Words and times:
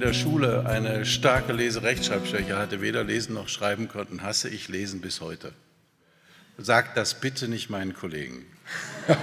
in 0.00 0.06
der 0.06 0.14
Schule 0.14 0.64
eine 0.64 1.04
starke 1.04 1.52
Leserechtschreibschwäche 1.52 2.56
hatte, 2.56 2.80
weder 2.80 3.04
lesen 3.04 3.34
noch 3.34 3.50
schreiben 3.50 3.86
konnten, 3.86 4.22
hasse 4.22 4.48
ich 4.48 4.66
Lesen 4.68 5.02
bis 5.02 5.20
heute. 5.20 5.52
Sagt 6.56 6.96
das 6.96 7.20
bitte 7.20 7.48
nicht 7.48 7.68
meinen 7.68 7.92
Kollegen. 7.92 8.46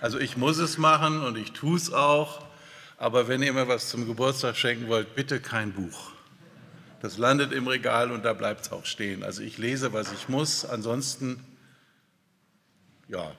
Also 0.00 0.18
ich 0.20 0.36
muss 0.36 0.58
es 0.58 0.76
machen 0.76 1.22
und 1.22 1.38
ich 1.38 1.52
tue 1.52 1.78
es 1.78 1.90
auch, 1.90 2.44
aber 2.98 3.26
wenn 3.26 3.42
ihr 3.42 3.54
mir 3.54 3.68
was 3.68 3.88
zum 3.88 4.06
Geburtstag 4.06 4.54
schenken 4.54 4.86
wollt, 4.86 5.14
bitte 5.14 5.40
kein 5.40 5.72
Buch. 5.72 6.12
Das 7.00 7.16
landet 7.16 7.52
im 7.52 7.66
Regal 7.66 8.12
und 8.12 8.22
da 8.22 8.34
bleibt 8.34 8.66
es 8.66 8.72
auch 8.72 8.84
stehen. 8.84 9.24
Also 9.24 9.42
ich 9.42 9.56
lese, 9.56 9.94
was 9.94 10.12
ich 10.12 10.28
muss, 10.28 10.66
ansonsten 10.66 11.42
ja, 13.08 13.32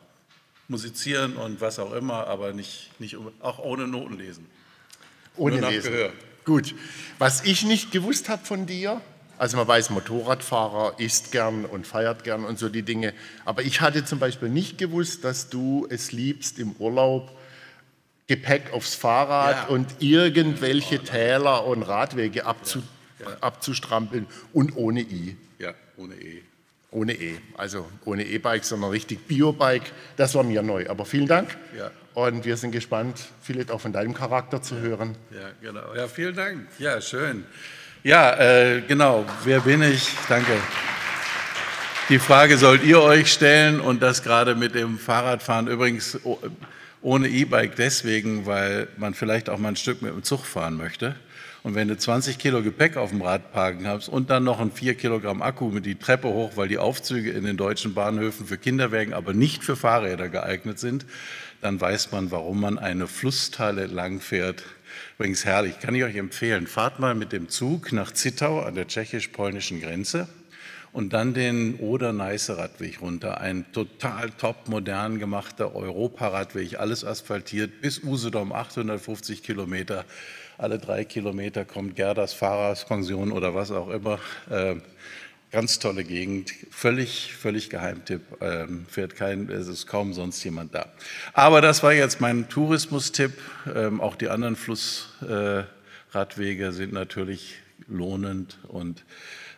musizieren 0.68 1.38
und 1.38 1.62
was 1.62 1.78
auch 1.78 1.94
immer, 1.94 2.26
aber 2.26 2.52
nicht, 2.52 3.00
nicht 3.00 3.16
auch 3.42 3.60
ohne 3.60 3.88
Noten 3.88 4.18
lesen. 4.18 4.48
Ohne 5.38 5.58
Nur 5.62 5.70
Lesen. 5.72 5.92
Gehör. 5.92 6.14
Gut. 6.46 6.76
Was 7.20 7.44
ich 7.44 7.64
nicht 7.66 7.92
gewusst 7.92 8.30
habe 8.30 8.46
von 8.46 8.66
dir, 8.66 9.02
also 9.38 9.58
man 9.58 9.68
weiß, 9.68 9.90
Motorradfahrer 9.90 10.96
isst 11.00 11.32
gern 11.32 11.66
und 11.66 11.86
feiert 11.86 12.24
gern 12.24 12.46
und 12.46 12.58
so 12.60 12.70
die 12.70 12.84
Dinge, 12.84 13.14
aber 13.44 13.64
ich 13.64 13.82
hatte 13.82 14.06
zum 14.06 14.20
Beispiel 14.20 14.48
nicht 14.50 14.78
gewusst, 14.78 15.24
dass 15.26 15.50
du 15.50 15.88
es 15.90 16.12
liebst 16.12 16.58
im 16.60 16.72
Urlaub, 16.80 17.32
Gepäck 18.28 18.72
aufs 18.74 18.96
Fahrrad 18.96 19.56
Ja. 19.56 19.76
und 19.76 19.88
irgendwelche 20.00 21.00
Täler 21.00 21.66
und 21.68 21.84
Radwege 21.84 22.46
abzu, 22.46 22.82
abzustrampeln 23.42 24.26
und 24.54 24.76
ohne 24.78 25.02
I. 25.02 25.36
Ja, 25.60 25.74
ohne 25.98 26.16
E. 26.16 26.42
Ohne 26.92 27.14
E, 27.14 27.36
also 27.58 27.86
ohne 28.06 28.24
E-Bike, 28.26 28.64
sondern 28.64 28.90
richtig 28.92 29.28
Biobike. 29.28 29.92
Das 30.16 30.34
war 30.34 30.44
mir 30.44 30.62
neu. 30.62 30.88
Aber 30.90 31.06
vielen 31.06 31.28
Dank. 31.28 31.56
Ja. 31.78 31.92
Und 32.16 32.46
wir 32.46 32.56
sind 32.56 32.72
gespannt, 32.72 33.20
vielleicht 33.42 33.70
auch 33.72 33.82
von 33.82 33.92
deinem 33.92 34.14
Charakter 34.14 34.62
zu 34.62 34.80
hören. 34.80 35.18
Ja, 35.32 35.50
genau. 35.62 35.94
Ja, 35.94 36.08
vielen 36.08 36.34
Dank. 36.34 36.66
Ja, 36.80 37.02
schön. 37.02 37.44
Ja, 38.04 38.34
äh, 38.40 38.82
genau. 38.88 39.26
Wer 39.44 39.60
bin 39.60 39.82
ich? 39.82 40.12
Danke. 40.30 40.54
Die 42.08 42.20
Frage 42.20 42.58
sollt 42.58 42.86
ihr 42.86 43.02
euch 43.02 43.34
stellen 43.34 43.82
und 43.82 44.02
das 44.02 44.24
gerade 44.24 44.56
mit 44.56 44.76
dem 44.76 44.98
Fahrradfahren 44.98 45.68
übrigens 45.68 46.18
oh- 46.24 46.40
ohne 47.02 47.28
E-Bike 47.28 47.76
deswegen, 47.76 48.46
weil 48.46 48.88
man 48.96 49.14
vielleicht 49.14 49.50
auch 49.50 49.58
mal 49.58 49.70
ein 49.70 49.76
Stück 49.76 50.02
mit 50.02 50.14
dem 50.14 50.24
Zug 50.24 50.46
fahren 50.46 50.78
möchte. 50.78 51.16
Und 51.64 51.76
wenn 51.76 51.88
du 51.88 51.98
20 51.98 52.38
Kilo 52.38 52.62
Gepäck 52.62 52.96
auf 52.96 53.10
dem 53.10 53.24
Rad 53.24 53.52
parken 53.52 53.88
hast 53.88 54.08
und 54.08 54.30
dann 54.30 54.44
noch 54.44 54.60
ein 54.60 54.72
4 54.72 54.94
Kilogramm 54.94 55.42
Akku 55.42 55.70
mit 55.70 55.86
die 55.86 55.96
Treppe 55.96 56.28
hoch, 56.28 56.52
weil 56.56 56.68
die 56.68 56.78
Aufzüge 56.78 57.32
in 57.32 57.44
den 57.44 57.58
deutschen 57.58 57.94
Bahnhöfen 57.96 58.46
für 58.46 58.58
Kinderwägen, 58.58 59.16
aber 59.16 59.34
nicht 59.34 59.64
für 59.64 59.76
Fahrräder 59.76 60.30
geeignet 60.30 60.78
sind, 60.78 61.08
dann 61.62 61.80
weiß 61.80 62.12
man, 62.12 62.32
warum 62.32 62.62
man 62.62 62.78
eine 62.78 63.08
Flussteile 63.08 63.88
lang 63.88 64.20
fährt. 64.20 64.64
Übrigens 65.18 65.46
herrlich, 65.46 65.80
kann 65.80 65.96
ich 65.96 66.04
euch 66.04 66.16
empfehlen. 66.16 66.68
Fahrt 66.68 67.00
mal 67.00 67.16
mit 67.16 67.32
dem 67.32 67.50
Zug 67.50 67.92
nach 67.92 68.12
Zittau 68.12 68.62
an 68.62 68.76
der 68.76 68.88
tschechisch-polnischen 68.88 69.82
Grenze 69.82 70.28
und 70.96 71.12
dann 71.12 71.34
den 71.34 71.76
Oder-Neiße-Radweg 71.76 73.02
runter. 73.02 73.42
Ein 73.42 73.66
total 73.74 74.30
top 74.32 74.70
modern 74.70 75.20
gemachter 75.20 75.76
Europaradweg, 75.76 76.80
alles 76.80 77.04
asphaltiert, 77.04 77.82
bis 77.82 78.02
Usedom 78.02 78.54
850 78.54 79.44
Kilometer. 79.44 80.06
Alle 80.58 80.80
drei 80.80 81.04
Kilometer 81.04 81.66
kommt 81.66 81.98
Gerdas 81.98 82.34
Fahrerpension 82.34 83.34
oder 83.34 83.54
was 83.54 83.72
auch 83.72 83.90
immer. 83.90 84.20
Ähm, 84.50 84.82
Ganz 85.52 85.80
tolle 85.80 86.04
Gegend, 86.04 86.54
völlig, 86.70 87.34
völlig 87.34 87.70
Geheimtipp. 87.70 88.22
Ähm, 88.42 88.86
fährt 88.90 89.16
kein, 89.16 89.50
es 89.50 89.68
ist 89.68 89.88
kaum 89.88 90.14
sonst 90.14 90.44
jemand 90.44 90.76
da. 90.76 90.92
Aber 91.34 91.62
das 91.62 91.82
war 91.84 91.94
jetzt 91.94 92.20
mein 92.20 92.50
Tourismustipp. 92.50 93.32
Ähm, 93.74 94.02
auch 94.02 94.16
die 94.16 94.30
anderen 94.30 94.56
Flussradwege 94.56 96.66
äh, 96.66 96.72
sind 96.72 96.94
natürlich 96.94 97.56
lohnend 97.88 98.58
und 98.68 99.04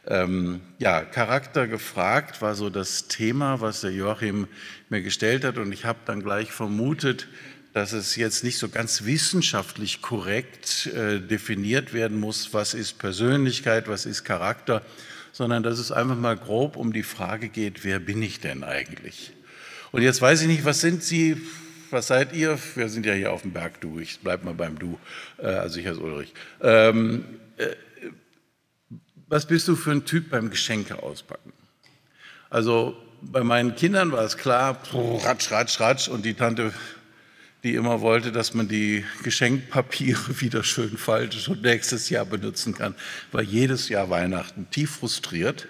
ähm, 0.10 0.62
ja, 0.80 1.02
Charakter 1.02 1.68
gefragt 1.68 2.42
war 2.42 2.56
so 2.56 2.70
das 2.70 3.10
Thema, 3.10 3.60
was 3.60 3.82
der 3.82 3.92
Joachim 3.92 4.48
mir 4.90 5.02
gestellt 5.02 5.44
hat. 5.44 5.58
Und 5.58 5.74
ich 5.74 5.84
habe 5.84 6.00
dann 6.06 6.24
gleich 6.24 6.52
vermutet, 6.52 7.28
dass 7.74 7.92
es 7.92 8.16
jetzt 8.16 8.44
nicht 8.44 8.58
so 8.58 8.70
ganz 8.70 9.04
wissenschaftlich 9.04 10.02
korrekt 10.02 10.88
äh, 10.88 11.20
definiert 11.20 11.94
werden 11.94 12.20
muss, 12.20 12.54
was 12.54 12.74
ist 12.74 13.00
Persönlichkeit, 13.00 13.90
was 13.90 14.06
ist 14.06 14.24
Charakter, 14.24 14.82
sondern 15.38 15.62
dass 15.62 15.78
es 15.78 15.92
einfach 15.92 16.16
mal 16.16 16.36
grob 16.36 16.76
um 16.76 16.92
die 16.92 17.04
Frage 17.04 17.48
geht, 17.48 17.84
wer 17.84 18.00
bin 18.00 18.24
ich 18.24 18.40
denn 18.40 18.64
eigentlich? 18.64 19.34
Und 19.92 20.02
jetzt 20.02 20.20
weiß 20.20 20.42
ich 20.42 20.48
nicht, 20.48 20.66
was 20.66 20.82
sind 20.82 21.04
Sie, 21.04 21.40
was 21.92 22.08
seid 22.08 22.34
ihr? 22.34 22.58
Wir 22.74 22.90
sind 22.90 23.06
ja 23.06 23.14
hier 23.14 23.32
auf 23.32 23.44
dem 23.44 23.54
Berg, 23.54 23.80
du, 23.80 24.00
ich 24.00 24.20
bleib 24.20 24.44
mal 24.44 24.56
beim 24.56 24.80
Du, 24.80 24.98
äh, 25.38 25.46
also 25.46 25.80
ich 25.80 25.86
heiße 25.86 26.00
Ulrich. 26.00 26.34
Ähm, 26.60 27.24
äh, 27.58 27.68
was 29.28 29.46
bist 29.46 29.68
du 29.68 29.76
für 29.76 29.92
ein 29.92 30.06
Typ 30.06 30.32
beim 30.32 30.50
Geschenke 30.50 31.04
auspacken? 31.04 31.54
Also 32.50 32.98
bei 33.22 33.44
meinen 33.44 33.76
Kindern 33.76 34.12
war 34.12 34.24
es 34.24 34.38
klar, 34.38 34.82
ratsch, 34.92 35.52
ratsch, 35.52 35.80
ratsch 35.80 36.08
und 36.08 36.26
die 36.26 36.34
Tante, 36.34 36.74
die 37.68 37.76
immer 37.76 38.00
wollte, 38.00 38.32
dass 38.32 38.54
man 38.54 38.70
die 38.70 39.04
Geschenkpapiere 39.24 40.40
wieder 40.40 40.64
schön 40.64 40.98
faltet 40.98 41.50
und 41.50 41.64
nächstes 41.64 42.10
Jahr 42.10 42.24
benutzen 42.24 42.74
kann, 42.74 42.96
war 43.34 43.42
jedes 43.42 43.90
Jahr 43.90 44.10
Weihnachten 44.10 44.70
tief 44.72 44.92
frustriert. 44.92 45.68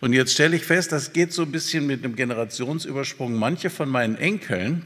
Und 0.00 0.12
jetzt 0.12 0.32
stelle 0.32 0.54
ich 0.54 0.64
fest, 0.64 0.92
das 0.92 1.12
geht 1.12 1.32
so 1.32 1.42
ein 1.42 1.50
bisschen 1.50 1.86
mit 1.86 2.04
einem 2.04 2.14
Generationsübersprung. 2.14 3.34
Manche 3.34 3.68
von 3.68 3.88
meinen 3.88 4.16
Enkeln, 4.16 4.82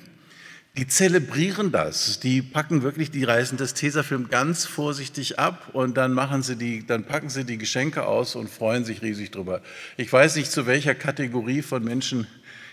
die 0.78 0.86
zelebrieren 0.86 1.70
das. 1.70 2.18
Die 2.20 2.40
packen 2.40 2.82
wirklich, 2.82 3.10
die 3.10 3.24
reißen 3.24 3.58
das 3.58 3.74
Tesafilm 3.74 4.28
ganz 4.30 4.64
vorsichtig 4.64 5.38
ab 5.38 5.70
und 5.74 5.98
dann 5.98 6.14
machen 6.14 6.42
sie 6.42 6.56
die, 6.56 6.86
dann 6.86 7.04
packen 7.04 7.28
sie 7.28 7.44
die 7.44 7.58
Geschenke 7.58 8.06
aus 8.06 8.36
und 8.36 8.48
freuen 8.48 8.86
sich 8.86 9.02
riesig 9.02 9.32
drüber. 9.32 9.60
Ich 9.98 10.10
weiß 10.10 10.36
nicht, 10.36 10.50
zu 10.50 10.66
welcher 10.66 10.94
Kategorie 10.94 11.60
von 11.60 11.84
Menschen 11.84 12.26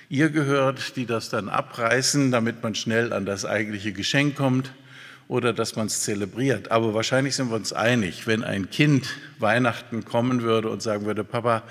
ihr 0.10 0.30
gehört, 0.30 0.96
die 0.96 1.06
das 1.06 1.30
dann 1.30 1.50
abreißen, 1.50 2.32
damit 2.32 2.64
man 2.64 2.76
schnell 2.76 3.14
an 3.14 3.26
das 3.26 3.46
eigentliche 3.46 3.94
Geschenk 3.94 4.36
kommt 4.36 4.72
oder 5.28 5.54
dass 5.54 5.76
man 5.76 5.88
es 5.88 6.02
zelebriert. 6.02 6.72
Aber 6.72 6.94
wahrscheinlich 6.94 7.36
sind 7.36 7.50
wir 7.50 7.56
uns 7.56 7.74
einig, 7.74 8.28
wenn 8.28 8.44
ein 8.44 8.70
Kind 8.70 9.08
Weihnachten 9.40 10.06
kommen 10.06 10.42
würde 10.42 10.70
und 10.70 10.82
sagen 10.82 11.06
würde, 11.06 11.24
Papa, 11.24 11.64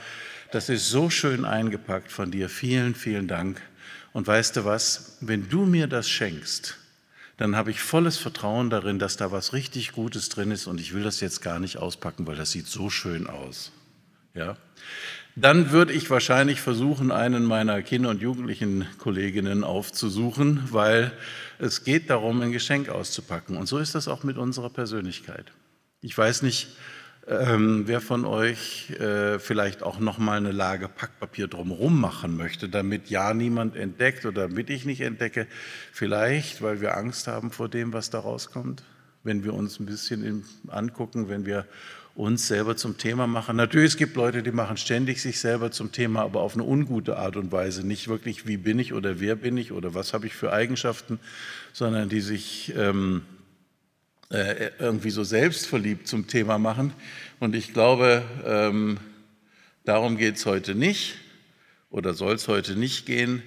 das 0.50 0.68
ist 0.68 0.88
so 0.88 1.10
schön 1.10 1.44
eingepackt 1.44 2.12
von 2.12 2.30
dir, 2.30 2.48
vielen, 2.48 2.94
vielen 2.94 3.28
Dank. 3.28 3.60
Und 4.12 4.26
weißt 4.26 4.56
du 4.56 4.64
was, 4.64 5.18
wenn 5.20 5.48
du 5.48 5.64
mir 5.66 5.86
das 5.86 6.08
schenkst, 6.08 6.76
dann 7.36 7.56
habe 7.56 7.72
ich 7.72 7.80
volles 7.80 8.16
Vertrauen 8.16 8.70
darin, 8.70 9.00
dass 9.00 9.16
da 9.16 9.32
was 9.32 9.52
richtig 9.52 9.92
Gutes 9.92 10.28
drin 10.28 10.52
ist 10.52 10.68
und 10.68 10.80
ich 10.80 10.94
will 10.94 11.02
das 11.02 11.20
jetzt 11.20 11.42
gar 11.42 11.58
nicht 11.58 11.78
auspacken, 11.78 12.26
weil 12.26 12.36
das 12.36 12.52
sieht 12.52 12.68
so 12.68 12.90
schön 12.90 13.26
aus. 13.26 13.72
Ja? 14.34 14.56
Dann 15.36 15.72
würde 15.72 15.92
ich 15.92 16.08
wahrscheinlich 16.10 16.60
versuchen, 16.60 17.10
einen 17.10 17.44
meiner 17.44 17.82
Kinder- 17.82 18.10
und 18.10 18.22
Jugendlichen 18.22 18.86
Kolleginnen 18.98 19.64
aufzusuchen, 19.64 20.62
weil 20.70 21.12
es 21.58 21.82
geht 21.82 22.08
darum, 22.08 22.40
ein 22.40 22.52
Geschenk 22.52 22.88
auszupacken. 22.88 23.56
Und 23.56 23.66
so 23.66 23.78
ist 23.78 23.96
das 23.96 24.06
auch 24.06 24.22
mit 24.22 24.38
unserer 24.38 24.70
Persönlichkeit. 24.70 25.50
Ich 26.02 26.16
weiß 26.16 26.42
nicht, 26.42 26.68
ähm, 27.26 27.84
wer 27.86 28.00
von 28.00 28.24
euch 28.24 28.90
äh, 28.90 29.40
vielleicht 29.40 29.82
auch 29.82 29.98
noch 29.98 30.18
mal 30.18 30.36
eine 30.36 30.52
Lage 30.52 30.88
Packpapier 30.88 31.48
drumherum 31.48 32.00
machen 32.00 32.36
möchte, 32.36 32.68
damit 32.68 33.08
ja 33.08 33.34
niemand 33.34 33.74
entdeckt 33.74 34.26
oder 34.26 34.42
damit 34.42 34.70
ich 34.70 34.84
nicht 34.84 35.00
entdecke, 35.00 35.48
vielleicht, 35.90 36.62
weil 36.62 36.80
wir 36.80 36.96
Angst 36.96 37.26
haben 37.26 37.50
vor 37.50 37.68
dem, 37.68 37.92
was 37.92 38.10
da 38.10 38.20
rauskommt, 38.20 38.84
wenn 39.24 39.42
wir 39.42 39.54
uns 39.54 39.80
ein 39.80 39.86
bisschen 39.86 40.44
angucken, 40.68 41.28
wenn 41.28 41.46
wir 41.46 41.66
uns 42.14 42.46
selber 42.46 42.76
zum 42.76 42.96
Thema 42.96 43.26
machen. 43.26 43.56
Natürlich, 43.56 43.92
es 43.92 43.96
gibt 43.96 44.16
Leute, 44.16 44.42
die 44.42 44.52
machen 44.52 44.76
ständig 44.76 45.20
sich 45.20 45.40
selber 45.40 45.72
zum 45.72 45.90
Thema, 45.90 46.22
aber 46.22 46.40
auf 46.40 46.54
eine 46.54 46.62
ungute 46.62 47.16
Art 47.16 47.36
und 47.36 47.50
Weise. 47.50 47.84
Nicht 47.84 48.06
wirklich, 48.08 48.46
wie 48.46 48.56
bin 48.56 48.78
ich 48.78 48.92
oder 48.92 49.18
wer 49.18 49.34
bin 49.34 49.56
ich 49.56 49.72
oder 49.72 49.94
was 49.94 50.14
habe 50.14 50.26
ich 50.26 50.34
für 50.34 50.52
Eigenschaften, 50.52 51.18
sondern 51.72 52.08
die 52.08 52.20
sich 52.20 52.72
ähm, 52.76 53.22
äh, 54.30 54.70
irgendwie 54.78 55.10
so 55.10 55.24
selbstverliebt 55.24 56.06
zum 56.06 56.28
Thema 56.28 56.58
machen. 56.58 56.92
Und 57.40 57.56
ich 57.56 57.72
glaube, 57.72 58.22
ähm, 58.44 58.98
darum 59.84 60.16
geht 60.16 60.36
es 60.36 60.46
heute 60.46 60.76
nicht 60.76 61.16
oder 61.90 62.14
soll 62.14 62.34
es 62.34 62.46
heute 62.46 62.76
nicht 62.76 63.06
gehen, 63.06 63.42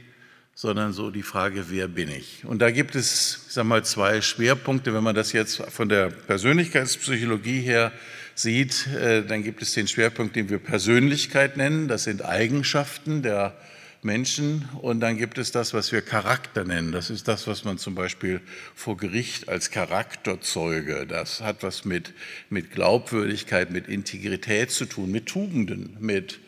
sondern 0.56 0.92
so 0.92 1.10
die 1.10 1.24
Frage, 1.24 1.70
wer 1.70 1.88
bin 1.88 2.10
ich? 2.10 2.44
Und 2.44 2.60
da 2.60 2.72
gibt 2.72 2.96
es, 2.96 3.46
ich 3.48 3.54
sage 3.54 3.68
mal, 3.68 3.86
zwei 3.86 4.22
Schwerpunkte, 4.22 4.94
wenn 4.94 5.04
man 5.04 5.16
das 5.16 5.31
jetzt 5.31 5.62
von 5.70 5.88
der 5.88 6.10
Persönlichkeitspsychologie 6.10 7.62
her 7.62 7.94
sieht, 8.39 8.88
äh, 8.88 9.24
dann 9.24 9.44
gibt 9.44 9.62
es 9.62 9.74
den 9.74 9.88
Schwerpunkt, 9.88 10.36
den 10.36 10.50
wir 10.50 10.60
Persönlichkeit 10.60 11.57
nennen. 11.57 11.88
Das 11.88 12.04
sind 12.04 12.24
Eigenschaften 12.24 13.24
der 13.24 13.56
Menschen. 14.04 14.68
Und 14.81 15.00
dann 15.00 15.18
gibt 15.18 15.38
es 15.38 15.51
das, 15.51 15.74
was 15.74 15.92
wir 15.92 16.01
Charakter 16.01 16.63
nennen. 16.63 16.92
Das 16.92 17.10
ist 17.10 17.28
das, 17.28 17.48
was 17.48 17.63
man 17.63 17.78
zum 17.78 17.95
Beispiel 17.95 18.42
vor 18.75 18.98
Gericht 18.98 19.50
als 19.50 19.72
Charakterzeuge, 19.72 21.06
das 21.07 21.42
hat 21.42 21.63
was 21.63 21.86
mit, 21.86 22.13
mit 22.50 22.72
Glaubwürdigkeit, 22.72 23.72
mit 23.72 23.88
Integrität 23.88 24.72
zu 24.72 24.86
tun, 24.86 25.12
mit 25.12 25.25
Tugenden, 25.25 25.98
mit 26.00 26.39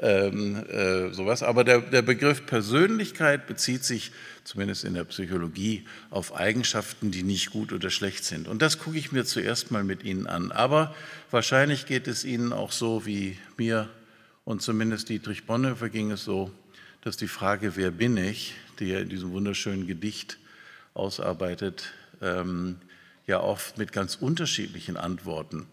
ähm, 0.00 0.64
äh, 0.68 1.12
sowas. 1.12 1.42
Aber 1.42 1.64
der, 1.64 1.80
der 1.80 2.02
Begriff 2.02 2.46
Persönlichkeit 2.46 3.46
bezieht 3.46 3.84
sich 3.84 4.12
zumindest 4.44 4.84
in 4.84 4.94
der 4.94 5.04
Psychologie 5.04 5.84
auf 6.10 6.34
Eigenschaften, 6.34 7.10
die 7.10 7.22
nicht 7.22 7.50
gut 7.50 7.72
oder 7.72 7.90
schlecht 7.90 8.24
sind. 8.24 8.48
Und 8.48 8.62
das 8.62 8.78
gucke 8.78 8.98
ich 8.98 9.12
mir 9.12 9.24
zuerst 9.24 9.70
mal 9.70 9.84
mit 9.84 10.04
Ihnen 10.04 10.26
an. 10.26 10.52
Aber 10.52 10.94
wahrscheinlich 11.30 11.86
geht 11.86 12.08
es 12.08 12.24
Ihnen 12.24 12.52
auch 12.52 12.72
so 12.72 13.06
wie 13.06 13.36
mir 13.56 13.88
und 14.44 14.62
zumindest 14.62 15.08
Dietrich 15.08 15.44
Bonhoeffer 15.44 15.90
ging 15.90 16.10
es 16.10 16.24
so, 16.24 16.50
dass 17.02 17.16
die 17.16 17.28
Frage, 17.28 17.76
wer 17.76 17.90
bin 17.90 18.16
ich, 18.16 18.54
die 18.78 18.92
er 18.92 19.02
in 19.02 19.08
diesem 19.08 19.30
wunderschönen 19.32 19.86
Gedicht 19.86 20.38
ausarbeitet, 20.94 21.92
ähm, 22.22 22.76
ja 23.26 23.40
oft 23.40 23.78
mit 23.78 23.92
ganz 23.92 24.16
unterschiedlichen 24.16 24.96
Antworten. 24.96 25.66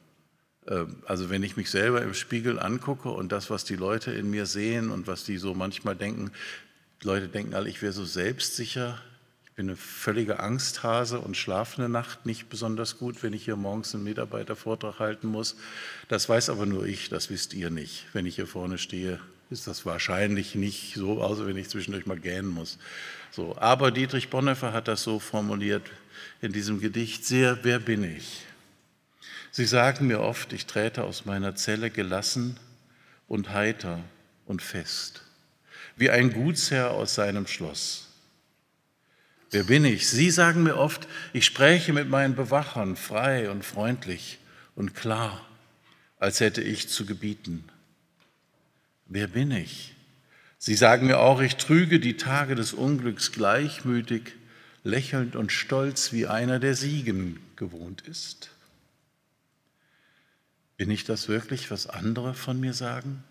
Äh, 0.67 0.85
also 1.05 1.29
wenn 1.29 1.43
ich 1.43 1.57
mich 1.57 1.69
selber 1.69 2.01
im 2.01 2.13
Spiegel 2.13 2.59
angucke 2.59 3.09
und 3.09 3.31
das, 3.31 3.49
was 3.49 3.63
die 3.63 3.75
Leute 3.75 4.11
in 4.11 4.29
mir 4.29 4.45
sehen 4.45 4.91
und 4.91 5.07
was 5.07 5.23
die 5.23 5.37
so 5.37 5.53
manchmal 5.53 5.95
denken, 5.95 6.31
Leute 7.03 7.27
denken 7.27 7.53
alle, 7.53 7.69
ich 7.69 7.81
wäre 7.81 7.93
so 7.93 8.05
selbstsicher, 8.05 8.99
ich 9.45 9.51
bin 9.51 9.69
eine 9.69 9.77
völlige 9.77 10.39
Angsthase 10.39 11.19
und 11.19 11.37
schlafe 11.37 11.81
eine 11.81 11.89
Nacht 11.89 12.25
nicht 12.25 12.49
besonders 12.49 12.97
gut, 12.97 13.23
wenn 13.23 13.33
ich 13.33 13.45
hier 13.45 13.55
morgens 13.55 13.93
einen 13.93 14.03
Mitarbeitervortrag 14.03 14.99
halten 14.99 15.27
muss. 15.27 15.55
Das 16.09 16.27
weiß 16.27 16.49
aber 16.49 16.65
nur 16.65 16.85
ich, 16.85 17.09
das 17.09 17.29
wisst 17.29 17.53
ihr 17.53 17.69
nicht. 17.69 18.05
Wenn 18.11 18.25
ich 18.25 18.35
hier 18.35 18.47
vorne 18.47 18.77
stehe, 18.77 19.19
ist 19.49 19.67
das 19.67 19.85
wahrscheinlich 19.85 20.55
nicht 20.55 20.95
so, 20.95 21.21
außer 21.21 21.45
wenn 21.45 21.55
ich 21.57 21.69
zwischendurch 21.69 22.05
mal 22.05 22.19
gähnen 22.19 22.49
muss. 22.49 22.77
So, 23.31 23.55
aber 23.57 23.91
Dietrich 23.91 24.29
Bonhoeffer 24.29 24.73
hat 24.73 24.87
das 24.87 25.03
so 25.03 25.19
formuliert 25.19 25.83
in 26.41 26.51
diesem 26.51 26.79
Gedicht 26.79 27.25
sehr, 27.25 27.59
wer 27.63 27.79
bin 27.79 28.03
ich? 28.03 28.45
Sie 29.55 29.63
sagen 29.63 30.07
mir 30.07 30.19
oft, 30.19 30.51
ich 30.51 30.65
träte 30.65 31.05
aus 31.05 31.23
meiner 31.23 31.55
Zelle 31.55 31.89
gelassen 31.89 32.59
und 33.25 33.53
heiter 33.53 34.03
und 34.45 34.61
fest, 34.61 35.21
wie 35.95 36.09
ein 36.09 36.33
Gutsherr 36.33 36.91
aus 36.91 37.15
seinem 37.15 37.47
Schloss. 37.47 38.09
Wer 39.51 39.63
bin 39.63 39.85
ich? 39.85 40.09
Sie 40.09 40.29
sagen 40.29 40.63
mir 40.63 40.75
oft, 40.75 41.07
ich 41.31 41.45
spräche 41.45 41.93
mit 41.93 42.09
meinen 42.09 42.35
Bewachern 42.35 42.97
frei 42.97 43.49
und 43.49 43.63
freundlich 43.63 44.39
und 44.75 44.93
klar, 44.93 45.39
als 46.19 46.41
hätte 46.41 46.61
ich 46.61 46.89
zu 46.89 47.05
gebieten. 47.05 47.63
Wer 49.05 49.27
bin 49.27 49.51
ich? 49.51 49.95
Sie 50.57 50.75
sagen 50.75 51.07
mir 51.07 51.19
auch, 51.19 51.39
ich 51.39 51.55
trüge 51.55 52.01
die 52.01 52.17
Tage 52.17 52.55
des 52.55 52.73
Unglücks 52.73 53.31
gleichmütig, 53.31 54.33
lächelnd 54.83 55.37
und 55.37 55.53
stolz 55.53 56.11
wie 56.11 56.27
einer, 56.27 56.59
der 56.59 56.75
Siegen 56.75 57.39
gewohnt 57.55 58.01
ist. 58.01 58.49
Bin 60.77 60.91
ich 60.91 61.03
das 61.03 61.27
wirklich, 61.29 61.71
was 61.71 61.87
andere 61.87 62.33
von 62.33 62.59
mir 62.59 62.73
sagen? 62.73 63.23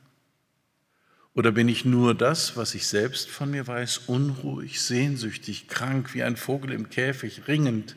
Oder 1.35 1.51
bin 1.51 1.69
ich 1.69 1.85
nur 1.85 2.15
das, 2.15 2.57
was 2.57 2.75
ich 2.75 2.87
selbst 2.87 3.29
von 3.29 3.51
mir 3.51 3.67
weiß, 3.67 4.03
unruhig, 4.07 4.81
sehnsüchtig, 4.81 5.67
krank, 5.67 6.15
wie 6.15 6.23
ein 6.23 6.37
Vogel 6.37 6.73
im 6.73 6.91
Käfig, 6.91 7.49
ringend 7.49 7.97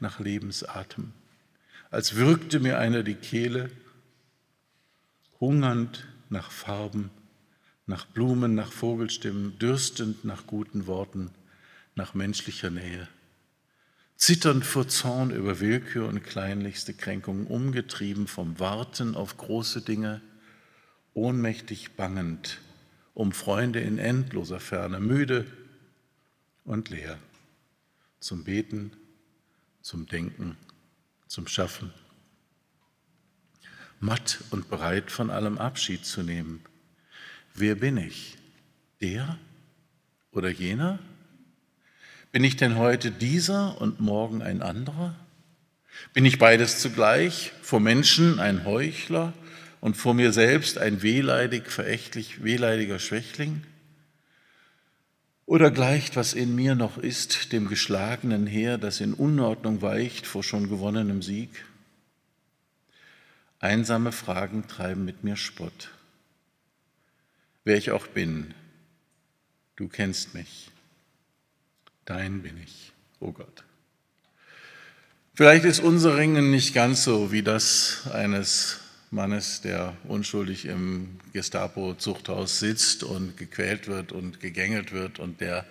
nach 0.00 0.18
Lebensatem, 0.18 1.12
als 1.90 2.16
würgte 2.16 2.58
mir 2.58 2.78
einer 2.78 3.04
die 3.04 3.14
Kehle, 3.14 3.70
hungernd 5.38 6.08
nach 6.28 6.50
Farben, 6.50 7.10
nach 7.86 8.04
Blumen, 8.04 8.54
nach 8.54 8.72
Vogelstimmen, 8.72 9.58
dürstend 9.60 10.24
nach 10.24 10.46
guten 10.48 10.86
Worten, 10.86 11.30
nach 11.94 12.14
menschlicher 12.14 12.70
Nähe. 12.70 13.08
Zitternd 14.24 14.64
vor 14.64 14.86
Zorn 14.86 15.32
über 15.32 15.58
Willkür 15.58 16.06
und 16.06 16.22
kleinlichste 16.22 16.94
Kränkungen, 16.94 17.44
umgetrieben 17.48 18.28
vom 18.28 18.60
Warten 18.60 19.16
auf 19.16 19.36
große 19.36 19.82
Dinge, 19.82 20.20
ohnmächtig 21.12 21.96
bangend 21.96 22.60
um 23.14 23.32
Freunde 23.32 23.80
in 23.80 23.98
endloser 23.98 24.60
Ferne, 24.60 25.00
müde 25.00 25.44
und 26.64 26.88
leer, 26.88 27.18
zum 28.20 28.44
Beten, 28.44 28.92
zum 29.80 30.06
Denken, 30.06 30.56
zum 31.26 31.48
Schaffen 31.48 31.92
matt 33.98 34.38
und 34.50 34.70
bereit, 34.70 35.10
von 35.10 35.30
allem 35.30 35.58
Abschied 35.58 36.06
zu 36.06 36.22
nehmen. 36.22 36.60
Wer 37.54 37.74
bin 37.74 37.96
ich? 37.96 38.38
Der 39.00 39.36
oder 40.30 40.48
jener? 40.48 41.00
Bin 42.32 42.44
ich 42.44 42.56
denn 42.56 42.76
heute 42.76 43.10
dieser 43.10 43.78
und 43.78 44.00
morgen 44.00 44.40
ein 44.40 44.62
anderer? 44.62 45.14
Bin 46.14 46.24
ich 46.24 46.38
beides 46.38 46.80
zugleich, 46.80 47.52
vor 47.60 47.78
Menschen 47.78 48.40
ein 48.40 48.64
Heuchler 48.64 49.34
und 49.82 49.98
vor 49.98 50.14
mir 50.14 50.32
selbst 50.32 50.78
ein 50.78 51.02
wehleidig, 51.02 51.70
verächtlich, 51.70 52.42
wehleidiger 52.42 52.98
Schwächling? 52.98 53.62
Oder 55.44 55.70
gleicht, 55.70 56.16
was 56.16 56.32
in 56.32 56.54
mir 56.54 56.74
noch 56.74 56.96
ist, 56.96 57.52
dem 57.52 57.68
geschlagenen 57.68 58.46
Heer, 58.46 58.78
das 58.78 59.02
in 59.02 59.12
Unordnung 59.12 59.82
weicht 59.82 60.26
vor 60.26 60.42
schon 60.42 60.70
gewonnenem 60.70 61.20
Sieg? 61.20 61.50
Einsame 63.58 64.10
Fragen 64.10 64.66
treiben 64.66 65.04
mit 65.04 65.22
mir 65.22 65.36
Spott. 65.36 65.90
Wer 67.64 67.76
ich 67.76 67.90
auch 67.90 68.06
bin, 68.06 68.54
du 69.76 69.88
kennst 69.88 70.32
mich. 70.32 70.71
Dein 72.04 72.42
bin 72.42 72.60
ich, 72.62 72.92
o 73.20 73.26
oh 73.26 73.32
Gott. 73.32 73.64
Vielleicht 75.34 75.64
ist 75.64 75.80
unser 75.80 76.16
Ringen 76.18 76.50
nicht 76.50 76.74
ganz 76.74 77.04
so 77.04 77.32
wie 77.32 77.42
das 77.42 78.08
eines 78.12 78.80
Mannes, 79.10 79.60
der 79.60 79.94
unschuldig 80.04 80.66
im 80.66 81.18
Gestapo-Zuchthaus 81.32 82.58
sitzt 82.58 83.02
und 83.04 83.36
gequält 83.36 83.86
wird 83.88 84.12
und 84.12 84.40
gegängelt 84.40 84.92
wird 84.92 85.18
und 85.18 85.40
der 85.40 85.64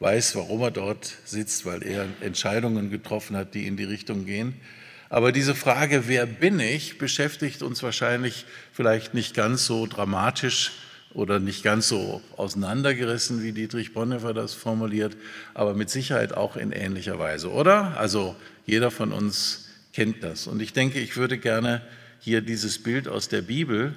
weiß, 0.00 0.36
warum 0.36 0.62
er 0.62 0.70
dort 0.70 1.16
sitzt, 1.24 1.64
weil 1.66 1.82
er 1.82 2.06
Entscheidungen 2.20 2.90
getroffen 2.90 3.36
hat, 3.36 3.54
die 3.54 3.66
in 3.66 3.76
die 3.76 3.84
Richtung 3.84 4.26
gehen. 4.26 4.60
Aber 5.10 5.32
diese 5.32 5.54
Frage, 5.54 6.06
wer 6.06 6.26
bin 6.26 6.60
ich, 6.60 6.98
beschäftigt 6.98 7.62
uns 7.62 7.82
wahrscheinlich 7.82 8.44
vielleicht 8.72 9.14
nicht 9.14 9.34
ganz 9.34 9.64
so 9.64 9.86
dramatisch 9.86 10.72
oder 11.18 11.40
nicht 11.40 11.64
ganz 11.64 11.88
so 11.88 12.22
auseinandergerissen, 12.36 13.42
wie 13.42 13.50
Dietrich 13.50 13.92
Bonhoeffer 13.92 14.32
das 14.32 14.54
formuliert, 14.54 15.16
aber 15.52 15.74
mit 15.74 15.90
Sicherheit 15.90 16.32
auch 16.32 16.56
in 16.56 16.70
ähnlicher 16.70 17.18
Weise, 17.18 17.50
oder? 17.50 17.98
Also 17.98 18.36
jeder 18.66 18.92
von 18.92 19.12
uns 19.12 19.68
kennt 19.92 20.22
das. 20.22 20.46
Und 20.46 20.62
ich 20.62 20.72
denke, 20.72 21.00
ich 21.00 21.16
würde 21.16 21.36
gerne 21.36 21.82
hier 22.20 22.40
dieses 22.40 22.80
Bild 22.80 23.08
aus 23.08 23.28
der 23.28 23.42
Bibel 23.42 23.96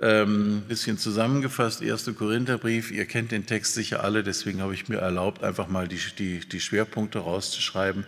ähm, 0.00 0.56
ein 0.56 0.60
bisschen 0.62 0.96
zusammengefasst, 0.96 1.82
1. 1.82 2.10
Korintherbrief, 2.16 2.90
ihr 2.90 3.04
kennt 3.04 3.30
den 3.30 3.44
Text 3.44 3.74
sicher 3.74 4.02
alle, 4.02 4.22
deswegen 4.22 4.62
habe 4.62 4.72
ich 4.72 4.88
mir 4.88 4.98
erlaubt, 4.98 5.44
einfach 5.44 5.68
mal 5.68 5.86
die, 5.86 6.00
die, 6.18 6.40
die 6.40 6.60
Schwerpunkte 6.60 7.18
rauszuschreiben 7.18 8.06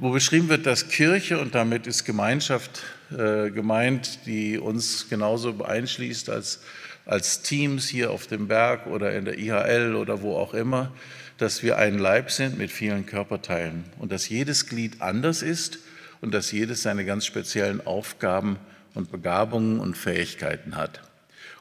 wo 0.00 0.10
beschrieben 0.10 0.48
wird, 0.48 0.64
dass 0.64 0.88
Kirche, 0.88 1.38
und 1.38 1.54
damit 1.54 1.86
ist 1.86 2.04
Gemeinschaft 2.06 2.82
äh, 3.10 3.50
gemeint, 3.50 4.20
die 4.24 4.56
uns 4.56 5.10
genauso 5.10 5.62
einschließt 5.62 6.30
als, 6.30 6.62
als 7.06 7.42
Teams 7.42 7.88
hier 7.88 8.10
auf 8.10 8.26
dem 8.26 8.48
Berg 8.48 8.86
oder 8.86 9.12
in 9.16 9.24
der 9.24 9.38
IHL 9.38 9.94
oder 9.94 10.22
wo 10.22 10.36
auch 10.36 10.54
immer, 10.54 10.92
dass 11.38 11.62
wir 11.62 11.78
ein 11.78 11.98
Leib 11.98 12.30
sind 12.30 12.58
mit 12.58 12.70
vielen 12.70 13.06
Körperteilen 13.06 13.84
und 13.98 14.12
dass 14.12 14.28
jedes 14.28 14.66
Glied 14.66 15.00
anders 15.00 15.42
ist 15.42 15.78
und 16.20 16.34
dass 16.34 16.52
jedes 16.52 16.82
seine 16.82 17.04
ganz 17.04 17.24
speziellen 17.24 17.86
Aufgaben 17.86 18.58
und 18.94 19.10
Begabungen 19.10 19.80
und 19.80 19.96
Fähigkeiten 19.96 20.76
hat 20.76 21.00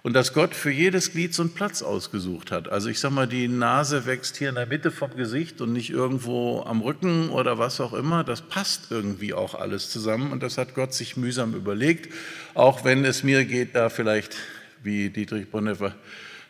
und 0.01 0.13
dass 0.13 0.33
Gott 0.33 0.55
für 0.55 0.71
jedes 0.71 1.11
Glied 1.11 1.33
so 1.33 1.43
einen 1.43 1.53
Platz 1.53 1.81
ausgesucht 1.81 2.51
hat. 2.51 2.69
Also 2.69 2.89
ich 2.89 2.99
sage 2.99 3.13
mal, 3.13 3.27
die 3.27 3.47
Nase 3.47 4.05
wächst 4.05 4.37
hier 4.37 4.49
in 4.49 4.55
der 4.55 4.65
Mitte 4.65 4.91
vom 4.91 5.15
Gesicht 5.15 5.59
und 5.61 5.73
nicht 5.73 5.89
irgendwo 5.89 6.63
am 6.63 6.81
Rücken 6.81 7.29
oder 7.29 7.57
was 7.57 7.81
auch 7.81 7.93
immer. 7.93 8.23
Das 8.23 8.41
passt 8.41 8.91
irgendwie 8.91 9.33
auch 9.33 9.55
alles 9.55 9.89
zusammen 9.89 10.31
und 10.31 10.41
das 10.41 10.57
hat 10.57 10.73
Gott 10.73 10.93
sich 10.93 11.17
mühsam 11.17 11.53
überlegt, 11.53 12.13
auch 12.53 12.85
wenn 12.85 13.03
es 13.03 13.23
mir 13.23 13.45
geht, 13.45 13.75
da 13.75 13.89
vielleicht 13.89 14.37
wie 14.83 15.09
Dietrich 15.09 15.49
Bonhoeffer, 15.49 15.95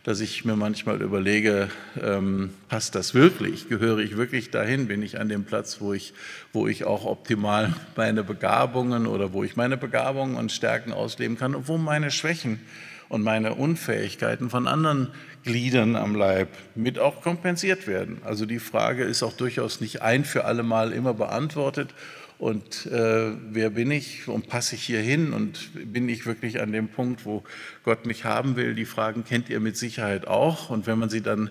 dass 0.02 0.20
ich 0.20 0.44
mir 0.44 0.56
manchmal 0.56 1.02
überlege, 1.02 1.68
ähm, 2.02 2.50
passt 2.68 2.94
das 2.94 3.14
wirklich? 3.14 3.68
Gehöre 3.68 3.98
ich 3.98 4.16
wirklich 4.16 4.50
dahin? 4.50 4.88
Bin 4.88 5.02
ich 5.02 5.20
an 5.20 5.28
dem 5.28 5.44
Platz, 5.44 5.80
wo 5.80 5.92
ich, 5.92 6.14
wo 6.52 6.66
ich 6.66 6.84
auch 6.84 7.04
optimal 7.04 7.74
meine 7.96 8.24
Begabungen 8.24 9.06
oder 9.06 9.32
wo 9.32 9.44
ich 9.44 9.56
meine 9.56 9.76
Begabungen 9.76 10.36
und 10.36 10.52
Stärken 10.52 10.92
ausleben 10.92 11.36
kann 11.36 11.54
und 11.54 11.68
wo 11.68 11.76
meine 11.76 12.10
Schwächen 12.10 12.60
und 13.10 13.22
meine 13.22 13.54
Unfähigkeiten 13.54 14.48
von 14.48 14.68
anderen 14.68 15.08
Gliedern 15.44 15.96
am 15.96 16.14
Leib 16.14 16.48
mit 16.74 16.98
auch 16.98 17.20
kompensiert 17.20 17.86
werden. 17.86 18.22
Also 18.24 18.46
die 18.46 18.60
Frage 18.60 19.04
ist 19.04 19.22
auch 19.22 19.32
durchaus 19.32 19.80
nicht 19.80 20.00
ein 20.00 20.24
für 20.24 20.44
alle 20.44 20.62
Mal 20.62 20.92
immer 20.92 21.12
beantwortet 21.12 21.92
und 22.40 22.86
äh, 22.86 23.32
wer 23.50 23.68
bin 23.68 23.90
ich 23.90 24.26
und 24.26 24.48
passe 24.48 24.74
ich 24.74 24.82
hier 24.82 25.00
hin 25.00 25.34
und 25.34 25.70
bin 25.92 26.08
ich 26.08 26.24
wirklich 26.24 26.62
an 26.62 26.72
dem 26.72 26.88
Punkt, 26.88 27.26
wo 27.26 27.44
Gott 27.84 28.06
mich 28.06 28.24
haben 28.24 28.56
will? 28.56 28.74
Die 28.74 28.86
Fragen 28.86 29.24
kennt 29.24 29.50
ihr 29.50 29.60
mit 29.60 29.76
Sicherheit 29.76 30.26
auch 30.26 30.70
und 30.70 30.86
wenn 30.86 30.98
man 30.98 31.10
sie 31.10 31.20
dann 31.20 31.50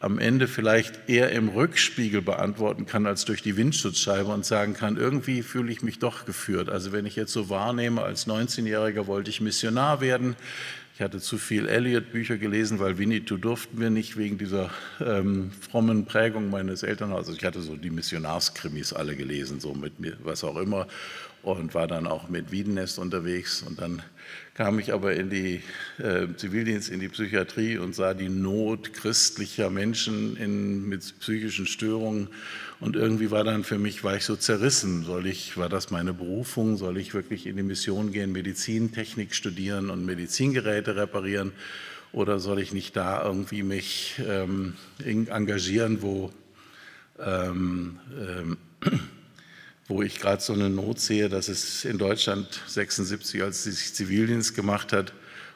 am 0.00 0.18
Ende 0.18 0.48
vielleicht 0.48 1.08
eher 1.08 1.32
im 1.32 1.50
Rückspiegel 1.50 2.22
beantworten 2.22 2.86
kann 2.86 3.06
als 3.06 3.26
durch 3.26 3.42
die 3.42 3.58
Windschutzscheibe 3.58 4.32
und 4.32 4.46
sagen 4.46 4.72
kann, 4.72 4.96
irgendwie 4.96 5.42
fühle 5.42 5.70
ich 5.70 5.82
mich 5.82 5.98
doch 5.98 6.24
geführt. 6.24 6.70
Also 6.70 6.92
wenn 6.92 7.04
ich 7.04 7.14
jetzt 7.14 7.32
so 7.32 7.50
wahrnehme, 7.50 8.02
als 8.02 8.26
19-Jähriger 8.26 9.06
wollte 9.06 9.28
ich 9.28 9.42
Missionar 9.42 10.00
werden, 10.00 10.34
ich 11.02 11.04
hatte 11.04 11.18
zu 11.18 11.36
viel 11.36 11.66
Eliot-Bücher 11.66 12.38
gelesen, 12.38 12.78
weil 12.78 12.96
Winnetou 12.96 13.36
durften 13.36 13.80
wir 13.80 13.90
nicht 13.90 14.16
wegen 14.16 14.38
dieser 14.38 14.70
ähm, 15.04 15.50
frommen 15.50 16.04
Prägung 16.04 16.48
meines 16.48 16.84
Elternhauses. 16.84 17.36
Ich 17.38 17.44
hatte 17.44 17.60
so 17.60 17.74
die 17.74 17.90
Missionarskrimis 17.90 18.92
alle 18.92 19.16
gelesen, 19.16 19.58
so 19.58 19.74
mit 19.74 19.98
mir, 19.98 20.16
was 20.22 20.44
auch 20.44 20.56
immer, 20.56 20.86
und 21.42 21.74
war 21.74 21.88
dann 21.88 22.06
auch 22.06 22.28
mit 22.28 22.52
Wiedenest 22.52 23.00
unterwegs. 23.00 23.64
Und 23.64 23.80
dann 23.80 24.00
kam 24.54 24.78
ich 24.78 24.92
aber 24.92 25.16
in 25.16 25.28
die 25.28 25.62
äh, 25.98 26.28
Zivildienst, 26.36 26.88
in 26.88 27.00
die 27.00 27.08
Psychiatrie 27.08 27.78
und 27.78 27.96
sah 27.96 28.14
die 28.14 28.28
Not 28.28 28.92
christlicher 28.92 29.70
Menschen 29.70 30.36
in, 30.36 30.88
mit 30.88 31.18
psychischen 31.18 31.66
Störungen 31.66 32.28
und 32.82 32.96
irgendwie 32.96 33.30
war 33.30 33.44
dann 33.44 33.62
für 33.62 33.78
mich, 33.78 34.02
war 34.02 34.16
ich 34.16 34.24
so 34.24 34.34
zerrissen. 34.34 35.04
Soll 35.04 35.28
ich, 35.28 35.56
war 35.56 35.68
das 35.68 35.92
meine 35.92 36.12
Berufung? 36.12 36.76
Soll 36.76 36.98
ich 36.98 37.14
wirklich 37.14 37.46
in 37.46 37.56
die 37.56 37.62
Mission 37.62 38.10
gehen, 38.10 38.32
Medizintechnik 38.32 39.36
studieren 39.36 39.88
und 39.88 40.04
Medizingeräte 40.04 40.96
reparieren? 40.96 41.52
Oder 42.12 42.40
soll 42.40 42.58
ich 42.58 42.72
nicht 42.72 42.96
da 42.96 43.24
irgendwie 43.24 43.62
mich 43.62 44.20
ähm, 44.28 44.74
engagieren, 44.98 46.02
wo, 46.02 46.32
ähm, 47.20 48.00
ähm, 48.18 48.56
wo 49.86 50.02
ich 50.02 50.18
gerade 50.18 50.42
so 50.42 50.52
eine 50.52 50.68
Not 50.68 50.98
sehe, 50.98 51.28
dass 51.28 51.48
es 51.48 51.84
in 51.84 51.98
Deutschland 51.98 52.62
76, 52.66 53.44
als 53.44 53.62
sich 53.62 53.94
Zivildienst 53.94 54.56
gemacht 54.56 54.92
hat, 54.92 55.12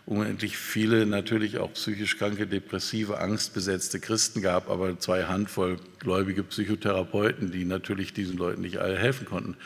unendlich 0.06 0.56
viele 0.56 1.04
natürlich 1.04 1.58
auch 1.58 1.72
psychisch 1.72 2.16
kranke, 2.16 2.46
depressive, 2.46 3.18
angstbesetzte 3.18 3.98
Christen 3.98 4.40
gab, 4.40 4.70
aber 4.70 4.98
zwei 5.00 5.24
Handvoll 5.24 5.78
gläubige 5.98 6.44
Psychotherapeuten, 6.44 7.50
die 7.50 7.64
natürlich 7.64 8.12
diesen 8.12 8.38
Leuten 8.38 8.62
nicht 8.62 8.78
alle 8.78 8.96
helfen 8.96 9.26
konnten. 9.26 9.56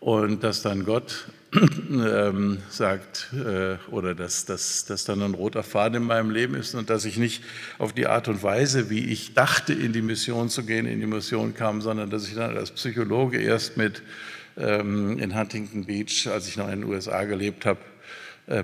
Und 0.00 0.42
dass 0.42 0.62
dann 0.62 0.84
Gott 0.84 1.26
ähm, 1.90 2.58
sagt, 2.68 3.28
äh, 3.34 3.76
oder 3.90 4.14
dass, 4.14 4.44
dass, 4.46 4.86
dass 4.86 5.04
dann 5.04 5.22
ein 5.22 5.34
roter 5.34 5.62
Faden 5.62 6.02
in 6.02 6.04
meinem 6.04 6.30
Leben 6.30 6.54
ist 6.54 6.74
und 6.74 6.90
dass 6.90 7.04
ich 7.04 7.18
nicht 7.18 7.44
auf 7.78 7.92
die 7.92 8.06
Art 8.06 8.26
und 8.26 8.42
Weise, 8.42 8.88
wie 8.88 9.04
ich 9.04 9.34
dachte, 9.34 9.72
in 9.72 9.92
die 9.92 10.02
Mission 10.02 10.48
zu 10.48 10.64
gehen, 10.64 10.86
in 10.86 11.00
die 11.00 11.06
Mission 11.06 11.54
kam, 11.54 11.80
sondern 11.80 12.08
dass 12.08 12.26
ich 12.26 12.34
dann 12.34 12.56
als 12.56 12.70
Psychologe 12.70 13.40
erst 13.40 13.76
mit 13.76 14.02
ähm, 14.56 15.18
in 15.18 15.36
Huntington 15.36 15.84
Beach, 15.84 16.28
als 16.28 16.48
ich 16.48 16.56
noch 16.56 16.70
in 16.70 16.80
den 16.80 16.90
USA 16.90 17.24
gelebt 17.24 17.66
habe, 17.66 17.80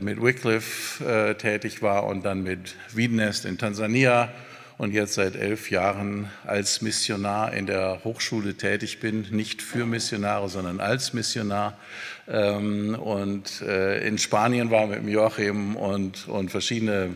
mit 0.00 0.20
Wycliffe 0.20 1.04
äh, 1.04 1.34
tätig 1.36 1.80
war 1.80 2.06
und 2.06 2.24
dann 2.24 2.42
mit 2.42 2.74
Wiedenest 2.92 3.44
in 3.44 3.56
Tansania 3.56 4.32
und 4.78 4.92
jetzt 4.92 5.14
seit 5.14 5.36
elf 5.36 5.70
Jahren 5.70 6.28
als 6.44 6.82
Missionar 6.82 7.54
in 7.54 7.66
der 7.66 8.00
Hochschule 8.02 8.54
tätig 8.54 8.98
bin, 8.98 9.28
nicht 9.30 9.62
für 9.62 9.86
Missionare, 9.86 10.48
sondern 10.48 10.80
als 10.80 11.12
Missionar. 11.12 11.78
Ähm, 12.26 12.96
und 12.96 13.62
äh, 13.62 14.06
in 14.06 14.18
Spanien 14.18 14.72
war 14.72 14.88
mit 14.88 15.06
Joachim 15.08 15.76
und, 15.76 16.26
und 16.26 16.50
verschiedene, 16.50 17.14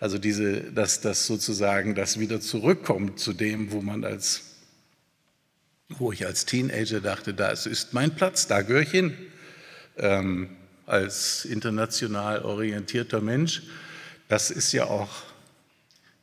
also 0.00 0.18
diese, 0.18 0.72
dass 0.72 1.00
das 1.00 1.26
sozusagen 1.26 1.94
das 1.94 2.18
wieder 2.18 2.40
zurückkommt 2.40 3.20
zu 3.20 3.32
dem, 3.32 3.70
wo 3.70 3.80
man 3.80 4.04
als, 4.04 4.56
wo 5.88 6.10
ich 6.10 6.26
als 6.26 6.46
Teenager 6.46 7.00
dachte, 7.00 7.32
das 7.32 7.66
ist 7.66 7.94
mein 7.94 8.14
Platz, 8.16 8.48
da 8.48 8.62
gehöre 8.62 8.82
ich 8.82 8.90
hin. 8.90 9.16
Als 10.90 11.44
international 11.44 12.42
orientierter 12.42 13.20
Mensch, 13.20 13.62
das 14.26 14.50
ist 14.50 14.72
ja 14.72 14.86
auch, 14.86 15.22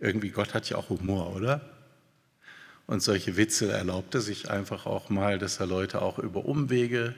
irgendwie 0.01 0.29
Gott 0.29 0.53
hat 0.53 0.69
ja 0.69 0.75
auch 0.75 0.89
Humor, 0.89 1.33
oder? 1.33 1.61
Und 2.85 3.01
solche 3.01 3.37
Witze 3.37 3.71
erlaubt 3.71 4.13
er 4.13 4.19
sich 4.19 4.51
einfach 4.51 4.85
auch 4.85 5.09
mal, 5.09 5.39
dass 5.39 5.61
er 5.61 5.67
Leute 5.67 6.01
auch 6.01 6.19
über 6.19 6.43
Umwege 6.43 7.15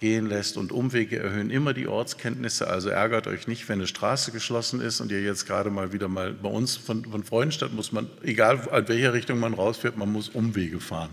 gehen 0.00 0.26
lässt. 0.26 0.56
Und 0.56 0.72
Umwege 0.72 1.20
erhöhen 1.20 1.50
immer 1.50 1.72
die 1.72 1.86
Ortskenntnisse. 1.86 2.66
Also 2.66 2.88
ärgert 2.88 3.28
euch 3.28 3.46
nicht, 3.46 3.68
wenn 3.68 3.78
eine 3.78 3.86
Straße 3.86 4.32
geschlossen 4.32 4.80
ist 4.80 5.00
und 5.00 5.12
ihr 5.12 5.22
jetzt 5.22 5.46
gerade 5.46 5.70
mal 5.70 5.92
wieder 5.92 6.08
mal 6.08 6.32
bei 6.32 6.48
uns 6.48 6.76
von, 6.76 7.04
von 7.04 7.22
Freudenstadt 7.22 7.72
muss 7.72 7.92
man, 7.92 8.10
egal 8.24 8.68
in 8.76 8.88
welcher 8.88 9.12
Richtung 9.12 9.38
man 9.38 9.54
rausfährt, 9.54 9.96
man 9.96 10.10
muss 10.10 10.30
Umwege 10.30 10.80
fahren. 10.80 11.10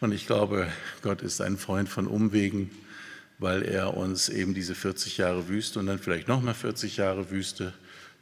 Und 0.00 0.12
ich 0.12 0.26
glaube, 0.26 0.68
Gott 1.00 1.22
ist 1.22 1.40
ein 1.40 1.56
Freund 1.56 1.88
von 1.88 2.06
Umwegen 2.06 2.70
weil 3.38 3.62
er 3.62 3.96
uns 3.96 4.28
eben 4.28 4.54
diese 4.54 4.74
40 4.74 5.18
Jahre 5.18 5.48
Wüste 5.48 5.78
und 5.78 5.86
dann 5.86 5.98
vielleicht 5.98 6.28
nochmal 6.28 6.54
40 6.54 6.96
Jahre 6.96 7.30
Wüste 7.30 7.72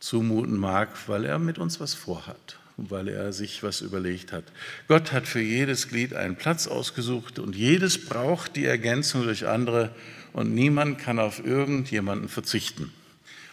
zumuten 0.00 0.56
mag, 0.56 0.90
weil 1.06 1.24
er 1.24 1.38
mit 1.38 1.58
uns 1.58 1.80
was 1.80 1.94
vorhat 1.94 2.58
und 2.76 2.90
weil 2.90 3.08
er 3.08 3.32
sich 3.32 3.62
was 3.62 3.80
überlegt 3.80 4.32
hat. 4.32 4.44
Gott 4.88 5.12
hat 5.12 5.26
für 5.26 5.40
jedes 5.40 5.88
Glied 5.88 6.14
einen 6.14 6.36
Platz 6.36 6.66
ausgesucht 6.66 7.38
und 7.38 7.54
jedes 7.54 8.04
braucht 8.04 8.56
die 8.56 8.64
Ergänzung 8.64 9.22
durch 9.22 9.46
andere 9.46 9.94
und 10.32 10.54
niemand 10.54 10.98
kann 10.98 11.18
auf 11.18 11.44
irgendjemanden 11.44 12.28
verzichten. 12.28 12.92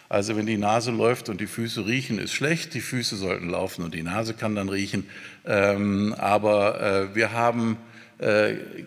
Also 0.08 0.36
wenn 0.36 0.44
die 0.44 0.58
Nase 0.58 0.90
läuft 0.90 1.30
und 1.30 1.40
die 1.40 1.46
Füße 1.46 1.86
riechen, 1.86 2.18
ist 2.18 2.34
schlecht. 2.34 2.74
Die 2.74 2.82
Füße 2.82 3.16
sollten 3.16 3.48
laufen 3.48 3.82
und 3.82 3.94
die 3.94 4.02
Nase 4.02 4.34
kann 4.34 4.54
dann 4.54 4.68
riechen. 4.68 5.06
Ähm, 5.46 6.14
aber 6.18 6.82
äh, 6.82 7.14
wir 7.14 7.32
haben 7.32 7.78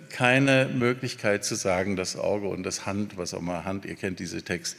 keine 0.10 0.70
Möglichkeit 0.74 1.44
zu 1.44 1.56
sagen, 1.56 1.96
das 1.96 2.16
Auge 2.16 2.48
und 2.48 2.64
das 2.64 2.86
Hand, 2.86 3.18
was 3.18 3.34
auch 3.34 3.42
mal 3.42 3.66
Hand, 3.66 3.86
ihr 3.86 3.96
kennt 3.96 4.20
diese 4.20 4.42
Text, 4.44 4.78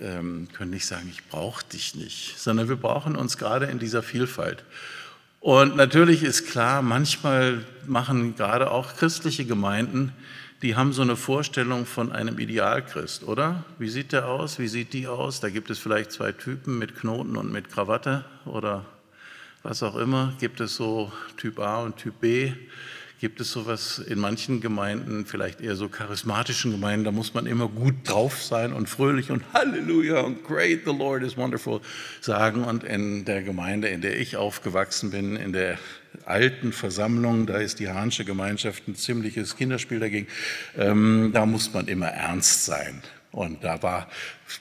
ähm, 0.00 0.48
können 0.52 0.70
nicht 0.70 0.86
sagen, 0.86 1.08
ich 1.10 1.26
brauche 1.28 1.64
dich 1.66 1.94
nicht, 1.94 2.38
sondern 2.38 2.68
wir 2.68 2.76
brauchen 2.76 3.14
uns 3.16 3.36
gerade 3.36 3.66
in 3.66 3.78
dieser 3.78 4.02
Vielfalt. 4.02 4.64
Und 5.40 5.76
natürlich 5.76 6.22
ist 6.22 6.46
klar, 6.46 6.82
manchmal 6.82 7.64
machen 7.86 8.36
gerade 8.36 8.70
auch 8.70 8.96
christliche 8.96 9.44
Gemeinden, 9.44 10.12
die 10.62 10.76
haben 10.76 10.92
so 10.92 11.00
eine 11.00 11.16
Vorstellung 11.16 11.86
von 11.86 12.12
einem 12.12 12.38
Idealchrist, 12.38 13.22
oder? 13.22 13.64
Wie 13.78 13.88
sieht 13.88 14.12
der 14.12 14.28
aus? 14.28 14.58
Wie 14.58 14.68
sieht 14.68 14.92
die 14.92 15.06
aus? 15.06 15.40
Da 15.40 15.48
gibt 15.48 15.70
es 15.70 15.78
vielleicht 15.78 16.12
zwei 16.12 16.32
Typen 16.32 16.78
mit 16.78 16.96
Knoten 16.96 17.36
und 17.36 17.50
mit 17.50 17.70
Krawatte 17.70 18.26
oder 18.44 18.84
was 19.62 19.82
auch 19.82 19.96
immer. 19.96 20.34
Gibt 20.38 20.60
es 20.60 20.76
so 20.76 21.10
Typ 21.38 21.58
A 21.60 21.82
und 21.82 21.96
Typ 21.96 22.20
B? 22.20 22.52
Gibt 23.20 23.38
es 23.38 23.52
sowas 23.52 23.98
in 23.98 24.18
manchen 24.18 24.62
Gemeinden, 24.62 25.26
vielleicht 25.26 25.60
eher 25.60 25.76
so 25.76 25.90
charismatischen 25.90 26.72
Gemeinden, 26.72 27.04
da 27.04 27.12
muss 27.12 27.34
man 27.34 27.44
immer 27.44 27.68
gut 27.68 27.94
drauf 28.04 28.42
sein 28.42 28.72
und 28.72 28.88
fröhlich 28.88 29.30
und 29.30 29.44
Halleluja 29.52 30.20
und 30.20 30.42
Great, 30.42 30.80
the 30.86 30.92
Lord 30.92 31.22
is 31.22 31.36
wonderful 31.36 31.82
sagen. 32.22 32.64
Und 32.64 32.82
in 32.82 33.26
der 33.26 33.42
Gemeinde, 33.42 33.88
in 33.88 34.00
der 34.00 34.18
ich 34.18 34.38
aufgewachsen 34.38 35.10
bin, 35.10 35.36
in 35.36 35.52
der 35.52 35.78
alten 36.24 36.72
Versammlung, 36.72 37.46
da 37.46 37.58
ist 37.58 37.78
die 37.78 37.90
Hahnsche 37.90 38.24
Gemeinschaft 38.24 38.88
ein 38.88 38.96
ziemliches 38.96 39.54
Kinderspiel 39.54 40.00
dagegen, 40.00 40.26
ähm, 40.78 41.30
da 41.34 41.44
muss 41.44 41.74
man 41.74 41.88
immer 41.88 42.08
ernst 42.08 42.64
sein. 42.64 43.02
Und 43.32 43.62
da 43.62 43.80
war 43.82 44.08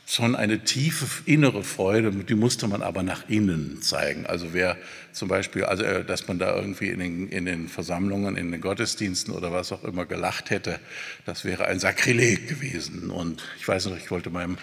schon 0.05 0.35
eine 0.35 0.63
tiefe 0.63 1.23
innere 1.25 1.63
Freude, 1.63 2.11
die 2.11 2.35
musste 2.35 2.67
man 2.67 2.83
aber 2.83 3.01
nach 3.01 3.27
innen 3.27 3.81
zeigen. 3.81 4.27
Also 4.27 4.53
wer 4.53 4.77
zum 5.11 5.27
Beispiel, 5.27 5.63
also 5.63 5.83
äh, 5.83 6.05
dass 6.05 6.27
man 6.27 6.37
da 6.37 6.55
irgendwie 6.55 6.89
in 6.89 6.99
den, 6.99 7.29
in 7.29 7.45
den 7.45 7.67
Versammlungen, 7.67 8.37
in 8.37 8.51
den 8.51 8.61
Gottesdiensten 8.61 9.33
oder 9.33 9.51
was 9.51 9.71
auch 9.71 9.83
immer 9.83 10.05
gelacht 10.05 10.51
hätte, 10.51 10.79
das 11.25 11.45
wäre 11.45 11.65
ein 11.65 11.79
Sakrileg 11.79 12.47
gewesen. 12.47 13.09
Und 13.09 13.43
ich 13.57 13.67
weiß 13.67 13.87
noch, 13.87 13.97
ich 13.97 14.11
wollte 14.11 14.29
meinem 14.29 14.59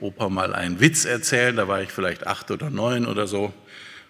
Opa 0.00 0.28
mal 0.28 0.52
einen 0.52 0.80
Witz 0.80 1.04
erzählen, 1.04 1.54
da 1.54 1.68
war 1.68 1.80
ich 1.80 1.90
vielleicht 1.90 2.26
acht 2.26 2.50
oder 2.50 2.70
neun 2.70 3.06
oder 3.06 3.28
so. 3.28 3.54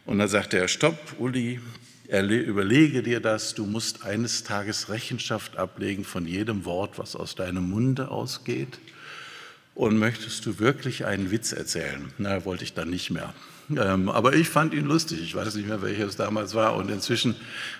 Und 0.07 0.19
dann 0.19 0.29
sagte 0.29 0.59
er, 0.59 0.69
stopp, 0.69 0.97
Uli, 1.19 1.61
überlege 2.09 3.03
dir 3.03 3.21
das, 3.21 3.55
du 3.55 3.67
musst 3.67 4.05
eines 4.05 4.43
Tages 4.43 4.89
Rechenschaft 4.89 5.59
ablegen 5.59 6.05
von 6.05 6.27
jedem 6.27 6.65
Wort, 6.65 6.99
was 6.99 7.15
aus 7.15 7.35
deinem 7.35 7.69
Munde 7.69 8.11
ausgeht. 8.11 8.79
Und 9.75 9.99
möchtest 9.99 10.47
du 10.47 10.61
wirklich 10.61 11.04
einen 11.04 11.31
Witz 11.31 11.52
erzählen? 11.52 12.12
Na, 12.19 12.45
wollte 12.45 12.62
ich 12.62 12.75
dann 12.75 12.90
nicht 12.90 13.11
mehr. 13.11 13.35
Ähm, 13.71 14.09
aber 14.09 14.35
ich 14.35 14.49
fand 14.49 14.75
ihn 14.75 14.85
lustig. 14.85 15.21
Ich 15.23 15.35
weiß 15.35 15.54
nicht 15.54 15.66
mehr, 15.66 15.83
welches 15.83 16.16
damals 16.16 16.54
war. 16.54 16.76
Und 16.76 16.90
inzwischen 16.90 17.35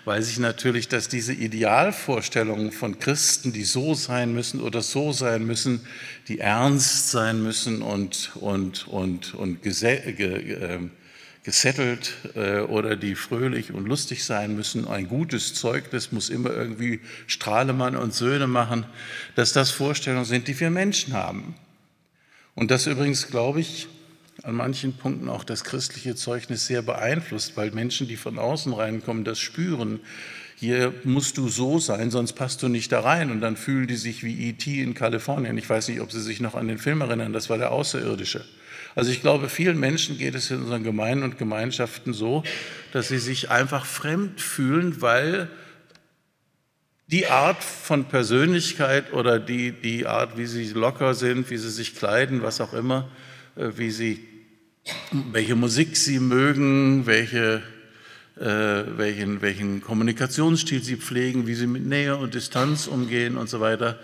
weiß 0.05 0.31
ich 0.31 0.39
natürlich, 0.39 0.89
dass 0.89 1.09
diese 1.09 1.33
Idealvorstellungen 1.33 2.73
von 2.73 2.99
Christen, 2.99 3.53
die 3.53 3.65
so 3.65 3.95
sein 3.95 4.33
müssen 4.35 4.61
oder 4.61 4.83
so 4.83 5.13
sein 5.13 5.47
müssen, 5.47 5.87
die 6.27 6.41
ernst 6.41 7.11
sein 7.11 7.43
müssen 7.43 7.83
und, 7.83 8.33
und, 8.37 8.89
und, 8.89 9.35
und 9.35 9.59
ähm, 9.65 10.91
gesettelt 11.45 12.15
äh, 12.35 12.61
oder 12.61 12.97
die 12.97 13.15
fröhlich 13.15 13.73
und 13.73 13.87
lustig 13.87 14.25
sein 14.25 14.57
müssen. 14.57 14.89
Ein 14.89 15.09
gutes 15.09 15.55
Zeugnis 15.55 16.11
muss 16.11 16.31
immer 16.31 16.51
irgendwie 16.51 17.01
Strahlemann 17.27 17.95
und 17.95 18.15
Söhne 18.15 18.47
machen, 18.47 18.87
dass 19.35 19.53
das 19.53 19.71
Vorstellungen 19.71 20.25
sind, 20.25 20.49
die 20.49 20.59
wir 20.59 20.71
Menschen 20.71 21.13
haben. 21.13 21.55
Und 22.55 22.71
das 22.71 22.87
übrigens, 22.87 23.29
glaube 23.29 23.61
ich, 23.61 23.89
an 24.43 24.55
manchen 24.55 24.93
Punkten 24.93 25.29
auch 25.29 25.45
das 25.45 25.65
christliche 25.65 26.15
Zeugnis 26.15 26.67
sehr 26.67 26.83
beeinflusst, 26.83 27.57
weil 27.57 27.71
Menschen, 27.71 28.09
die 28.09 28.17
von 28.17 28.39
außen 28.39 28.73
reinkommen, 28.73 29.25
das 29.25 29.39
spüren. 29.39 30.01
hier 30.57 30.95
musst 31.05 31.37
du 31.37 31.49
so 31.49 31.79
sein, 31.79 32.11
sonst 32.11 32.35
passt 32.35 32.63
du 32.63 32.69
nicht 32.69 32.93
da 32.93 33.01
rein. 33.01 33.31
Und 33.31 33.41
dann 33.41 33.57
fühlen 33.57 33.87
die 33.87 33.97
sich 33.97 34.23
wie 34.23 34.49
E.T. 34.49 34.83
in 34.83 34.95
Kalifornien. 34.95 35.59
Ich 35.59 35.69
weiß 35.69 35.89
nicht, 35.89 36.01
ob 36.01 36.13
Sie 36.13 36.21
sich 36.21 36.41
noch 36.41 36.55
an 36.55 36.69
den 36.69 36.79
Film 36.79 37.01
erinnern, 37.01 37.33
das 37.33 37.51
war 37.51 37.59
der 37.59 37.73
Außerirdische. 37.73 38.45
Also 38.95 39.11
ich 39.11 39.21
glaube, 39.21 39.49
vielen 39.49 39.81
Menschen 39.81 40.19
geht 40.19 40.35
es 40.35 40.51
in 40.51 40.61
unseren 40.61 40.85
Gemeinden 40.85 41.25
und 41.25 41.39
Gemeinschaften 41.39 42.13
so, 42.13 42.45
dass 42.93 43.09
sie 43.09 43.19
sich 43.19 43.51
einfach 43.51 43.87
fremd 43.87 44.41
fühlen, 44.41 45.01
weil 45.03 45.49
die 47.07 47.27
Art 47.27 47.63
von 47.63 48.07
Persönlichkeit 48.07 49.13
oder 49.13 49.39
die, 49.39 49.73
die 49.73 50.07
Art, 50.07 50.39
wie 50.39 50.47
sie 50.47 50.73
locker 50.73 51.15
sind, 51.15 51.51
wie 51.51 51.59
sie 51.59 51.71
sich 51.71 51.95
kleiden, 51.95 52.43
was 52.43 52.61
auch 52.61 52.73
immer, 52.73 53.09
äh, 53.57 53.71
wie 53.77 53.91
sie, 53.91 54.27
welche 55.13 55.55
Musik 55.55 55.97
sie 55.97 56.19
mögen, 56.19 57.07
welche, 57.07 57.63
äh, 58.37 58.45
welchen, 58.45 59.43
welchen 59.43 59.83
Kommunikationsstil 59.83 60.83
sie 60.83 60.97
pflegen, 60.97 61.47
wie 61.47 61.55
sie 61.55 61.67
mit 61.67 61.85
Nähe 61.85 62.17
und 62.17 62.35
Distanz 62.35 62.87
umgehen 62.87 63.37
und 63.37 63.49
so 63.49 63.61
weiter, 63.61 63.99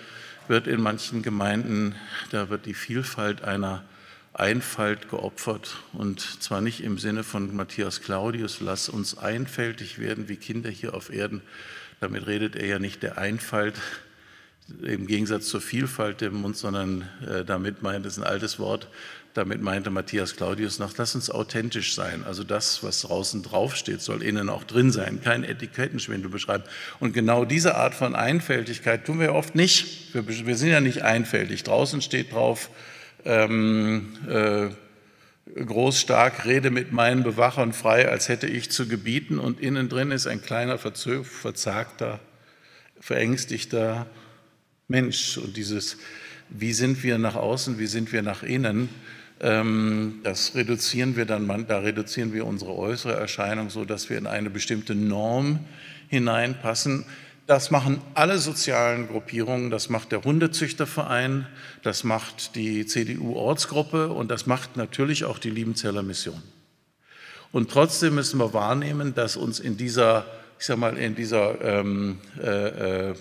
wird 0.48 0.66
in 0.66 0.80
manchen 0.80 1.22
Gemeinden, 1.22 1.94
da 2.30 2.50
wird 2.50 2.66
die 2.66 2.74
Vielfalt 2.74 3.44
einer 3.44 3.84
Einfalt 4.32 5.08
geopfert 5.10 5.76
und 5.92 6.20
zwar 6.20 6.60
nicht 6.60 6.82
im 6.82 6.98
Sinne 6.98 7.24
von 7.24 7.54
Matthias 7.54 8.00
Claudius, 8.00 8.60
lass 8.60 8.88
uns 8.88 9.18
einfältig 9.18 9.98
werden 9.98 10.28
wie 10.28 10.36
Kinder 10.36 10.70
hier 10.70 10.94
auf 10.94 11.12
Erden. 11.12 11.42
Damit 12.00 12.26
redet 12.26 12.56
er 12.56 12.66
ja 12.66 12.78
nicht 12.78 13.02
der 13.02 13.18
Einfalt 13.18 13.74
im 14.82 15.06
Gegensatz 15.06 15.48
zur 15.48 15.60
Vielfalt 15.60 16.22
im 16.22 16.40
Mund, 16.40 16.56
sondern 16.56 17.08
äh, 17.28 17.44
damit 17.44 17.82
meint 17.82 18.06
es 18.06 18.16
ein 18.18 18.24
altes 18.24 18.58
Wort, 18.58 18.88
damit 19.34 19.60
meinte 19.60 19.90
Matthias 19.90 20.34
Claudius 20.34 20.78
noch, 20.78 20.96
lass 20.96 21.14
uns 21.14 21.30
authentisch 21.30 21.94
sein. 21.94 22.24
Also 22.24 22.42
das, 22.42 22.82
was 22.82 23.02
draußen 23.02 23.42
draufsteht, 23.42 24.00
soll 24.00 24.22
innen 24.22 24.48
auch 24.48 24.64
drin 24.64 24.90
sein, 24.90 25.20
kein 25.22 25.44
Etikettenschwindel 25.44 26.30
beschreiben. 26.30 26.64
Und 27.00 27.12
genau 27.12 27.44
diese 27.44 27.76
Art 27.76 27.94
von 27.94 28.14
Einfältigkeit 28.14 29.04
tun 29.04 29.20
wir 29.20 29.34
oft 29.34 29.54
nicht. 29.54 30.14
Wir, 30.14 30.26
wir 30.26 30.56
sind 30.56 30.70
ja 30.70 30.80
nicht 30.80 31.02
einfältig. 31.02 31.62
Draußen 31.64 32.00
steht 32.00 32.32
drauf, 32.32 32.70
ähm, 33.24 34.14
äh, 34.28 34.70
groß, 35.54 36.00
stark, 36.00 36.44
rede 36.46 36.70
mit 36.70 36.92
meinen 36.92 37.22
Bewachern 37.22 37.72
frei, 37.72 38.08
als 38.08 38.28
hätte 38.28 38.46
ich 38.46 38.70
zu 38.70 38.88
gebieten. 38.88 39.38
Und 39.38 39.60
innen 39.60 39.88
drin 39.88 40.10
ist 40.10 40.26
ein 40.26 40.42
kleiner, 40.42 40.78
verzagter, 40.78 42.20
verängstigter 43.00 44.06
Mensch. 44.88 45.38
Und 45.38 45.56
dieses, 45.56 45.96
wie 46.48 46.72
sind 46.72 47.02
wir 47.02 47.18
nach 47.18 47.36
außen, 47.36 47.78
wie 47.78 47.86
sind 47.86 48.12
wir 48.12 48.22
nach 48.22 48.42
innen, 48.42 48.88
ähm, 49.40 50.20
das 50.22 50.54
reduzieren 50.54 51.16
wir 51.16 51.24
dann, 51.24 51.66
da 51.66 51.78
reduzieren 51.78 52.34
wir 52.34 52.46
unsere 52.46 52.76
äußere 52.76 53.14
Erscheinung 53.14 53.70
so, 53.70 53.84
dass 53.84 54.10
wir 54.10 54.18
in 54.18 54.26
eine 54.26 54.50
bestimmte 54.50 54.94
Norm 54.94 55.60
hineinpassen. 56.08 57.06
Das 57.50 57.72
machen 57.72 58.00
alle 58.14 58.38
sozialen 58.38 59.08
Gruppierungen, 59.08 59.70
das 59.70 59.88
macht 59.88 60.12
der 60.12 60.22
Hundezüchterverein, 60.22 61.48
das 61.82 62.04
macht 62.04 62.54
die 62.54 62.86
CDU-Ortsgruppe 62.86 64.10
und 64.10 64.30
das 64.30 64.46
macht 64.46 64.76
natürlich 64.76 65.24
auch 65.24 65.40
die 65.40 65.50
Liebenzeller 65.50 66.04
Mission. 66.04 66.40
Und 67.50 67.68
trotzdem 67.68 68.14
müssen 68.14 68.38
wir 68.38 68.54
wahrnehmen, 68.54 69.16
dass 69.16 69.36
uns 69.36 69.58
in 69.58 69.76
dieser, 69.76 70.26
ich 70.60 70.66
sag 70.66 70.78
mal, 70.78 70.96
in 70.96 71.16
dieser, 71.16 71.60
ähm, 71.60 72.18
äh, 72.40 73.08
äh, 73.10 73.14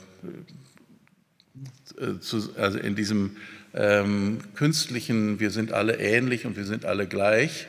also 2.56 2.78
in 2.78 2.96
diesem 2.96 3.36
ähm, 3.74 4.42
künstlichen, 4.54 5.40
wir 5.40 5.50
sind 5.50 5.72
alle 5.72 5.98
ähnlich 5.98 6.46
und 6.46 6.56
wir 6.56 6.66
sind 6.66 6.86
alle 6.86 7.08
gleich, 7.08 7.66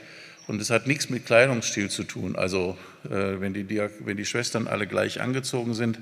und 0.50 0.60
es 0.60 0.70
hat 0.70 0.88
nichts 0.88 1.08
mit 1.10 1.26
Kleidungsstil 1.26 1.90
zu 1.90 2.02
tun. 2.02 2.34
Also 2.34 2.76
äh, 3.04 3.40
wenn, 3.40 3.54
die, 3.54 3.68
wenn, 4.00 4.16
die, 4.16 4.24
Schwestern 4.24 4.66
alle 4.66 4.88
gleich 4.88 5.20
angezogen 5.20 5.74
sind, 5.74 6.00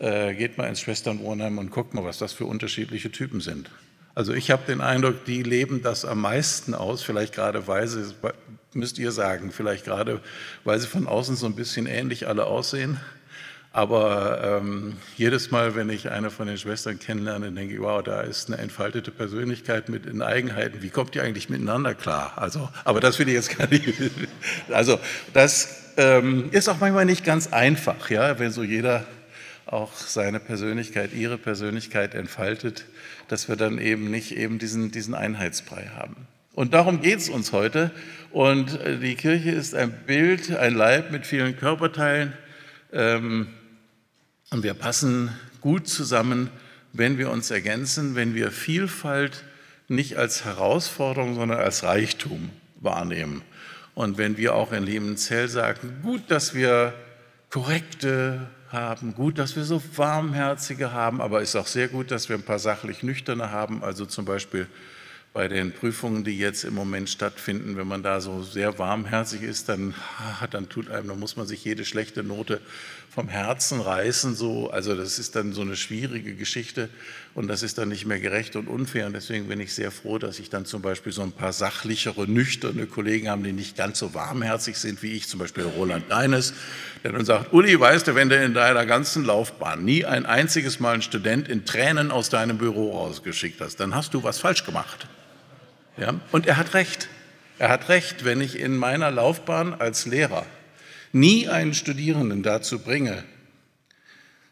äh, 0.00 0.34
geht 0.34 0.58
mal 0.58 0.66
ins 0.68 0.80
Schwesternwohnheim 0.80 1.58
und 1.58 1.70
guckt 1.70 1.94
mal, 1.94 2.04
was 2.04 2.18
das 2.18 2.32
für 2.32 2.44
unterschiedliche 2.44 3.10
Typen 3.10 3.40
sind. 3.40 3.70
Also 4.14 4.32
ich 4.32 4.50
habe 4.50 4.62
den 4.66 4.80
Eindruck, 4.80 5.24
die 5.24 5.42
leben 5.42 5.82
das 5.82 6.04
am 6.04 6.20
meisten 6.20 6.74
aus, 6.74 7.02
vielleicht 7.02 7.34
gerade 7.34 7.68
weil 7.68 7.86
sie, 7.86 8.14
müsst 8.74 8.98
ihr 8.98 9.12
sagen, 9.12 9.52
vielleicht 9.52 9.84
gerade 9.84 10.20
weil 10.64 10.78
sie 10.78 10.86
von 10.86 11.06
außen 11.06 11.36
so 11.36 11.46
ein 11.46 11.54
bisschen 11.54 11.86
ähnlich 11.86 12.26
alle 12.26 12.46
aussehen 12.46 12.98
aber 13.78 14.60
ähm, 14.60 14.96
jedes 15.16 15.50
Mal, 15.50 15.74
wenn 15.74 15.90
ich 15.90 16.10
eine 16.10 16.30
von 16.30 16.46
den 16.46 16.56
Schwestern 16.56 16.98
kennenlerne, 16.98 17.52
denke 17.52 17.74
ich, 17.74 17.80
wow, 17.80 18.02
da 18.02 18.22
ist 18.22 18.48
eine 18.48 18.58
entfaltete 18.58 19.10
Persönlichkeit 19.10 19.88
mit 19.88 20.06
den 20.06 20.22
Eigenheiten. 20.22 20.82
Wie 20.82 20.88
kommt 20.88 21.14
die 21.14 21.20
eigentlich 21.20 21.50
miteinander 21.50 21.94
klar? 21.94 22.32
Also, 22.36 22.70
aber 22.84 23.00
das 23.00 23.18
will 23.18 23.28
ich 23.28 23.34
jetzt 23.34 23.56
gar 23.56 23.68
nicht. 23.68 23.84
Also 24.72 24.98
das 25.32 25.92
ähm, 25.96 26.48
ist 26.50 26.68
auch 26.68 26.78
manchmal 26.80 27.04
nicht 27.04 27.24
ganz 27.24 27.52
einfach, 27.52 28.10
ja, 28.10 28.38
wenn 28.38 28.50
so 28.50 28.62
jeder 28.62 29.04
auch 29.72 29.94
seine 29.94 30.40
Persönlichkeit, 30.40 31.12
ihre 31.12 31.38
Persönlichkeit 31.38 32.14
entfaltet, 32.14 32.86
dass 33.28 33.48
wir 33.48 33.56
dann 33.56 33.78
eben 33.78 34.10
nicht 34.10 34.36
eben 34.36 34.58
diesen, 34.58 34.90
diesen 34.90 35.14
Einheitsbrei 35.14 35.90
haben. 35.94 36.16
Und 36.54 36.74
darum 36.74 37.00
geht 37.00 37.18
es 37.18 37.28
uns 37.28 37.52
heute. 37.52 37.92
Und 38.30 38.80
äh, 38.80 38.98
die 38.98 39.14
Kirche 39.14 39.50
ist 39.50 39.74
ein 39.74 39.92
Bild, 40.06 40.56
ein 40.56 40.74
Leib 40.74 41.12
mit 41.12 41.26
vielen 41.26 41.56
Körperteilen. 41.56 42.32
Ähm, 42.92 43.48
und 44.50 44.62
wir 44.62 44.74
passen 44.74 45.30
gut 45.60 45.86
zusammen, 45.86 46.50
wenn 46.92 47.18
wir 47.18 47.30
uns 47.30 47.50
ergänzen, 47.50 48.16
wenn 48.16 48.34
wir 48.34 48.50
Vielfalt 48.50 49.44
nicht 49.88 50.16
als 50.16 50.44
Herausforderung, 50.44 51.34
sondern 51.34 51.58
als 51.58 51.84
Reichtum 51.84 52.50
wahrnehmen. 52.76 53.42
Und 53.94 54.18
wenn 54.18 54.36
wir 54.36 54.54
auch 54.54 54.72
in 54.72 54.84
Liebenzell 54.84 55.48
sagen, 55.48 56.00
gut, 56.02 56.22
dass 56.28 56.54
wir 56.54 56.94
korrekte 57.50 58.48
haben, 58.70 59.14
gut, 59.14 59.38
dass 59.38 59.56
wir 59.56 59.64
so 59.64 59.82
warmherzige 59.96 60.92
haben, 60.92 61.20
aber 61.20 61.42
es 61.42 61.50
ist 61.50 61.56
auch 61.56 61.66
sehr 61.66 61.88
gut, 61.88 62.10
dass 62.10 62.28
wir 62.28 62.36
ein 62.36 62.42
paar 62.42 62.58
sachlich 62.58 63.02
nüchterne 63.02 63.50
haben, 63.50 63.82
also 63.82 64.06
zum 64.06 64.24
Beispiel 64.24 64.66
bei 65.34 65.46
den 65.46 65.72
Prüfungen, 65.72 66.24
die 66.24 66.38
jetzt 66.38 66.64
im 66.64 66.74
Moment 66.74 67.08
stattfinden, 67.10 67.76
wenn 67.76 67.86
man 67.86 68.02
da 68.02 68.20
so 68.20 68.42
sehr 68.42 68.78
warmherzig 68.78 69.42
ist, 69.42 69.68
dann, 69.68 69.94
dann 70.50 70.68
tut 70.68 70.90
einem, 70.90 71.08
dann 71.08 71.18
muss 71.18 71.36
man 71.36 71.46
sich 71.46 71.64
jede 71.64 71.84
schlechte 71.84 72.22
Note 72.22 72.60
vom 73.10 73.28
Herzen 73.28 73.80
reißen. 73.80 74.34
So, 74.34 74.70
also 74.70 74.94
das 74.94 75.18
ist 75.18 75.36
dann 75.36 75.52
so 75.52 75.60
eine 75.62 75.76
schwierige 75.76 76.34
Geschichte 76.34 76.88
und 77.34 77.48
das 77.48 77.62
ist 77.62 77.76
dann 77.78 77.88
nicht 77.88 78.06
mehr 78.06 78.20
gerecht 78.20 78.56
und 78.56 78.68
unfair. 78.68 79.06
Und 79.06 79.12
deswegen 79.12 79.48
bin 79.48 79.60
ich 79.60 79.74
sehr 79.74 79.90
froh, 79.90 80.18
dass 80.18 80.38
ich 80.38 80.50
dann 80.50 80.64
zum 80.64 80.82
Beispiel 80.82 81.12
so 81.12 81.22
ein 81.22 81.32
paar 81.32 81.52
sachlichere, 81.52 82.26
nüchterne 82.26 82.86
Kollegen 82.86 83.28
habe, 83.28 83.42
die 83.42 83.52
nicht 83.52 83.76
ganz 83.76 83.98
so 83.98 84.14
warmherzig 84.14 84.76
sind 84.76 85.02
wie 85.02 85.12
ich, 85.12 85.28
zum 85.28 85.40
Beispiel 85.40 85.64
Roland 85.64 86.10
Deines, 86.10 86.54
der 87.04 87.12
dann 87.12 87.24
sagt, 87.24 87.52
Uli, 87.52 87.78
weißt 87.78 88.08
du, 88.08 88.14
wenn 88.14 88.28
du 88.28 88.42
in 88.42 88.54
deiner 88.54 88.86
ganzen 88.86 89.24
Laufbahn 89.24 89.84
nie 89.84 90.04
ein 90.04 90.24
einziges 90.24 90.80
Mal 90.80 90.94
einen 90.94 91.02
Student 91.02 91.48
in 91.48 91.64
Tränen 91.64 92.10
aus 92.10 92.28
deinem 92.28 92.58
Büro 92.58 92.96
rausgeschickt 92.96 93.60
hast, 93.60 93.80
dann 93.80 93.94
hast 93.94 94.14
du 94.14 94.22
was 94.22 94.38
falsch 94.38 94.64
gemacht. 94.64 95.06
Ja? 96.00 96.20
Und 96.32 96.46
er 96.46 96.56
hat 96.56 96.74
recht. 96.74 97.08
Er 97.58 97.68
hat 97.70 97.88
recht, 97.88 98.24
wenn 98.24 98.40
ich 98.40 98.58
in 98.58 98.76
meiner 98.76 99.10
Laufbahn 99.10 99.74
als 99.74 100.06
Lehrer 100.06 100.46
nie 101.12 101.48
einen 101.48 101.74
Studierenden 101.74 102.42
dazu 102.42 102.78
bringe, 102.78 103.24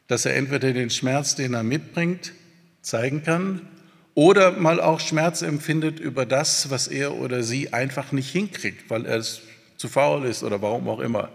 dass 0.09 0.25
er 0.25 0.35
entweder 0.35 0.73
den 0.73 0.91
Schmerz, 0.91 1.35
den 1.35 1.55
er 1.55 1.63
mitbringt, 1.63 2.33
zeigen 2.83 3.23
kann 3.23 3.61
oder 4.15 4.53
mal 4.53 4.81
auch 4.81 5.01
Schmerz 5.01 5.43
empfindet 5.43 6.01
über 6.01 6.25
das, 6.25 6.71
was 6.71 6.89
er 6.89 7.15
oder 7.15 7.43
sie 7.43 7.73
einfach 7.73 8.13
nicht 8.13 8.31
hinkriegt, 8.31 8.89
weil 8.89 9.05
er 9.05 9.19
es 9.19 9.43
zu 9.77 9.89
faul 9.89 10.25
ist 10.25 10.43
oder 10.43 10.63
warum 10.63 10.89
auch 10.89 11.01
immer. 11.01 11.29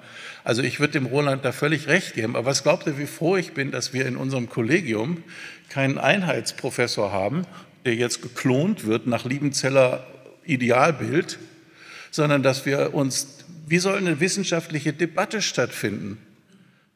Also 0.43 0.63
ich 0.63 0.79
würde 0.79 0.93
dem 0.93 1.05
Roland 1.05 1.45
da 1.45 1.51
völlig 1.51 1.87
recht 1.87 2.15
geben. 2.15 2.35
Aber 2.35 2.47
was 2.47 2.63
glaubt 2.63 2.87
ihr, 2.87 2.97
wie 2.97 3.05
froh 3.05 3.37
ich 3.37 3.53
bin, 3.53 3.69
dass 3.71 3.93
wir 3.93 4.07
in 4.07 4.17
unserem 4.17 4.49
Kollegium 4.49 5.23
keinen 5.69 5.99
Einheitsprofessor 5.99 7.11
haben, 7.11 7.45
der 7.85 7.95
jetzt 7.95 8.21
geklont 8.21 8.85
wird 8.85 9.07
nach 9.07 9.25
Liebenzeller 9.25 10.05
Idealbild, 10.45 11.39
sondern 12.11 12.43
dass 12.43 12.65
wir 12.65 12.93
uns, 12.93 13.45
wie 13.67 13.79
soll 13.79 13.97
eine 13.97 14.19
wissenschaftliche 14.19 14.93
Debatte 14.93 15.41
stattfinden, 15.41 16.17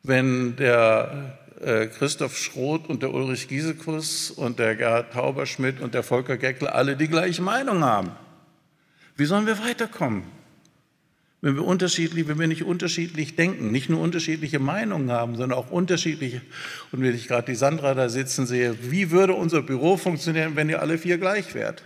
wenn 0.03 0.55
der 0.55 1.37
äh, 1.61 1.87
Christoph 1.87 2.37
Schroth 2.37 2.87
und 2.87 3.01
der 3.01 3.13
Ulrich 3.13 3.47
Giesekus 3.47 4.29
und 4.29 4.59
der 4.59 4.75
Gerhard 4.75 5.13
Tauberschmidt 5.13 5.79
und 5.81 5.93
der 5.93 6.03
Volker 6.03 6.37
Geckler 6.37 6.75
alle 6.75 6.95
die 6.95 7.07
gleiche 7.07 7.41
Meinung 7.41 7.83
haben? 7.83 8.11
Wie 9.15 9.25
sollen 9.25 9.45
wir 9.47 9.59
weiterkommen? 9.59 10.23
Wenn 11.41 11.55
wir 11.55 11.65
unterschiedlich, 11.65 12.27
wenn 12.27 12.39
wir 12.39 12.47
nicht 12.47 12.63
unterschiedlich 12.63 13.35
denken, 13.35 13.71
nicht 13.71 13.89
nur 13.89 14.01
unterschiedliche 14.01 14.59
Meinungen 14.59 15.11
haben, 15.11 15.35
sondern 15.35 15.57
auch 15.59 15.69
unterschiedliche, 15.69 16.41
und 16.91 17.01
wenn 17.01 17.13
ich 17.13 17.27
gerade 17.27 17.51
die 17.51 17.55
Sandra 17.55 17.93
da 17.93 18.09
sitzen 18.09 18.47
sehe, 18.47 18.75
wie 18.81 19.11
würde 19.11 19.33
unser 19.33 19.61
Büro 19.61 19.97
funktionieren, 19.97 20.55
wenn 20.55 20.69
ihr 20.69 20.81
alle 20.81 20.97
vier 20.97 21.17
gleich 21.17 21.53
wärt? 21.53 21.83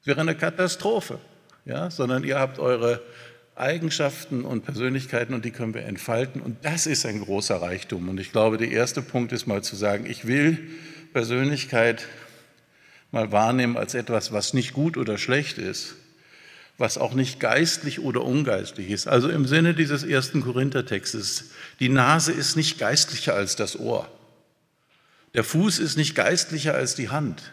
Es 0.00 0.06
wäre 0.06 0.20
eine 0.20 0.34
Katastrophe, 0.34 1.18
ja? 1.64 1.90
sondern 1.90 2.24
ihr 2.24 2.40
habt 2.40 2.58
eure 2.58 3.00
Eigenschaften 3.54 4.44
und 4.44 4.64
Persönlichkeiten 4.64 5.34
und 5.34 5.44
die 5.44 5.50
können 5.50 5.74
wir 5.74 5.84
entfalten 5.84 6.40
und 6.40 6.64
das 6.64 6.86
ist 6.86 7.04
ein 7.04 7.20
großer 7.20 7.60
Reichtum. 7.60 8.08
Und 8.08 8.18
ich 8.18 8.32
glaube, 8.32 8.56
der 8.56 8.70
erste 8.70 9.02
Punkt 9.02 9.32
ist 9.32 9.46
mal 9.46 9.62
zu 9.62 9.76
sagen, 9.76 10.06
ich 10.06 10.26
will 10.26 10.58
Persönlichkeit 11.12 12.08
mal 13.12 13.30
wahrnehmen 13.30 13.76
als 13.76 13.94
etwas, 13.94 14.32
was 14.32 14.54
nicht 14.54 14.72
gut 14.72 14.96
oder 14.96 15.18
schlecht 15.18 15.58
ist, 15.58 15.96
was 16.78 16.98
auch 16.98 17.14
nicht 17.14 17.38
geistlich 17.38 18.00
oder 18.00 18.22
ungeistlich 18.22 18.90
ist. 18.90 19.06
Also 19.06 19.28
im 19.28 19.46
Sinne 19.46 19.74
dieses 19.74 20.02
ersten 20.04 20.42
Korinthertextes, 20.42 21.50
die 21.80 21.88
Nase 21.88 22.32
ist 22.32 22.56
nicht 22.56 22.78
geistlicher 22.78 23.34
als 23.34 23.56
das 23.56 23.78
Ohr. 23.78 24.08
Der 25.34 25.44
Fuß 25.44 25.78
ist 25.78 25.96
nicht 25.96 26.14
geistlicher 26.14 26.74
als 26.74 26.94
die 26.94 27.08
Hand, 27.08 27.52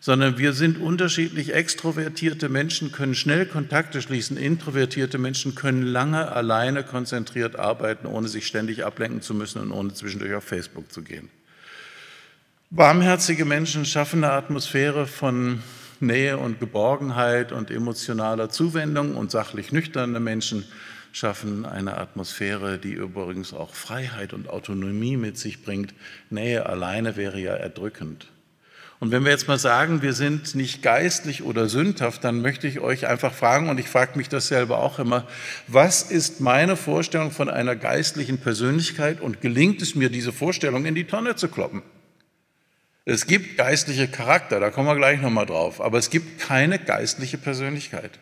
sondern 0.00 0.38
wir 0.38 0.52
sind 0.52 0.78
unterschiedlich. 0.78 1.54
Extrovertierte 1.54 2.48
Menschen 2.48 2.90
können 2.90 3.14
schnell 3.14 3.46
Kontakte 3.46 4.02
schließen, 4.02 4.36
introvertierte 4.36 5.18
Menschen 5.18 5.54
können 5.54 5.82
lange 5.82 6.32
alleine 6.32 6.82
konzentriert 6.82 7.56
arbeiten, 7.56 8.06
ohne 8.06 8.28
sich 8.28 8.46
ständig 8.46 8.84
ablenken 8.84 9.22
zu 9.22 9.34
müssen 9.34 9.60
und 9.60 9.72
ohne 9.72 9.94
zwischendurch 9.94 10.34
auf 10.34 10.44
Facebook 10.44 10.90
zu 10.90 11.02
gehen. 11.02 11.30
Warmherzige 12.70 13.44
Menschen 13.44 13.84
schaffen 13.84 14.24
eine 14.24 14.32
Atmosphäre 14.32 15.06
von 15.06 15.62
Nähe 16.00 16.38
und 16.38 16.60
Geborgenheit 16.60 17.52
und 17.52 17.70
emotionaler 17.70 18.48
Zuwendung 18.48 19.16
und 19.16 19.30
sachlich 19.30 19.72
nüchterne 19.72 20.20
Menschen 20.20 20.64
schaffen 21.12 21.66
eine 21.66 21.98
Atmosphäre, 21.98 22.78
die 22.78 22.92
übrigens 22.92 23.52
auch 23.52 23.74
Freiheit 23.74 24.32
und 24.32 24.48
Autonomie 24.48 25.16
mit 25.16 25.36
sich 25.38 25.62
bringt. 25.62 25.94
Nähe 26.30 26.66
alleine 26.66 27.16
wäre 27.16 27.38
ja 27.38 27.54
erdrückend. 27.54 28.28
Und 29.00 29.12
wenn 29.12 29.24
wir 29.24 29.30
jetzt 29.30 29.48
mal 29.48 29.58
sagen, 29.58 30.02
wir 30.02 30.12
sind 30.12 30.54
nicht 30.54 30.82
geistlich 30.82 31.42
oder 31.42 31.70
sündhaft, 31.70 32.22
dann 32.22 32.42
möchte 32.42 32.66
ich 32.66 32.80
euch 32.80 33.06
einfach 33.06 33.32
fragen, 33.32 33.70
und 33.70 33.80
ich 33.80 33.88
frage 33.88 34.18
mich 34.18 34.28
das 34.28 34.48
selber 34.48 34.78
auch 34.78 34.98
immer, 34.98 35.26
was 35.66 36.02
ist 36.02 36.42
meine 36.42 36.76
Vorstellung 36.76 37.30
von 37.30 37.48
einer 37.48 37.76
geistlichen 37.76 38.38
Persönlichkeit 38.38 39.22
und 39.22 39.40
gelingt 39.40 39.80
es 39.80 39.94
mir, 39.94 40.10
diese 40.10 40.34
Vorstellung 40.34 40.84
in 40.84 40.94
die 40.94 41.06
Tonne 41.06 41.34
zu 41.34 41.48
kloppen? 41.48 41.82
Es 43.06 43.26
gibt 43.26 43.56
geistliche 43.56 44.08
Charakter, 44.08 44.60
da 44.60 44.70
kommen 44.70 44.86
wir 44.86 44.96
gleich 44.96 45.20
nochmal 45.20 45.46
drauf, 45.46 45.80
aber 45.80 45.98
es 45.98 46.10
gibt 46.10 46.38
keine 46.38 46.78
geistliche 46.78 47.38
Persönlichkeit. 47.38 48.18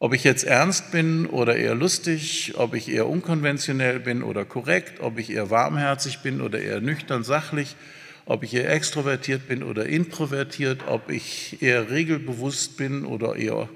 Ob 0.00 0.12
ich 0.12 0.24
jetzt 0.24 0.44
ernst 0.44 0.90
bin 0.90 1.26
oder 1.26 1.56
eher 1.56 1.74
lustig, 1.74 2.54
ob 2.56 2.74
ich 2.74 2.90
eher 2.90 3.06
unkonventionell 3.06 4.00
bin 4.00 4.22
oder 4.22 4.44
korrekt, 4.44 5.00
ob 5.00 5.18
ich 5.18 5.30
eher 5.30 5.50
warmherzig 5.50 6.20
bin 6.20 6.40
oder 6.40 6.58
eher 6.58 6.80
nüchtern 6.80 7.22
sachlich, 7.22 7.76
ob 8.24 8.42
ich 8.42 8.54
eher 8.54 8.72
extrovertiert 8.72 9.46
bin 9.46 9.62
oder 9.62 9.86
introvertiert, 9.86 10.88
ob 10.88 11.10
ich 11.10 11.62
eher 11.62 11.90
regelbewusst 11.90 12.76
bin 12.76 13.04
oder 13.04 13.36
eher 13.36 13.68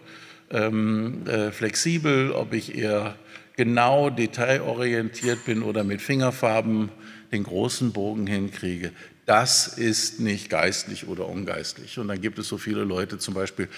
ähm, 0.51 1.27
äh, 1.27 1.53
flexibel, 1.53 2.33
ob 2.33 2.53
ich 2.53 2.77
eher 2.77 3.17
genau 3.57 4.11
detailorientiert 4.11 5.45
bin 5.45 5.63
oder 5.63 5.85
mit 5.85 6.03
Fingerfarben 6.03 6.89
den 7.33 7.45
großen 7.45 7.93
Bogen 7.93 8.27
hinkriege 8.27 8.93
das 9.27 9.69
ist 9.69 10.21
nicht 10.21 10.51
geistlich 10.51 11.07
oder 11.07 11.29
ungeistlich. 11.29 11.99
Und 11.99 12.09
dann 12.09 12.21
gibt 12.21 12.39
es 12.39 12.49
so 12.49 12.59
viele 12.59 12.85
Leute 12.85 13.19
zum 13.19 13.35
Beispiel, 13.35 13.69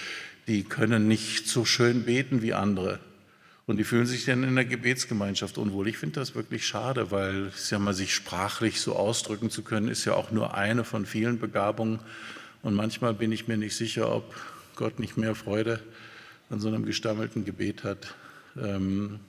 die 0.47 0.63
können 0.63 1.07
nicht 1.07 1.47
so 1.47 1.65
schön 1.65 2.03
beten 2.03 2.41
wie 2.41 2.53
andere. 2.53 2.99
Und 3.65 3.77
die 3.77 3.83
fühlen 3.83 4.05
sich 4.05 4.23
dann 4.23 4.43
in 4.43 4.55
der 4.55 4.63
Gebetsgemeinschaft 4.63 5.57
unwohl. 5.57 5.89
Ich 5.89 5.97
finde 5.97 6.21
das 6.21 6.35
wirklich 6.35 6.65
schade, 6.65 7.11
weil 7.11 7.47
es 7.47 7.69
ja 7.69 7.79
mal 7.79 7.93
sich 7.93 8.15
sprachlich 8.15 8.79
so 8.79 8.95
ausdrücken 8.95 9.49
zu 9.49 9.61
können, 9.61 9.89
ist 9.89 10.05
ja 10.05 10.13
auch 10.13 10.31
nur 10.31 10.55
eine 10.55 10.85
von 10.85 11.05
vielen 11.05 11.39
Begabungen. 11.39 11.99
Und 12.63 12.75
manchmal 12.75 13.13
bin 13.13 13.33
ich 13.33 13.47
mir 13.49 13.57
nicht 13.57 13.75
sicher, 13.75 14.13
ob 14.13 14.35
Gott 14.75 14.99
nicht 14.99 15.17
mehr 15.17 15.35
Freude 15.35 15.81
an 16.49 16.61
so 16.61 16.69
einem 16.69 16.85
gestammelten 16.85 17.43
Gebet 17.43 17.83
hat. 17.83 18.15
Ähm, 18.57 19.19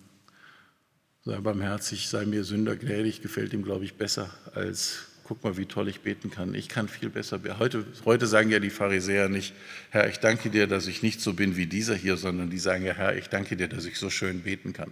sei 1.25 1.39
barmherzig, 1.39 2.09
sei 2.09 2.25
mir 2.25 2.45
Sünder 2.45 2.77
gnädig, 2.77 3.23
gefällt 3.23 3.53
ihm, 3.53 3.65
glaube 3.65 3.85
ich, 3.85 3.95
besser 3.95 4.31
als 4.55 5.08
guck 5.29 5.45
mal, 5.45 5.59
wie 5.59 5.67
toll 5.67 5.89
ich 5.89 6.01
beten 6.01 6.31
kann. 6.31 6.55
Ich 6.55 6.71
kann 6.71 6.89
viel 6.89 7.11
besser 7.11 7.39
beten. 7.39 7.59
Heute, 7.59 7.85
heute 8.07 8.27
sagen 8.27 8.49
ja 8.49 8.61
die 8.61 8.71
Pharisäer 8.71 9.29
nicht, 9.29 9.53
Herr, 9.91 10.09
ich 10.09 10.21
danke 10.21 10.49
dir, 10.49 10.67
dass 10.67 10.87
ich 10.87 11.03
nicht 11.03 11.21
so 11.21 11.35
bin 11.35 11.55
wie 11.55 11.67
dieser 11.67 11.95
hier, 11.95 12.17
sondern 12.17 12.49
die 12.49 12.57
sagen 12.57 12.83
ja, 12.87 12.95
Herr, 12.95 13.15
ich 13.15 13.29
danke 13.29 13.55
dir, 13.55 13.69
dass 13.69 13.85
ich 13.85 13.99
so 13.99 14.09
schön 14.09 14.41
beten 14.41 14.73
kann. 14.73 14.91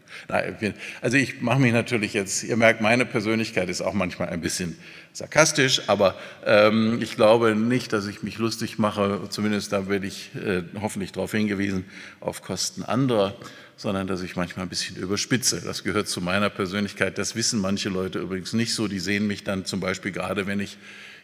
Also 1.00 1.16
ich 1.16 1.40
mache 1.40 1.58
mich 1.58 1.72
natürlich 1.72 2.12
jetzt, 2.12 2.44
ihr 2.44 2.58
merkt, 2.58 2.82
meine 2.82 3.06
Persönlichkeit 3.06 3.70
ist 3.70 3.80
auch 3.80 3.94
manchmal 3.94 4.28
ein 4.28 4.42
bisschen 4.42 4.76
sarkastisch, 5.16 5.82
aber 5.86 6.14
ähm, 6.44 6.98
ich 7.00 7.16
glaube 7.16 7.54
nicht, 7.54 7.92
dass 7.92 8.06
ich 8.06 8.22
mich 8.22 8.38
lustig 8.38 8.78
mache, 8.78 9.22
zumindest 9.30 9.72
da 9.72 9.88
werde 9.88 10.06
ich 10.06 10.30
äh, 10.34 10.62
hoffentlich 10.80 11.12
darauf 11.12 11.32
hingewiesen, 11.32 11.84
auf 12.20 12.42
Kosten 12.42 12.82
anderer 12.82 13.34
sondern 13.76 14.06
dass 14.06 14.22
ich 14.22 14.36
manchmal 14.36 14.64
ein 14.64 14.70
bisschen 14.70 14.96
überspitze. 14.96 15.60
Das 15.60 15.84
gehört 15.84 16.08
zu 16.08 16.22
meiner 16.22 16.48
Persönlichkeit. 16.48 17.18
Das 17.18 17.36
wissen 17.36 17.60
manche 17.60 17.90
Leute 17.90 18.18
übrigens 18.18 18.54
nicht 18.54 18.74
so. 18.74 18.88
Die 18.88 18.98
sehen 18.98 19.26
mich 19.26 19.44
dann 19.44 19.66
zum 19.66 19.80
Beispiel 19.80 20.12
gerade, 20.12 20.46
wenn 20.46 20.60
ich 20.60 20.78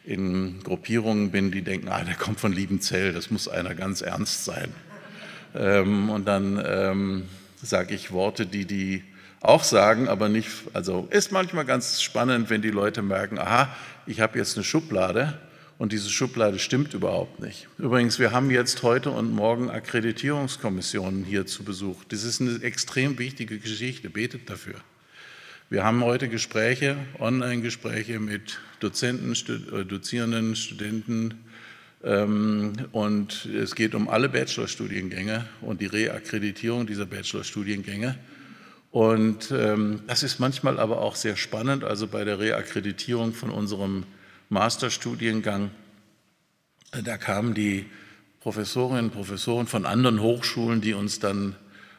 in 0.04 0.62
Gruppierungen 0.62 1.30
bin, 1.30 1.50
die 1.50 1.62
denken, 1.62 1.88
ah, 1.88 2.04
der 2.04 2.14
kommt 2.14 2.40
von 2.40 2.52
Liebenzell, 2.52 3.12
das 3.12 3.30
muss 3.30 3.48
einer 3.48 3.74
ganz 3.74 4.02
ernst 4.02 4.44
sein. 4.44 4.68
Ähm, 5.54 6.10
und 6.10 6.26
dann 6.26 6.62
ähm, 6.64 7.22
sage 7.62 7.94
ich 7.94 8.12
Worte, 8.12 8.46
die 8.46 8.66
die 8.66 9.02
auch 9.42 9.64
sagen, 9.64 10.08
aber 10.08 10.28
nicht, 10.28 10.48
also 10.72 11.08
ist 11.10 11.32
manchmal 11.32 11.64
ganz 11.64 12.00
spannend, 12.00 12.50
wenn 12.50 12.62
die 12.62 12.70
Leute 12.70 13.02
merken, 13.02 13.38
aha, 13.38 13.74
ich 14.06 14.20
habe 14.20 14.38
jetzt 14.38 14.56
eine 14.56 14.64
Schublade 14.64 15.38
und 15.78 15.92
diese 15.92 16.10
Schublade 16.10 16.58
stimmt 16.58 16.94
überhaupt 16.94 17.40
nicht. 17.40 17.66
Übrigens, 17.78 18.18
wir 18.18 18.30
haben 18.30 18.50
jetzt 18.50 18.82
heute 18.82 19.10
und 19.10 19.32
morgen 19.32 19.68
Akkreditierungskommissionen 19.68 21.24
hier 21.24 21.46
zu 21.46 21.64
Besuch. 21.64 22.04
Das 22.08 22.22
ist 22.22 22.40
eine 22.40 22.62
extrem 22.62 23.18
wichtige 23.18 23.58
Geschichte. 23.58 24.08
Betet 24.08 24.48
dafür. 24.48 24.76
Wir 25.70 25.84
haben 25.84 26.04
heute 26.04 26.28
Gespräche, 26.28 26.96
Online-Gespräche 27.18 28.20
mit 28.20 28.60
Dozenten, 28.80 29.32
äh, 29.32 29.84
Dozierenden, 29.84 30.54
Studenten. 30.54 31.34
Ähm, 32.04 32.74
und 32.92 33.46
es 33.46 33.74
geht 33.74 33.94
um 33.94 34.08
alle 34.08 34.28
Bachelorstudiengänge 34.28 35.46
und 35.62 35.80
die 35.80 35.86
Reakkreditierung 35.86 36.86
dieser 36.86 37.06
Bachelorstudiengänge. 37.06 38.16
Und 38.92 39.50
ähm, 39.50 40.02
das 40.06 40.22
ist 40.22 40.38
manchmal 40.38 40.78
aber 40.78 41.00
auch 41.00 41.16
sehr 41.16 41.36
spannend. 41.36 41.82
Also 41.82 42.06
bei 42.06 42.24
der 42.24 42.38
Reakkreditierung 42.38 43.32
von 43.32 43.50
unserem 43.50 44.04
Masterstudiengang. 44.50 45.70
Da 46.90 47.16
kamen 47.16 47.54
die 47.54 47.86
Professorinnen 48.40 49.06
und 49.06 49.12
Professoren 49.12 49.66
von 49.66 49.86
anderen 49.86 50.20
Hochschulen, 50.20 50.82
die 50.82 50.92
uns 50.92 51.20
dann 51.20 51.56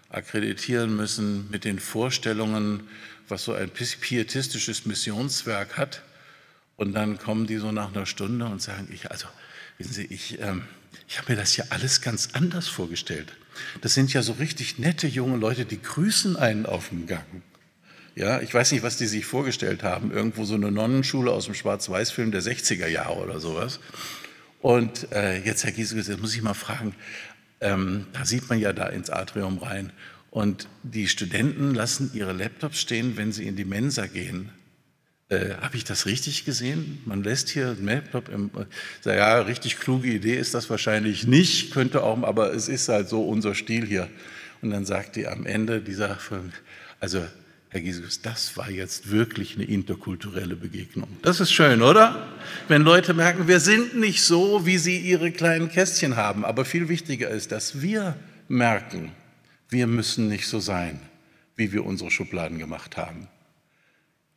akkreditieren 0.09 0.95
müssen 0.95 1.49
mit 1.49 1.65
den 1.65 1.79
Vorstellungen, 1.79 2.87
was 3.27 3.43
so 3.45 3.53
ein 3.53 3.71
pietistisches 3.71 4.85
Missionswerk 4.85 5.77
hat. 5.77 6.03
Und 6.75 6.93
dann 6.93 7.17
kommen 7.17 7.47
die 7.47 7.57
so 7.57 7.71
nach 7.71 7.91
einer 7.91 8.05
Stunde 8.05 8.45
und 8.45 8.61
sagen, 8.61 8.87
ich, 8.91 9.09
also, 9.09 9.25
wissen 9.79 9.93
Sie, 9.93 10.05
ich, 10.05 10.39
ähm, 10.39 10.61
ich 11.07 11.17
habe 11.17 11.31
mir 11.31 11.37
das 11.39 11.57
ja 11.57 11.65
alles 11.69 12.01
ganz 12.01 12.29
anders 12.33 12.67
vorgestellt. 12.67 13.33
Das 13.81 13.93
sind 13.93 14.13
ja 14.13 14.21
so 14.21 14.33
richtig 14.33 14.79
nette 14.79 15.07
junge 15.07 15.37
Leute, 15.37 15.65
die 15.65 15.81
grüßen 15.81 16.35
einen 16.35 16.65
auf 16.65 16.89
dem 16.89 17.07
Gang. 17.07 17.25
Ja, 18.15 18.41
ich 18.41 18.53
weiß 18.53 18.71
nicht, 18.71 18.83
was 18.83 18.97
die 18.97 19.07
sich 19.07 19.25
vorgestellt 19.25 19.81
haben. 19.83 20.11
Irgendwo 20.11 20.45
so 20.45 20.53
eine 20.53 20.71
Nonnenschule 20.71 21.31
aus 21.31 21.45
dem 21.45 21.55
Schwarz-Weiß-Film 21.55 22.31
der 22.31 22.43
60er 22.43 22.87
Jahre 22.87 23.17
oder 23.17 23.39
sowas. 23.39 23.79
Und 24.61 25.11
äh, 25.11 25.43
jetzt, 25.43 25.63
Herr 25.63 25.71
Giesecke, 25.71 26.01
jetzt 26.01 26.21
muss 26.21 26.35
ich 26.35 26.41
mal 26.41 26.53
fragen, 26.53 26.95
ähm, 27.59 28.05
da 28.13 28.25
sieht 28.25 28.49
man 28.49 28.59
ja 28.59 28.71
da 28.71 28.87
ins 28.87 29.09
Atrium 29.09 29.57
rein. 29.57 29.91
Und 30.29 30.67
die 30.83 31.07
Studenten 31.07 31.73
lassen 31.73 32.11
ihre 32.13 32.33
Laptops 32.33 32.79
stehen, 32.79 33.17
wenn 33.17 33.31
sie 33.31 33.47
in 33.47 33.55
die 33.55 33.65
Mensa 33.65 34.05
gehen. 34.05 34.49
Äh, 35.29 35.55
Habe 35.61 35.77
ich 35.77 35.83
das 35.83 36.05
richtig 36.05 36.45
gesehen? 36.45 37.01
Man 37.05 37.23
lässt 37.23 37.49
hier 37.49 37.75
Laptop 37.81 38.29
im. 38.29 38.51
Äh, 39.05 39.17
ja, 39.17 39.39
richtig 39.39 39.79
kluge 39.79 40.09
Idee 40.09 40.35
ist 40.35 40.53
das 40.53 40.69
wahrscheinlich 40.69 41.27
nicht, 41.27 41.71
könnte 41.71 42.03
auch, 42.03 42.21
aber 42.23 42.53
es 42.53 42.67
ist 42.67 42.89
halt 42.89 43.09
so 43.09 43.23
unser 43.23 43.55
Stil 43.55 43.85
hier. 43.85 44.09
Und 44.61 44.71
dann 44.71 44.85
sagt 44.85 45.15
die 45.15 45.27
am 45.27 45.45
Ende 45.45 45.81
dieser 45.81 46.17
also 46.99 47.21
Herr 47.73 47.81
Jesus, 47.81 48.21
das 48.21 48.55
war 48.55 48.69
jetzt 48.69 49.09
wirklich 49.09 49.55
eine 49.55 49.65
interkulturelle 49.65 50.55
Begegnung. 50.55 51.09
Das 51.23 51.39
ist 51.39 51.51
schön, 51.51 51.81
oder? 51.81 52.29
Wenn 52.67 52.83
Leute 52.83 53.15
merken, 53.15 53.47
wir 53.47 53.59
sind 53.59 53.99
nicht 53.99 54.21
so, 54.21 54.67
wie 54.67 54.77
sie 54.77 54.99
ihre 54.99 55.31
kleinen 55.31 55.69
Kästchen 55.69 56.15
haben. 56.15 56.45
Aber 56.45 56.65
viel 56.65 56.87
wichtiger 56.87 57.29
ist, 57.29 57.51
dass 57.51 57.81
wir 57.81 58.15
merken, 58.47 59.11
wir 59.69 59.87
müssen 59.87 60.27
nicht 60.27 60.47
so 60.47 60.59
sein, 60.59 60.99
wie 61.55 61.73
wir 61.73 61.83
unsere 61.83 62.11
Schubladen 62.11 62.59
gemacht 62.59 62.95
haben. 62.95 63.27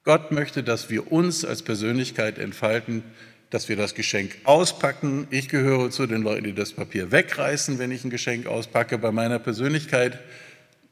Gott 0.07 0.31
möchte, 0.31 0.63
dass 0.63 0.89
wir 0.89 1.11
uns 1.11 1.45
als 1.45 1.63
Persönlichkeit 1.63 2.39
entfalten, 2.39 3.03
dass 3.51 3.69
wir 3.69 3.75
das 3.75 3.97
Geschenk 3.97 4.37
auspacken. 4.45 5.27
Ich 5.31 5.49
gehöre 5.49 5.91
zu 5.91 6.07
den 6.07 6.23
Leuten, 6.23 6.45
die 6.45 6.55
das 6.55 6.73
Papier 6.73 7.11
wegreißen, 7.11 7.81
wenn 7.81 7.91
ich 7.91 8.05
ein 8.05 8.11
Geschenk 8.11 8.47
auspacke. 8.47 8.99
Bei 8.99 9.11
meiner 9.11 9.41
Persönlichkeit 9.41 10.21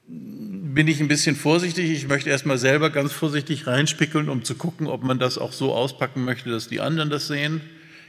bin 0.08 0.88
ich 0.88 1.00
ein 1.00 1.06
bisschen 1.06 1.36
vorsichtig. 1.36 1.92
Ich 1.92 2.08
möchte 2.08 2.28
erstmal 2.28 2.58
selber 2.58 2.90
ganz 2.90 3.12
vorsichtig 3.12 3.68
reinspickeln, 3.68 4.28
um 4.28 4.42
zu 4.42 4.56
gucken, 4.56 4.88
ob 4.88 5.04
man 5.04 5.20
das 5.20 5.38
auch 5.38 5.52
so 5.52 5.72
auspacken 5.72 6.24
möchte, 6.24 6.50
dass 6.50 6.66
die 6.66 6.80
anderen 6.80 7.08
das 7.08 7.28
sehen. 7.28 7.60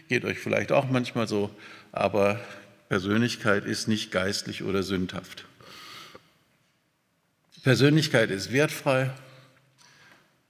Geht 0.10 0.26
euch 0.26 0.40
vielleicht 0.40 0.72
auch 0.72 0.90
manchmal 0.90 1.28
so, 1.28 1.52
aber 1.92 2.40
Persönlichkeit 2.90 3.66
ist 3.66 3.88
nicht 3.88 4.12
geistlich 4.12 4.64
oder 4.64 4.82
sündhaft. 4.82 5.46
Persönlichkeit 7.62 8.32
ist 8.32 8.52
wertfrei 8.52 9.12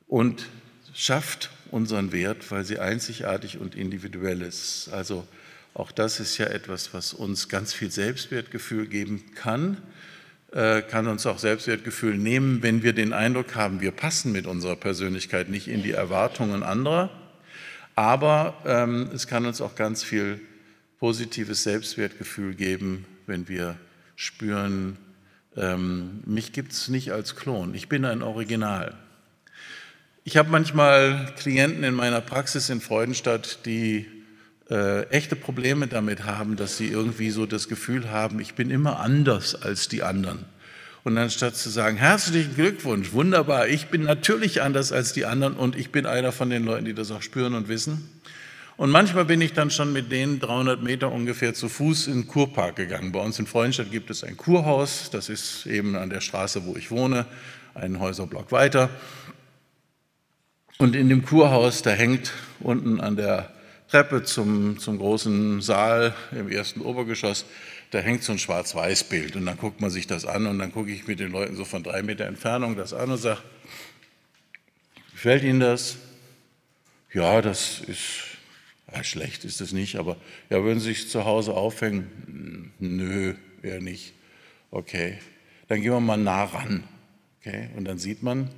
und 0.08 0.48
schafft 0.94 1.52
unseren 1.72 2.12
Wert, 2.12 2.52
weil 2.52 2.64
sie 2.64 2.80
einzigartig 2.80 3.58
und 3.58 3.76
individuell 3.76 4.42
ist. 4.42 4.90
Also 4.92 5.28
Auch 5.76 5.92
das 5.92 6.22
ist 6.22 6.38
ja 6.38 6.46
etwas, 6.46 6.94
was 6.94 7.14
uns 7.14 7.50
ganz 7.50 7.74
viel 7.74 7.92
Selbstwertgefühl 7.92 8.88
geben 8.88 9.26
kann, 9.36 9.78
äh, 10.54 10.82
kann 10.82 11.06
uns 11.08 11.26
auch 11.26 11.38
Selbstwertgefühl 11.38 12.18
nehmen, 12.18 12.64
wenn 12.64 12.82
wir 12.82 12.94
den 12.94 13.12
Eindruck 13.12 13.56
haben, 13.56 13.82
wir 13.82 13.92
passen 13.92 14.32
mit 14.32 14.48
unserer 14.48 14.78
Persönlichkeit 14.78 15.50
nicht 15.50 15.68
in 15.68 15.84
die 15.84 15.92
Erwartungen 15.92 16.64
anderer. 16.64 17.10
Aber 17.96 18.56
ähm, 18.66 19.10
es 19.14 19.28
kann 19.28 19.46
uns 19.46 19.60
auch 19.60 19.76
ganz 19.76 20.02
viel 20.02 20.40
positives 21.00 21.64
Selbstwertgefühl 21.64 22.56
geben, 22.56 23.06
wenn 23.28 23.50
wir 23.50 23.78
spüren, 24.16 24.98
ähm, 25.58 26.22
mich 26.26 26.54
gibt 26.54 26.72
es 26.72 26.88
nicht 26.88 27.12
als 27.12 27.36
Klon, 27.36 27.76
ich 27.76 27.90
bin 27.90 28.06
ein 28.06 28.22
Original. 28.22 28.98
Ich 30.28 30.38
habe 30.38 30.50
manchmal 30.50 31.32
Klienten 31.38 31.84
in 31.84 31.94
meiner 31.94 32.20
Praxis 32.20 32.72
in 32.72 32.82
Freudenstadt, 32.82 33.60
die 33.68 34.08
äh, 34.72 35.04
echte 35.10 35.36
Probleme 35.36 35.86
damit 35.86 36.24
haben, 36.24 36.56
dass 36.56 36.78
sie 36.78 36.88
irgendwie 36.88 37.30
so 37.30 37.46
das 37.46 37.68
Gefühl 37.70 38.10
haben, 38.10 38.40
ich 38.40 38.56
bin 38.56 38.72
immer 38.72 39.00
anders 39.00 39.54
als 39.54 39.88
die 39.88 40.02
anderen. 40.02 40.44
Und 41.04 41.16
anstatt 41.20 41.56
zu 41.56 41.70
sagen, 41.70 41.98
herzlichen 41.98 42.56
Glückwunsch, 42.56 43.14
wunderbar, 43.14 43.68
ich 43.68 43.90
bin 43.90 44.02
natürlich 44.02 44.64
anders 44.64 44.92
als 44.92 45.14
die 45.14 45.26
anderen 45.26 45.54
und 45.54 45.76
ich 45.76 45.92
bin 45.92 46.08
einer 46.08 46.32
von 46.32 46.50
den 46.50 46.66
Leuten, 46.66 46.86
die 46.86 46.96
das 46.96 47.12
auch 47.12 47.22
spüren 47.22 47.54
und 47.54 47.68
wissen. 47.68 48.10
Und 48.78 48.90
manchmal 48.90 49.26
bin 49.26 49.42
ich 49.42 49.54
dann 49.54 49.70
schon 49.70 49.94
mit 49.94 50.12
denen 50.12 50.40
300 50.40 50.82
Meter 50.82 51.12
ungefähr 51.12 51.54
zu 51.54 51.70
Fuß 51.70 52.08
in 52.08 52.22
den 52.22 52.28
Kurpark 52.28 52.78
gegangen. 52.78 53.12
Bei 53.12 53.20
uns 53.20 53.38
in 53.38 53.46
Freudenstadt 53.46 53.92
gibt 53.92 54.10
es 54.10 54.24
ein 54.24 54.38
Kurhaus, 54.38 55.12
das 55.12 55.30
ist 55.30 55.68
eben 55.68 55.96
an 55.96 56.10
der 56.10 56.22
Straße, 56.22 56.66
wo 56.66 56.76
ich 56.76 56.90
wohne, 56.90 57.28
einen 57.76 58.00
Häuserblock 58.00 58.52
weiter. 58.52 58.90
Und 60.78 60.96
in 60.96 61.08
dem 61.08 61.24
Kurhaus, 61.24 61.82
da 61.82 61.92
hängt 61.92 62.34
unten 62.60 63.00
an 63.00 63.16
der 63.16 63.52
Treppe 63.88 64.24
zum, 64.24 64.78
zum 64.78 64.98
großen 64.98 65.62
Saal 65.62 66.14
im 66.32 66.50
ersten 66.50 66.82
Obergeschoss, 66.82 67.46
da 67.92 68.00
hängt 68.00 68.24
so 68.24 68.34
ein 68.34 68.40
Schwarz-Weiß-Bild. 68.40 69.38
Und 69.38 69.46
dann 69.46 69.58
guckt 69.58 69.80
man 69.80 69.90
sich 69.90 70.06
das 70.06 70.26
an 70.26 70.48
und 70.48 70.60
dann 70.60 70.74
gucke 70.74 70.92
ich 70.92 71.08
mit 71.08 71.20
den 71.20 71.32
Leuten 71.32 71.56
so 71.56 71.64
von 71.64 71.82
drei 71.82 72.02
Meter 72.02 72.26
Entfernung 72.26 72.76
das 72.76 72.94
an 72.94 73.10
und 73.10 73.18
sage, 73.18 73.40
gefällt 75.14 75.44
Ihnen 75.44 75.62
das? 75.62 75.96
Ja, 77.14 77.42
das 77.42 77.80
ist, 77.80 78.26
ja, 78.94 79.02
schlecht 79.02 79.46
ist 79.46 79.62
es 79.62 79.72
nicht, 79.72 79.96
aber 79.96 80.18
ja, 80.50 80.62
würden 80.62 80.82
Sie 80.82 80.88
sich 80.90 81.10
zu 81.10 81.24
Hause 81.24 81.54
aufhängen? 81.54 82.74
Nö, 82.80 83.36
eher 83.64 83.80
nicht. 83.80 84.14
Okay, 84.72 85.20
dann 85.70 85.82
gehen 85.82 85.94
wir 85.94 86.02
mal 86.02 86.18
nah 86.18 86.44
ran. 86.44 86.84
Okay, 87.40 87.70
und 87.78 87.86
dann 87.86 87.98
sieht 87.98 88.24
man, 88.24 88.50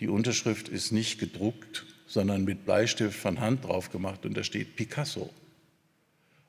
die 0.00 0.08
Unterschrift 0.08 0.68
ist 0.68 0.92
nicht 0.92 1.18
gedruckt, 1.18 1.86
sondern 2.06 2.44
mit 2.44 2.64
Bleistift 2.64 3.18
von 3.18 3.40
Hand 3.40 3.64
drauf 3.64 3.90
gemacht 3.90 4.24
und 4.24 4.36
da 4.36 4.44
steht 4.44 4.76
Picasso. 4.76 5.30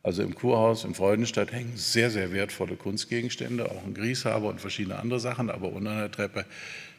Also 0.04 0.24
im 0.24 0.36
Kurhaus 0.36 0.86
in 0.86 0.94
Freudenstadt 0.94 1.52
hängen 1.52 1.76
sehr, 1.76 2.10
sehr 2.10 2.32
wertvolle 2.32 2.78
Kunstgegenstände, 2.78 3.70
auch 3.70 3.84
ein 3.84 3.94
Grieshaber 3.94 4.48
und 4.48 4.62
verschiedene 4.62 4.98
andere 5.00 5.20
Sachen, 5.20 5.50
aber 5.50 5.74
unter 5.74 5.96
der 5.96 6.12
Treppe 6.12 6.46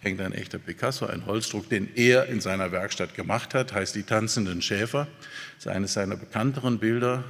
hängt 0.00 0.20
ein 0.20 0.32
echter 0.32 0.58
Picasso, 0.58 1.06
ein 1.06 1.24
Holzdruck, 1.24 1.68
den 1.70 1.88
er 1.94 2.26
in 2.26 2.40
seiner 2.40 2.70
Werkstatt 2.70 3.14
gemacht 3.14 3.54
hat, 3.54 3.72
heißt 3.72 3.94
Die 3.94 4.02
tanzenden 4.02 4.60
Schäfer. 4.60 5.08
Das 5.56 5.66
ist 5.66 5.68
eines 5.68 5.94
seiner 5.94 6.16
bekannteren 6.16 6.78
Bilder. 6.78 7.24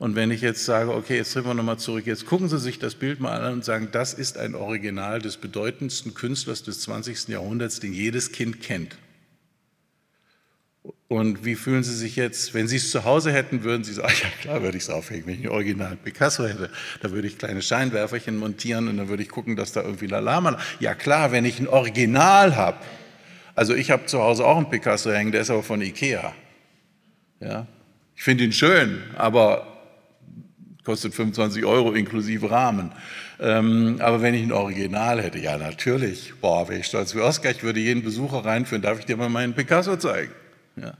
Und 0.00 0.16
wenn 0.16 0.30
ich 0.30 0.40
jetzt 0.40 0.64
sage, 0.64 0.94
okay, 0.94 1.18
jetzt 1.18 1.34
drehen 1.34 1.44
wir 1.44 1.52
nochmal 1.52 1.78
zurück, 1.78 2.06
jetzt 2.06 2.24
gucken 2.24 2.48
Sie 2.48 2.58
sich 2.58 2.78
das 2.78 2.94
Bild 2.94 3.20
mal 3.20 3.38
an 3.42 3.52
und 3.52 3.66
sagen, 3.66 3.88
das 3.92 4.14
ist 4.14 4.38
ein 4.38 4.54
Original 4.54 5.20
des 5.20 5.36
bedeutendsten 5.36 6.14
Künstlers 6.14 6.62
des 6.62 6.80
20. 6.80 7.28
Jahrhunderts, 7.28 7.80
den 7.80 7.92
jedes 7.92 8.32
Kind 8.32 8.62
kennt. 8.62 8.96
Und 11.08 11.44
wie 11.44 11.54
fühlen 11.54 11.82
Sie 11.82 11.94
sich 11.94 12.16
jetzt, 12.16 12.54
wenn 12.54 12.66
Sie 12.66 12.76
es 12.76 12.90
zu 12.90 13.04
Hause 13.04 13.30
hätten, 13.30 13.62
würden 13.62 13.84
Sie 13.84 13.92
sagen, 13.92 14.14
ja 14.22 14.30
klar 14.40 14.62
würde 14.62 14.78
ich 14.78 14.84
es 14.84 14.88
aufhängen, 14.88 15.26
wenn 15.26 15.34
ich 15.34 15.44
ein 15.44 15.50
Original 15.50 15.98
Picasso 16.02 16.46
hätte. 16.46 16.70
Da 17.02 17.10
würde 17.10 17.28
ich 17.28 17.36
kleine 17.36 17.60
Scheinwerferchen 17.60 18.38
montieren 18.38 18.88
und 18.88 18.96
dann 18.96 19.08
würde 19.10 19.22
ich 19.22 19.28
gucken, 19.28 19.54
dass 19.54 19.72
da 19.72 19.82
irgendwie 19.82 20.06
Lalama. 20.06 20.58
Ja 20.78 20.94
klar, 20.94 21.30
wenn 21.30 21.44
ich 21.44 21.60
ein 21.60 21.68
Original 21.68 22.56
habe. 22.56 22.78
Also 23.54 23.74
ich 23.74 23.90
habe 23.90 24.06
zu 24.06 24.22
Hause 24.22 24.46
auch 24.46 24.56
einen 24.56 24.70
Picasso 24.70 25.12
hängen, 25.12 25.30
der 25.30 25.42
ist 25.42 25.50
aber 25.50 25.62
von 25.62 25.82
Ikea. 25.82 26.32
Ja, 27.40 27.66
ich 28.16 28.22
finde 28.22 28.44
ihn 28.44 28.52
schön, 28.54 29.02
aber 29.18 29.79
kostet 30.84 31.14
25 31.14 31.64
Euro 31.64 31.92
inklusive 31.92 32.50
Rahmen. 32.50 32.92
Ähm, 33.38 33.96
aber 34.00 34.22
wenn 34.22 34.34
ich 34.34 34.42
ein 34.42 34.52
Original 34.52 35.22
hätte, 35.22 35.38
ja 35.38 35.56
natürlich, 35.56 36.34
boah, 36.40 36.68
wäre 36.68 36.80
ich 36.80 36.86
stolz 36.86 37.14
wie 37.14 37.20
Oscar, 37.20 37.50
ich 37.50 37.62
würde 37.62 37.80
jeden 37.80 38.02
Besucher 38.02 38.44
reinführen, 38.44 38.82
darf 38.82 38.98
ich 38.98 39.06
dir 39.06 39.16
mal 39.16 39.28
meinen 39.28 39.54
Picasso 39.54 39.96
zeigen? 39.96 40.32
Ja. 40.76 40.94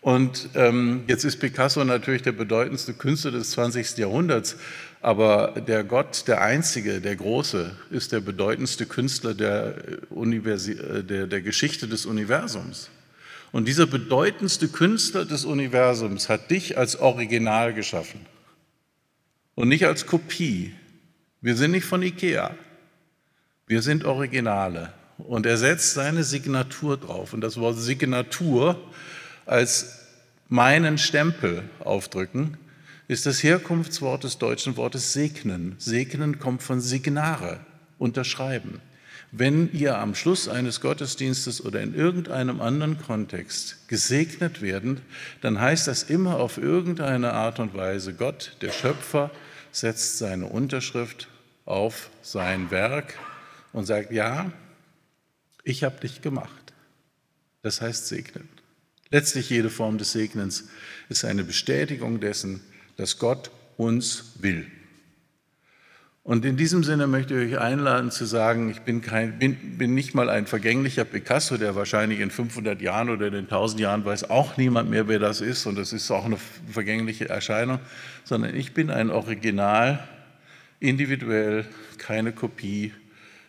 Und 0.00 0.48
ähm, 0.54 1.04
jetzt 1.08 1.24
ist 1.24 1.38
Picasso 1.38 1.84
natürlich 1.84 2.22
der 2.22 2.32
bedeutendste 2.32 2.94
Künstler 2.94 3.32
des 3.32 3.50
20. 3.50 3.98
Jahrhunderts, 3.98 4.56
aber 5.02 5.60
der 5.66 5.84
Gott, 5.84 6.26
der 6.26 6.40
Einzige, 6.40 7.00
der 7.00 7.16
Große, 7.16 7.76
ist 7.90 8.12
der 8.12 8.20
bedeutendste 8.20 8.86
Künstler 8.86 9.34
der, 9.34 9.74
Universi 10.08 10.72
äh, 10.72 11.04
der, 11.04 11.26
der 11.26 11.42
Geschichte 11.42 11.86
des 11.86 12.06
Universums. 12.06 12.88
Und 13.52 13.66
dieser 13.66 13.86
bedeutendste 13.86 14.68
Künstler 14.68 15.24
des 15.24 15.44
Universums 15.44 16.28
hat 16.28 16.50
dich 16.50 16.78
als 16.78 16.98
Original 16.98 17.74
geschaffen 17.74 18.20
und 19.60 19.68
nicht 19.68 19.86
als 19.86 20.06
Kopie. 20.06 20.72
Wir 21.40 21.56
sind 21.56 21.72
nicht 21.72 21.84
von 21.84 22.02
Ikea, 22.02 22.54
wir 23.66 23.82
sind 23.82 24.04
Originale. 24.04 24.92
Und 25.18 25.44
er 25.46 25.58
setzt 25.58 25.92
seine 25.94 26.24
Signatur 26.24 26.96
drauf. 26.96 27.34
Und 27.34 27.42
das 27.42 27.58
Wort 27.58 27.76
Signatur 27.76 28.80
als 29.44 29.98
meinen 30.48 30.98
Stempel 30.98 31.62
aufdrücken, 31.78 32.56
ist 33.06 33.26
das 33.26 33.42
Herkunftswort 33.42 34.24
des 34.24 34.38
deutschen 34.38 34.76
Wortes 34.76 35.12
segnen. 35.12 35.74
Segnen 35.78 36.38
kommt 36.38 36.62
von 36.62 36.80
signare, 36.80 37.60
unterschreiben. 37.98 38.80
Wenn 39.32 39.70
ihr 39.72 39.98
am 39.98 40.14
Schluss 40.14 40.48
eines 40.48 40.80
Gottesdienstes 40.80 41.64
oder 41.64 41.80
in 41.80 41.94
irgendeinem 41.94 42.60
anderen 42.60 42.98
Kontext 42.98 43.88
gesegnet 43.88 44.60
werden, 44.62 45.00
dann 45.40 45.60
heißt 45.60 45.86
das 45.86 46.02
immer 46.02 46.36
auf 46.36 46.58
irgendeine 46.58 47.32
Art 47.32 47.60
und 47.60 47.74
Weise, 47.74 48.14
Gott, 48.14 48.56
der 48.60 48.72
Schöpfer, 48.72 49.30
setzt 49.72 50.18
seine 50.18 50.46
Unterschrift 50.46 51.28
auf 51.64 52.10
sein 52.22 52.70
Werk 52.70 53.18
und 53.72 53.86
sagt, 53.86 54.12
ja, 54.12 54.52
ich 55.64 55.84
habe 55.84 56.00
dich 56.00 56.22
gemacht. 56.22 56.72
Das 57.62 57.80
heißt 57.80 58.08
segnen. 58.08 58.48
Letztlich 59.10 59.50
jede 59.50 59.70
Form 59.70 59.98
des 59.98 60.12
Segnens 60.12 60.68
ist 61.08 61.24
eine 61.24 61.44
Bestätigung 61.44 62.20
dessen, 62.20 62.60
dass 62.96 63.18
Gott 63.18 63.50
uns 63.76 64.32
will. 64.38 64.70
Und 66.30 66.44
in 66.44 66.56
diesem 66.56 66.84
Sinne 66.84 67.08
möchte 67.08 67.34
ich 67.34 67.54
euch 67.54 67.60
einladen 67.60 68.12
zu 68.12 68.24
sagen, 68.24 68.70
ich 68.70 68.82
bin, 68.82 69.02
kein, 69.02 69.40
bin, 69.40 69.56
bin, 69.78 69.94
nicht 69.94 70.14
mal 70.14 70.30
ein 70.30 70.46
vergänglicher 70.46 71.04
Picasso, 71.04 71.56
der 71.56 71.74
wahrscheinlich 71.74 72.20
in 72.20 72.30
500 72.30 72.80
Jahren 72.80 73.10
oder 73.10 73.26
in 73.26 73.34
1000 73.34 73.80
Jahren 73.80 74.04
weiß 74.04 74.30
auch 74.30 74.56
niemand 74.56 74.90
mehr, 74.90 75.08
wer 75.08 75.18
das 75.18 75.40
ist 75.40 75.66
und 75.66 75.76
das 75.76 75.92
ist 75.92 76.08
auch 76.12 76.24
eine 76.24 76.36
vergängliche 76.70 77.28
Erscheinung, 77.28 77.80
sondern 78.22 78.54
ich 78.54 78.74
bin 78.74 78.90
ein 78.90 79.10
Original, 79.10 80.06
individuell, 80.78 81.64
keine 81.98 82.30
Kopie 82.30 82.92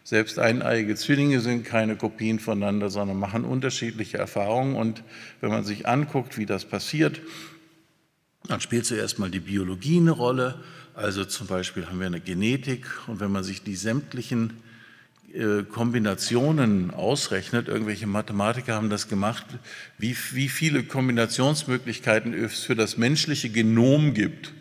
selbst 0.04 0.40
eineiige 0.40 0.96
Zwillinge 0.96 1.40
sind 1.40 1.64
keine 1.64 1.96
Kopien 1.98 2.40
voneinander, 2.40 2.90
sondern 2.90 3.20
machen 3.20 3.46
unterschiedliche 3.46 4.18
Erfahrungen. 4.18 4.76
Und 4.76 5.04
wenn 5.40 5.52
man 5.52 5.64
sich 5.64 5.88
anguckt, 5.88 6.40
wie 6.40 6.48
das 6.48 6.66
passiert, 6.66 7.22
dann 8.48 8.60
spielt 8.60 8.88
zuerst 8.88 9.20
mal 9.20 9.30
die 9.30 9.40
Biologie 9.40 9.98
eine 9.98 10.10
Rolle. 10.10 10.64
Also 11.02 11.26
zum 11.26 11.48
Beispiel 11.48 11.88
haben 11.88 12.00
wir 12.00 12.06
eine 12.06 12.20
Genetik 12.20 12.86
und 13.08 13.20
wenn 13.20 13.32
man 13.32 13.44
sich 13.44 13.64
die 13.64 13.76
sämtlichen 13.76 14.54
äh, 15.34 15.64
Kombinationen 15.64 16.92
ausrechnet, 16.92 17.68
irgendwelche 17.68 18.06
Mathematiker 18.06 18.76
haben 18.76 18.92
das 18.92 19.08
gemacht, 19.08 19.46
wie, 19.98 20.16
wie 20.34 20.48
viele 20.48 20.84
Kombinationsmöglichkeiten 20.84 22.34
es 22.36 22.60
für 22.60 22.76
das 22.76 22.98
menschliche 22.98 23.50
Genom 23.50 24.14
gibt 24.14 24.54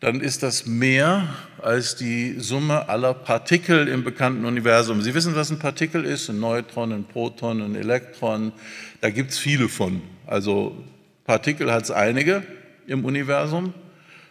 dann 0.00 0.20
ist 0.20 0.42
das 0.42 0.66
mehr 0.66 1.26
als 1.62 1.96
die 1.96 2.38
Summe 2.38 2.88
aller 2.90 3.14
Partikel 3.14 3.88
im 3.88 4.04
bekannten 4.04 4.44
Universum. 4.44 5.00
Sie 5.00 5.14
wissen, 5.14 5.34
was 5.34 5.50
ein 5.50 5.58
Partikel 5.58 6.04
ist? 6.04 6.28
Ein 6.28 6.38
Neutron, 6.38 6.92
ein 6.92 7.04
Proton, 7.04 7.62
ein 7.62 7.74
Elektron. 7.74 8.52
Da 9.00 9.08
gibt 9.08 9.30
es 9.30 9.38
viele 9.38 9.70
von. 9.70 10.02
Also 10.26 10.84
Partikel 11.24 11.72
hat 11.72 11.84
es 11.84 11.90
einige 11.90 12.42
im 12.86 13.06
Universum, 13.06 13.72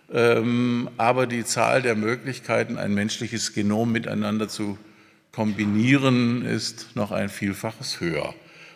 aber 0.10 1.28
die 1.28 1.44
Zahl 1.46 1.82
der 1.82 1.96
Möglichkeiten, 1.96 2.78
ein 2.78 2.94
menschliches 2.94 3.54
Genom 3.54 3.92
miteinander 3.92 4.48
zu 4.48 4.78
kombinieren, 5.32 6.46
ist 6.46 6.96
noch 6.96 7.12
ein 7.12 7.30
Vielfaches 7.30 8.00
höher. 8.00 8.34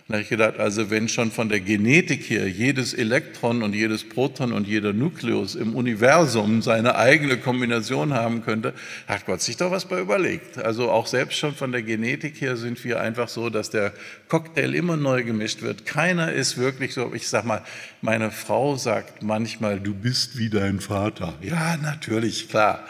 Da 0.10 0.16
habe 0.16 0.24
ich 0.24 0.30
gedacht, 0.30 0.58
also 0.58 0.90
wenn 0.90 1.08
schon 1.08 1.30
von 1.30 1.50
der 1.50 1.60
Genetik 1.60 2.32
her 2.32 2.50
jedes 2.50 2.96
Elektron 2.96 3.62
und 3.62 3.76
jedes 3.76 4.10
Proton 4.10 4.54
und 4.54 4.68
jeder 4.68 4.92
Nukleus 4.92 5.54
im 5.54 5.76
Universum 5.76 6.64
seine 6.64 6.96
eigene 6.96 7.38
Kombination 7.38 8.16
haben 8.16 8.44
könnte, 8.44 8.74
hat 9.08 9.28
Gott 9.28 9.40
sich 9.42 9.58
doch 9.58 9.70
was 9.70 9.86
bei 9.86 10.02
überlegt. 10.02 10.58
Also 10.58 10.90
auch 10.90 11.06
selbst 11.06 11.38
schon 11.38 11.54
von 11.54 11.72
der 11.72 11.84
Genetik 11.84 12.42
her 12.42 12.58
sind 12.58 12.84
wir 12.84 13.00
einfach 13.00 13.30
so, 13.30 13.52
dass 13.52 13.70
der 13.70 13.94
Cocktail 14.30 14.74
immer 14.74 14.98
neu 14.98 15.24
gemischt 15.24 15.62
wird. 15.62 15.86
Keiner 15.86 16.32
ist 16.32 16.58
wirklich 16.58 16.96
so, 16.96 17.14
ich 17.14 17.28
sag 17.28 17.46
mal, 17.46 17.62
meine 18.02 18.32
Frau 18.32 18.78
sagt 18.78 19.22
manchmal, 19.22 19.80
du 19.80 19.94
bist 19.94 20.40
wie 20.40 20.50
dein 20.50 20.80
Vater. 20.80 21.36
Ja, 21.44 21.78
natürlich, 21.78 22.50
klar. 22.50 22.84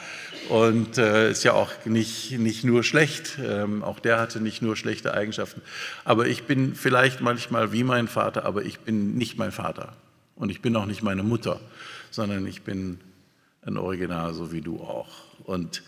Und 0.50 0.98
äh, 0.98 1.30
ist 1.30 1.44
ja 1.44 1.54
auch 1.54 1.72
nicht, 1.86 2.32
nicht 2.40 2.64
nur 2.64 2.84
schlecht. 2.84 3.38
Ähm, 3.40 3.84
auch 3.84 4.00
der 4.00 4.20
hatte 4.20 4.42
nicht 4.42 4.64
nur 4.64 4.76
schlechte 4.76 5.14
Eigenschaften. 5.14 5.62
Aber 6.04 6.28
ich 6.28 6.44
bin 6.44 6.74
vielleicht 6.74 7.22
manchmal 7.22 7.72
wie 7.72 7.84
mein 7.84 8.08
Vater, 8.08 8.46
aber 8.46 8.66
ich 8.66 8.80
bin 8.80 9.16
nicht 9.16 9.38
mein 9.38 9.52
Vater. 9.52 9.94
Und 10.36 10.50
ich 10.50 10.62
bin 10.62 10.76
auch 10.76 10.88
nicht 10.88 11.04
meine 11.04 11.22
Mutter, 11.22 11.60
sondern 12.10 12.48
ich 12.48 12.64
bin 12.64 13.00
ein 13.64 13.78
Original, 13.78 14.34
so 14.34 14.52
wie 14.52 14.62
du 14.62 14.80
auch. 14.80 15.10
Und 15.44 15.84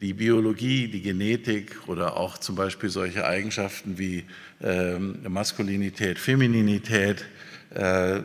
die 0.00 0.14
Biologie, 0.14 0.88
die 0.88 1.02
Genetik 1.02 1.76
oder 1.86 2.16
auch 2.16 2.38
zum 2.38 2.56
Beispiel 2.56 2.90
solche 2.90 3.26
Eigenschaften 3.26 3.96
wie 3.96 4.24
ähm, 4.60 5.18
Maskulinität, 5.28 6.18
Femininität 6.18 7.26
äh, 7.74 8.22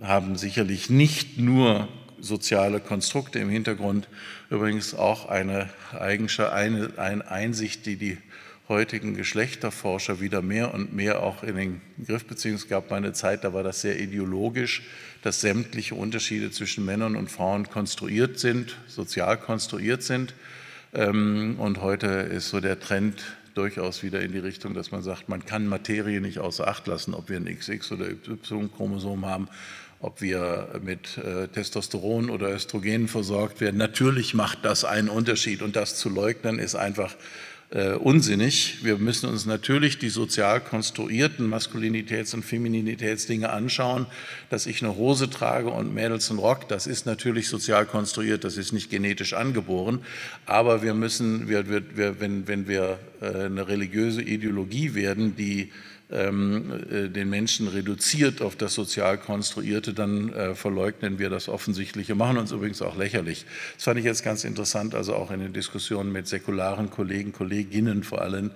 haben 0.00 0.36
sicherlich 0.36 0.88
nicht 0.88 1.38
nur 1.38 1.88
soziale 2.22 2.80
Konstrukte 2.80 3.40
im 3.40 3.50
Hintergrund. 3.50 4.08
Übrigens 4.48 4.94
auch 4.94 5.28
eine, 5.28 5.68
eine, 5.98 6.28
eine 6.96 7.30
Einsicht, 7.30 7.84
die 7.84 7.96
die 7.96 8.18
heutigen 8.68 9.14
Geschlechterforscher 9.14 10.20
wieder 10.20 10.40
mehr 10.40 10.72
und 10.72 10.94
mehr 10.94 11.22
auch 11.22 11.42
in 11.42 11.56
den 11.56 11.80
Griff 12.06 12.24
beziehen. 12.24 12.54
Es 12.54 12.68
gab 12.68 12.90
mal 12.90 12.96
eine 12.96 13.12
Zeit, 13.12 13.44
da 13.44 13.52
war 13.52 13.62
das 13.62 13.80
sehr 13.80 14.00
ideologisch, 14.00 14.82
dass 15.22 15.40
sämtliche 15.40 15.94
Unterschiede 15.94 16.50
zwischen 16.50 16.84
Männern 16.84 17.16
und 17.16 17.30
Frauen 17.30 17.68
konstruiert 17.68 18.38
sind, 18.38 18.76
sozial 18.86 19.36
konstruiert 19.36 20.02
sind. 20.02 20.34
Ähm, 20.94 21.56
und 21.58 21.82
heute 21.82 22.06
ist 22.06 22.50
so 22.50 22.60
der 22.60 22.78
Trend 22.78 23.22
durchaus 23.54 24.02
wieder 24.02 24.20
in 24.20 24.32
die 24.32 24.38
Richtung, 24.38 24.74
dass 24.74 24.92
man 24.92 25.02
sagt, 25.02 25.28
man 25.28 25.44
kann 25.44 25.66
Materie 25.66 26.20
nicht 26.20 26.38
außer 26.38 26.66
Acht 26.66 26.86
lassen, 26.86 27.14
ob 27.14 27.28
wir 27.28 27.36
ein 27.36 27.46
XX- 27.46 27.92
oder 27.92 28.08
Y-Chromosom 28.10 29.26
haben 29.26 29.48
ob 30.02 30.20
wir 30.20 30.80
mit 30.82 31.16
äh, 31.18 31.46
Testosteron 31.46 32.28
oder 32.28 32.52
Östrogen 32.52 33.06
versorgt 33.06 33.60
werden. 33.60 33.76
Natürlich 33.76 34.34
macht 34.34 34.64
das 34.64 34.84
einen 34.84 35.08
Unterschied 35.08 35.62
und 35.62 35.76
das 35.76 35.96
zu 35.96 36.08
leugnen 36.08 36.58
ist 36.58 36.74
einfach 36.74 37.14
äh, 37.72 37.94
unsinnig. 37.94 38.84
Wir 38.84 38.98
müssen 38.98 39.28
uns 39.28 39.46
natürlich 39.46 39.98
die 39.98 40.10
sozial 40.10 40.60
konstruierten 40.60 41.52
Maskulinitäts- 41.52 42.34
und 42.34 42.44
Femininitätsdinge 42.44 43.50
anschauen. 43.50 44.06
Dass 44.50 44.66
ich 44.66 44.82
eine 44.82 44.96
Hose 44.96 45.30
trage 45.30 45.70
und 45.70 45.94
Mädels 45.94 46.30
einen 46.30 46.38
Rock, 46.38 46.68
das 46.68 46.86
ist 46.86 47.06
natürlich 47.06 47.48
sozial 47.48 47.86
konstruiert, 47.86 48.44
das 48.44 48.58
ist 48.58 48.72
nicht 48.72 48.90
genetisch 48.90 49.32
angeboren. 49.32 50.00
Aber 50.44 50.82
wir 50.82 50.92
müssen, 50.92 51.48
wir, 51.48 51.68
wir, 51.68 52.20
wenn, 52.20 52.46
wenn 52.46 52.68
wir 52.68 52.98
äh, 53.20 53.44
eine 53.46 53.66
religiöse 53.66 54.20
Ideologie 54.20 54.94
werden, 54.94 55.34
die 55.36 55.70
den 56.12 57.30
Menschen 57.30 57.68
reduziert 57.68 58.42
auf 58.42 58.54
das 58.54 58.74
sozial 58.74 59.16
Konstruierte, 59.16 59.94
dann 59.94 60.30
äh, 60.32 60.54
verleugnen 60.54 61.18
wir 61.18 61.30
das 61.30 61.48
Offensichtliche, 61.48 62.14
machen 62.14 62.36
uns 62.36 62.52
übrigens 62.52 62.82
auch 62.82 62.96
lächerlich. 62.96 63.46
Das 63.76 63.84
fand 63.84 63.98
ich 63.98 64.04
jetzt 64.04 64.22
ganz 64.22 64.44
interessant, 64.44 64.94
also 64.94 65.14
auch 65.14 65.30
in 65.30 65.40
den 65.40 65.52
Diskussionen 65.54 66.12
mit 66.12 66.28
säkularen 66.28 66.90
Kollegen, 66.90 67.32
Kolleginnen 67.32 68.02
vor 68.02 68.20
allem, 68.20 68.50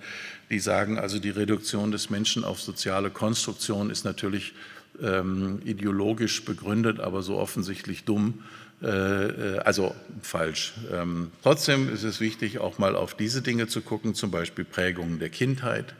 die 0.49 0.59
sagen, 0.59 0.99
also 0.99 1.17
die 1.17 1.31
Reduktion 1.31 1.91
des 1.91 2.09
Menschen 2.09 2.43
auf 2.43 2.61
soziale 2.61 3.09
Konstruktion 3.09 3.89
ist 3.89 4.05
natürlich 4.05 4.53
ähm, 5.01 5.59
ideologisch 5.65 6.45
begründet, 6.45 6.99
aber 6.99 7.21
so 7.23 7.37
offensichtlich 7.37 8.03
dumm, 8.03 8.43
äh, 8.81 9.57
also 9.59 9.95
falsch. 10.21 10.73
Ähm, 10.91 11.31
trotzdem 11.41 11.91
ist 11.91 12.03
es 12.03 12.19
wichtig, 12.19 12.59
auch 12.59 12.77
mal 12.77 12.95
auf 12.95 13.15
diese 13.15 13.41
Dinge 13.41 13.67
zu 13.67 13.81
gucken, 13.81 14.13
zum 14.13 14.31
Beispiel 14.31 14.65
Prägungen 14.65 15.19
der 15.19 15.29
Kindheit, 15.29 15.95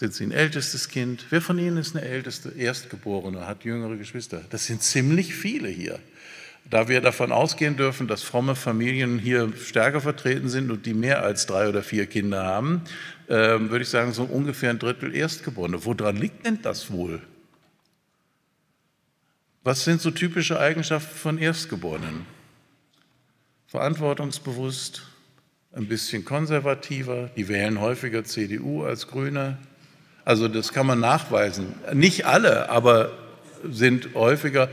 sind 0.00 0.14
Sie 0.14 0.24
ein 0.24 0.32
ältestes 0.32 0.88
Kind? 0.88 1.26
Wer 1.28 1.42
von 1.42 1.58
Ihnen 1.58 1.76
ist 1.76 1.94
eine 1.94 2.06
älteste 2.06 2.48
Erstgeborene, 2.48 3.46
hat 3.46 3.64
jüngere 3.64 3.98
Geschwister? 3.98 4.40
Das 4.48 4.64
sind 4.64 4.82
ziemlich 4.82 5.34
viele 5.34 5.68
hier. 5.68 5.98
Da 6.70 6.88
wir 6.88 7.02
davon 7.02 7.32
ausgehen 7.32 7.76
dürfen, 7.76 8.08
dass 8.08 8.22
fromme 8.22 8.56
Familien 8.56 9.18
hier 9.18 9.52
stärker 9.62 10.00
vertreten 10.00 10.48
sind 10.48 10.70
und 10.70 10.86
die 10.86 10.94
mehr 10.94 11.22
als 11.22 11.44
drei 11.44 11.68
oder 11.68 11.82
vier 11.82 12.06
Kinder 12.06 12.42
haben, 12.44 12.80
äh, 13.26 13.34
würde 13.34 13.82
ich 13.82 13.90
sagen, 13.90 14.14
so 14.14 14.24
ungefähr 14.24 14.70
ein 14.70 14.78
Drittel 14.78 15.14
Erstgeborene. 15.14 15.84
Woran 15.84 16.16
liegt 16.16 16.46
denn 16.46 16.62
das 16.62 16.90
wohl? 16.90 17.20
Was 19.64 19.84
sind 19.84 20.00
so 20.00 20.10
typische 20.10 20.58
Eigenschaften 20.58 21.14
von 21.14 21.36
Erstgeborenen? 21.36 22.24
Verantwortungsbewusst, 23.66 25.02
ein 25.74 25.88
bisschen 25.88 26.24
konservativer, 26.24 27.30
die 27.36 27.48
wählen 27.48 27.80
häufiger 27.80 28.24
CDU 28.24 28.84
als 28.84 29.06
Grüne, 29.06 29.58
also 30.24 30.48
das 30.48 30.72
kann 30.72 30.86
man 30.86 31.00
nachweisen. 31.00 31.74
Nicht 31.92 32.26
alle, 32.26 32.68
aber 32.68 33.12
sind 33.64 34.14
häufiger. 34.14 34.68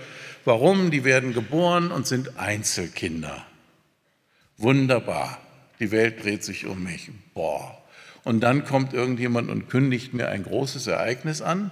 Warum? 0.46 0.92
Die 0.92 1.04
werden 1.04 1.34
geboren 1.34 1.92
und 1.92 2.08
sind 2.08 2.38
Einzelkinder. 2.38 3.46
Wunderbar. 4.58 5.40
Die 5.80 5.92
Welt 5.92 6.24
dreht 6.24 6.44
sich 6.44 6.66
um 6.66 6.84
mich. 6.84 7.12
Boah. 7.34 7.78
Und 8.24 8.42
dann 8.42 8.66
kommt 8.66 8.94
irgendjemand 8.94 9.50
und 9.50 9.70
kündigt 9.70 10.14
mir 10.14 10.30
ein 10.30 10.44
großes 10.44 10.88
Ereignis 10.88 11.42
an. 11.42 11.72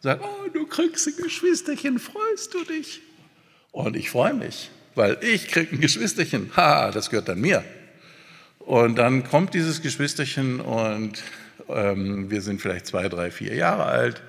Sagt, 0.00 0.22
oh, 0.22 0.48
du 0.52 0.66
kriegst 0.66 1.06
ein 1.08 1.14
Geschwisterchen, 1.22 1.98
freust 1.98 2.54
du 2.54 2.64
dich? 2.64 3.00
Und 3.72 3.96
ich 3.96 4.10
freue 4.10 4.34
mich, 4.34 4.70
weil 4.94 5.18
ich 5.20 5.48
kriege 5.48 5.74
ein 5.74 5.80
Geschwisterchen. 5.80 6.52
Ha, 6.56 6.90
das 6.90 7.10
gehört 7.10 7.28
dann 7.28 7.40
mir. 7.40 7.64
Und 8.60 8.96
dann 8.96 9.24
kommt 9.24 9.54
dieses 9.54 9.82
Geschwisterchen 9.82 10.60
und 10.60 11.22
wir 11.68 12.42
sind 12.42 12.60
vielleicht 12.60 12.86
zwei, 12.86 13.08
drei, 13.08 13.30
vier 13.30 13.54
Jahre 13.54 13.84
alt 13.84 14.22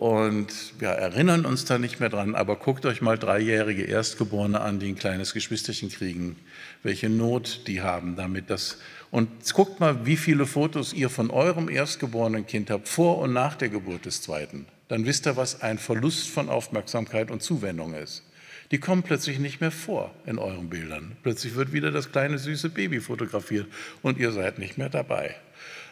und 0.00 0.48
wir 0.78 0.88
erinnern 0.88 1.44
uns 1.44 1.66
da 1.66 1.78
nicht 1.78 2.00
mehr 2.00 2.08
dran, 2.08 2.34
aber 2.34 2.56
guckt 2.56 2.86
euch 2.86 3.02
mal 3.02 3.18
dreijährige 3.18 3.82
Erstgeborene 3.82 4.58
an, 4.58 4.80
die 4.80 4.88
ein 4.88 4.96
kleines 4.96 5.34
Geschwisterchen 5.34 5.90
kriegen, 5.90 6.36
welche 6.82 7.10
Not 7.10 7.66
die 7.66 7.82
haben 7.82 8.16
damit. 8.16 8.48
Das, 8.48 8.78
und 9.10 9.28
guckt 9.52 9.78
mal, 9.78 10.06
wie 10.06 10.16
viele 10.16 10.46
Fotos 10.46 10.94
ihr 10.94 11.10
von 11.10 11.30
eurem 11.30 11.68
erstgeborenen 11.68 12.46
Kind 12.46 12.70
habt, 12.70 12.88
vor 12.88 13.18
und 13.18 13.34
nach 13.34 13.56
der 13.56 13.68
Geburt 13.68 14.06
des 14.06 14.22
zweiten. 14.22 14.64
Dann 14.88 15.04
wisst 15.04 15.26
ihr, 15.26 15.36
was 15.36 15.60
ein 15.60 15.76
Verlust 15.76 16.30
von 16.30 16.48
Aufmerksamkeit 16.48 17.30
und 17.30 17.42
Zuwendung 17.42 17.92
ist. 17.92 18.24
Die 18.70 18.78
kommen 18.78 19.02
plötzlich 19.02 19.38
nicht 19.38 19.60
mehr 19.60 19.70
vor 19.70 20.14
in 20.24 20.38
euren 20.38 20.70
Bildern. 20.70 21.14
Plötzlich 21.22 21.56
wird 21.56 21.74
wieder 21.74 21.90
das 21.90 22.10
kleine 22.10 22.38
süße 22.38 22.70
Baby 22.70 23.00
fotografiert 23.00 23.66
und 24.00 24.16
ihr 24.16 24.32
seid 24.32 24.58
nicht 24.58 24.78
mehr 24.78 24.88
dabei. 24.88 25.34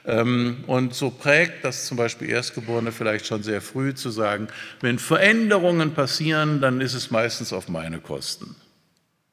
Ähm, 0.08 0.64
und 0.66 0.94
so 0.94 1.10
prägt 1.10 1.64
das 1.64 1.86
zum 1.86 1.98
Beispiel 1.98 2.30
Erstgeborene 2.30 2.92
vielleicht 2.92 3.26
schon 3.26 3.42
sehr 3.42 3.60
früh 3.60 3.94
zu 3.94 4.08
sagen, 4.08 4.48
wenn 4.80 4.98
Veränderungen 4.98 5.92
passieren, 5.92 6.62
dann 6.62 6.80
ist 6.80 6.94
es 6.94 7.10
meistens 7.10 7.52
auf 7.52 7.68
meine 7.68 8.00
Kosten. 8.00 8.56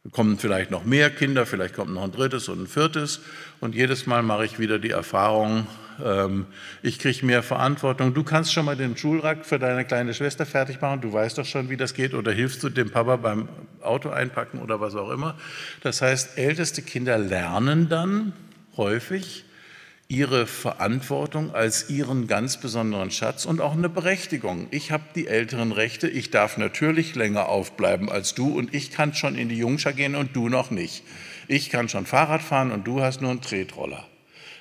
Es 0.03 0.11
kommen 0.11 0.37
vielleicht 0.37 0.71
noch 0.71 0.83
mehr 0.83 1.09
Kinder, 1.09 1.45
vielleicht 1.45 1.75
kommt 1.75 1.93
noch 1.93 2.03
ein 2.03 2.11
drittes 2.11 2.49
und 2.49 2.63
ein 2.63 2.67
viertes. 2.67 3.21
Und 3.61 3.73
jedes 3.73 4.05
Mal 4.05 4.21
mache 4.21 4.45
ich 4.45 4.59
wieder 4.59 4.77
die 4.77 4.91
Erfahrung, 4.91 5.65
ähm, 6.03 6.45
ich 6.83 6.99
kriege 6.99 7.25
mehr 7.25 7.41
Verantwortung. 7.41 8.13
Du 8.13 8.23
kannst 8.23 8.51
schon 8.51 8.65
mal 8.65 8.75
den 8.75 8.97
Schulrack 8.97 9.45
für 9.45 9.59
deine 9.59 9.85
kleine 9.85 10.13
Schwester 10.13 10.45
fertig 10.45 10.81
machen. 10.81 10.99
Du 10.99 11.13
weißt 11.13 11.37
doch 11.37 11.45
schon, 11.45 11.69
wie 11.69 11.77
das 11.77 11.93
geht. 11.93 12.13
Oder 12.13 12.33
hilfst 12.33 12.61
du 12.63 12.69
dem 12.69 12.91
Papa 12.91 13.15
beim 13.15 13.47
Auto 13.81 14.09
einpacken 14.09 14.59
oder 14.59 14.81
was 14.81 14.95
auch 14.95 15.09
immer. 15.09 15.35
Das 15.81 16.01
heißt, 16.01 16.37
älteste 16.37 16.81
Kinder 16.81 17.17
lernen 17.17 17.87
dann 17.87 18.33
häufig, 18.75 19.44
ihre 20.07 20.45
Verantwortung 20.45 21.53
als 21.55 21.89
ihren 21.89 22.27
ganz 22.27 22.57
besonderen 22.57 23.09
Schatz 23.09 23.45
und 23.45 23.59
auch 23.59 23.73
eine 23.73 23.89
Berechtigung. 23.89 24.67
Ich 24.69 24.91
habe 24.91 25.03
die 25.15 25.27
älteren 25.27 25.71
Rechte, 25.71 26.07
ich 26.07 26.29
darf 26.29 26.57
natürlich 26.57 27.15
länger 27.15 27.49
aufbleiben 27.49 28.09
als 28.09 28.35
du 28.35 28.55
und 28.55 28.73
ich 28.73 28.91
kann 28.91 29.13
schon 29.15 29.35
in 29.35 29.49
die 29.49 29.57
Jungschar 29.57 29.93
gehen 29.93 30.15
und 30.15 30.35
du 30.35 30.47
noch 30.47 30.69
nicht. 30.69 31.03
Ich 31.47 31.69
kann 31.69 31.89
schon 31.89 32.05
Fahrrad 32.05 32.41
fahren 32.41 32.71
und 32.71 32.85
du 32.85 33.01
hast 33.01 33.21
nur 33.21 33.31
einen 33.31 33.41
Tretroller. 33.41 34.05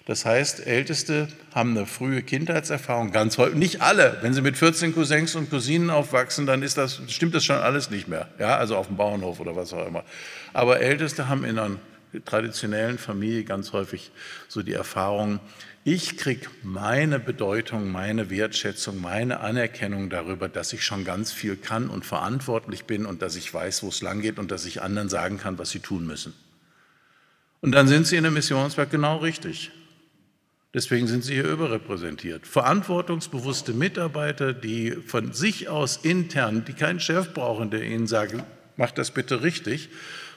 Das 0.07 0.27
heißt, 0.27 0.67
Älteste 0.67 1.29
haben 1.55 1.71
eine 1.71 1.87
frühe 1.87 2.23
Kindheitserfahrung, 2.23 3.11
ganz 3.11 3.39
häufig, 3.39 3.57
nicht 3.57 3.81
alle. 3.81 4.19
Wenn 4.21 4.35
sie 4.35 4.43
mit 4.43 4.59
14 4.59 4.95
Cousins 4.95 5.35
und 5.35 5.49
Cousinen 5.49 5.89
aufwachsen, 5.89 6.45
dann 6.45 6.63
ist 6.63 6.77
das, 6.77 7.01
stimmt 7.09 7.35
das 7.35 7.45
schon 7.45 7.57
alles 7.57 7.91
nicht 7.91 8.07
mehr. 8.07 8.29
Ja, 8.39 8.59
also 8.59 8.77
auf 8.77 8.89
dem 8.89 8.97
Bauernhof 8.97 9.41
oder 9.41 9.57
was 9.57 9.73
auch 9.73 9.87
immer. 9.87 10.05
Aber 10.53 10.81
Älteste 10.81 11.29
haben 11.29 11.45
in 11.45 11.59
einer 11.59 11.77
traditionellen 12.21 12.99
Familie 12.99 13.45
ganz 13.45 13.73
häufig 13.73 14.11
so 14.49 14.63
die 14.63 14.73
Erfahrung, 14.73 15.41
ich 15.87 16.17
kriege 16.17 16.47
meine 16.63 17.21
Bedeutung, 17.21 17.93
meine 17.93 18.31
Wertschätzung, 18.31 19.01
meine 19.01 19.41
Anerkennung 19.41 20.09
darüber, 20.09 20.49
dass 20.49 20.73
ich 20.73 20.83
schon 20.83 21.05
ganz 21.05 21.31
viel 21.31 21.57
kann 21.57 21.91
und 21.91 22.07
verantwortlich 22.07 22.85
bin 22.85 23.05
und 23.05 23.21
dass 23.21 23.37
ich 23.37 23.53
weiß, 23.53 23.83
wo 23.83 23.89
es 23.89 24.01
lang 24.01 24.23
geht 24.23 24.39
und 24.39 24.51
dass 24.51 24.65
ich 24.65 24.81
anderen 24.81 25.11
sagen 25.11 25.39
kann, 25.39 25.59
was 25.59 25.71
sie 25.71 25.81
tun 25.81 26.07
müssen. 26.07 26.33
Und 27.61 27.73
dann 27.73 27.87
sind 27.87 28.07
sie 28.07 28.17
in 28.17 28.25
einem 28.25 28.35
Missionswerk 28.35 28.91
genau 28.91 29.19
richtig. 29.19 29.73
Deswegen 30.75 31.07
sind 31.07 31.23
sie 31.23 31.35
hier 31.35 31.49
überrepräsentiert. 31.49 32.47
Verantwortungsbewusste 32.47 33.75
Mitarbeiter, 33.75 34.53
die 34.53 34.91
von 34.91 35.33
sich 35.33 35.69
aus 35.69 35.99
intern, 35.99 36.65
die 36.65 36.73
keinen 36.73 36.99
Chef 36.99 37.33
brauchen, 37.33 37.71
der 37.71 37.83
ihnen 37.85 38.07
sagt, 38.07 38.35
mach 38.77 38.91
das 38.91 39.13
bitte 39.13 39.43
richtig, 39.43 39.89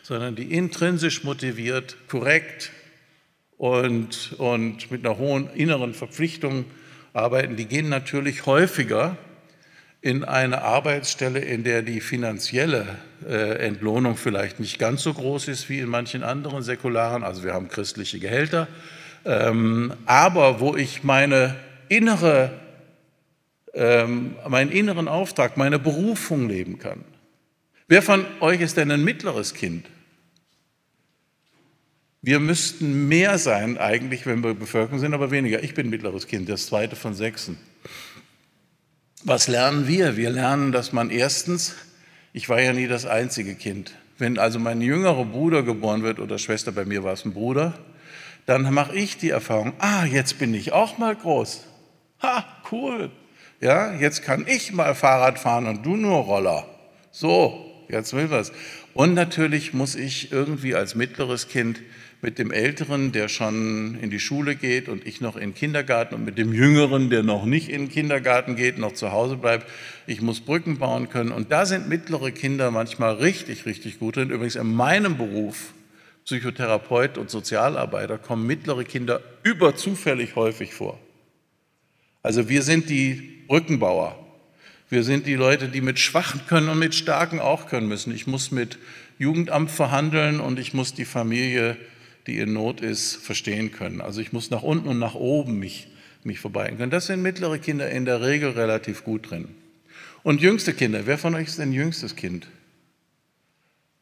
sondern 0.08 0.38
die 0.38 0.54
intrinsisch 0.54 1.26
motiviert, 1.26 1.98
korrekt 2.08 2.72
und, 3.58 4.36
und 4.38 4.90
mit 4.90 5.06
einer 5.06 5.18
hohen 5.18 5.50
inneren 5.50 5.94
Verpflichtung 5.94 6.64
arbeiten, 7.12 7.58
die 7.58 7.66
gehen 7.66 7.90
natürlich 7.90 8.46
häufiger 8.46 9.18
in 10.00 10.24
eine 10.24 10.62
Arbeitsstelle, 10.62 11.40
in 11.40 11.66
der 11.66 11.82
die 11.82 12.00
finanzielle 12.00 12.86
äh, 13.28 13.58
Entlohnung 13.58 14.16
vielleicht 14.16 14.62
nicht 14.62 14.80
ganz 14.80 15.04
so 15.04 15.14
groß 15.14 15.50
ist 15.50 15.68
wie 15.68 15.80
in 15.80 15.90
manchen 15.90 16.24
anderen 16.24 16.64
säkularen, 16.64 17.26
also 17.26 17.44
wir 17.44 17.54
haben 17.54 17.68
christliche 17.68 18.20
Gehälter, 18.20 18.70
ähm, 19.26 19.92
aber 20.06 20.62
wo 20.62 20.78
ich 20.78 21.04
meine 21.04 21.54
innere, 21.90 22.54
ähm, 23.74 24.36
meinen 24.48 24.72
inneren 24.72 25.10
Auftrag, 25.10 25.58
meine 25.58 25.80
Berufung 25.80 26.48
leben 26.48 26.80
kann. 26.80 27.04
Wer 27.90 28.02
von 28.02 28.26
euch 28.40 28.62
ist 28.62 28.78
denn 28.78 28.90
ein 28.90 29.04
mittleres 29.04 29.54
Kind? 29.54 29.86
Wir 32.22 32.40
müssten 32.40 33.08
mehr 33.08 33.38
sein 33.38 33.78
eigentlich, 33.78 34.26
wenn 34.26 34.44
wir 34.44 34.54
Bevölkerung 34.54 35.00
sind, 35.00 35.14
aber 35.14 35.32
weniger. 35.32 35.64
Ich 35.64 35.74
bin 35.74 35.90
mittleres 35.90 36.28
Kind, 36.28 36.50
das 36.50 36.66
zweite 36.66 36.96
von 36.96 37.14
sechsen. 37.14 37.58
Was 39.24 39.48
lernen 39.48 39.88
wir? 39.88 40.18
Wir 40.18 40.30
lernen, 40.30 40.72
dass 40.72 40.94
man 40.94 41.10
erstens, 41.10 41.76
ich 42.34 42.50
war 42.50 42.62
ja 42.62 42.74
nie 42.74 42.88
das 42.88 43.06
einzige 43.06 43.56
Kind, 43.56 43.94
wenn 44.18 44.40
also 44.40 44.60
mein 44.60 44.82
jüngerer 44.82 45.26
Bruder 45.26 45.64
geboren 45.64 46.02
wird 46.04 46.20
oder 46.20 46.38
Schwester, 46.38 46.72
bei 46.72 46.86
mir 46.86 47.04
war 47.04 47.14
es 47.14 47.26
ein 47.26 47.34
Bruder, 47.34 47.78
dann 48.46 48.74
mache 48.74 48.96
ich 48.96 49.18
die 49.18 49.30
Erfahrung, 49.30 49.74
ah, 49.80 50.06
jetzt 50.06 50.40
bin 50.40 50.54
ich 50.54 50.72
auch 50.72 50.98
mal 50.98 51.16
groß. 51.16 51.66
Ha, 52.22 52.46
cool. 52.72 53.12
Ja, 53.60 53.94
jetzt 53.94 54.24
kann 54.24 54.46
ich 54.48 54.72
mal 54.72 54.96
Fahrrad 54.96 55.40
fahren 55.40 55.68
und 55.68 55.86
du 55.86 55.96
nur 55.96 56.18
Roller. 56.20 56.68
So, 57.12 57.86
jetzt 57.90 58.14
will 58.14 58.30
was. 58.30 58.52
Und 58.94 59.14
natürlich 59.14 59.74
muss 59.74 59.96
ich 59.96 60.32
irgendwie 60.32 60.76
als 60.76 60.96
mittleres 60.96 61.48
Kind 61.48 61.82
mit 62.22 62.40
dem 62.40 62.52
Älteren, 62.52 63.12
der 63.12 63.28
schon 63.30 63.98
in 64.02 64.10
die 64.10 64.20
Schule 64.20 64.56
geht 64.56 64.90
und 64.90 65.06
ich 65.06 65.22
noch 65.22 65.36
in 65.36 65.52
den 65.52 65.56
Kindergarten 65.56 66.16
und 66.16 66.26
mit 66.26 66.38
dem 66.38 66.52
Jüngeren, 66.52 67.10
der 67.10 67.22
noch 67.22 67.46
nicht 67.46 67.70
in 67.70 67.84
den 67.84 67.90
Kindergarten 67.90 68.56
geht, 68.56 68.80
noch 68.80 68.94
zu 68.94 69.12
Hause 69.12 69.38
bleibt. 69.38 69.68
Ich 70.08 70.22
muss 70.22 70.42
Brücken 70.42 70.80
bauen 70.80 71.10
können. 71.10 71.32
Und 71.32 71.52
da 71.52 71.66
sind 71.66 71.90
mittlere 71.90 72.32
Kinder 72.32 72.72
manchmal 72.72 73.16
richtig, 73.16 73.66
richtig 73.66 74.00
gut 74.00 74.16
drin. 74.16 74.32
Übrigens 74.32 74.56
in 74.56 74.74
meinem 74.74 75.18
Beruf, 75.18 75.74
Psychotherapeut 76.26 77.20
und 77.20 77.30
Sozialarbeiter, 77.30 78.18
kommen 78.18 78.48
mittlere 78.48 78.84
Kinder 78.84 79.22
überzufällig 79.44 80.36
häufig 80.36 80.74
vor. 80.74 81.00
Also 82.24 82.50
wir 82.50 82.64
sind 82.64 82.90
die 82.90 83.44
Brückenbauer. 83.48 84.18
Wir 84.90 85.04
sind 85.04 85.28
die 85.28 85.36
Leute, 85.36 85.68
die 85.68 85.82
mit 85.82 86.00
Schwachen 86.00 86.42
können 86.48 86.70
und 86.70 86.80
mit 86.80 86.96
Starken 86.96 87.40
auch 87.40 87.68
können 87.68 87.88
müssen. 87.88 88.14
Ich 88.14 88.26
muss 88.26 88.52
mit 88.52 88.80
Jugendamt 89.20 89.70
verhandeln 89.70 90.40
und 90.40 90.60
ich 90.60 90.74
muss 90.74 90.94
die 90.94 91.06
Familie 91.06 91.78
die 92.28 92.38
in 92.38 92.54
Not 92.54 92.82
ist, 92.82 93.16
verstehen 93.16 93.72
können. 93.72 94.02
Also 94.02 94.22
ich 94.22 94.34
muss 94.34 94.52
nach 94.52 94.62
unten 94.62 94.90
und 94.90 95.00
nach 95.00 95.16
oben 95.16 95.58
mich, 95.58 95.88
mich 96.24 96.40
vorbeigen 96.40 96.78
können. 96.78 96.92
Das 96.92 97.08
sind 97.08 97.22
mittlere 97.22 97.58
Kinder 97.58 97.90
in 97.90 98.06
der 98.06 98.22
Regel 98.22 98.52
relativ 98.52 99.04
gut 99.04 99.32
drin. 99.32 99.48
Und 100.24 100.42
jüngste 100.42 100.74
Kinder, 100.74 101.06
wer 101.06 101.18
von 101.18 101.34
euch 101.36 101.48
ist 101.48 101.60
denn 101.60 101.72
jüngstes 101.72 102.16
Kind? 102.16 102.48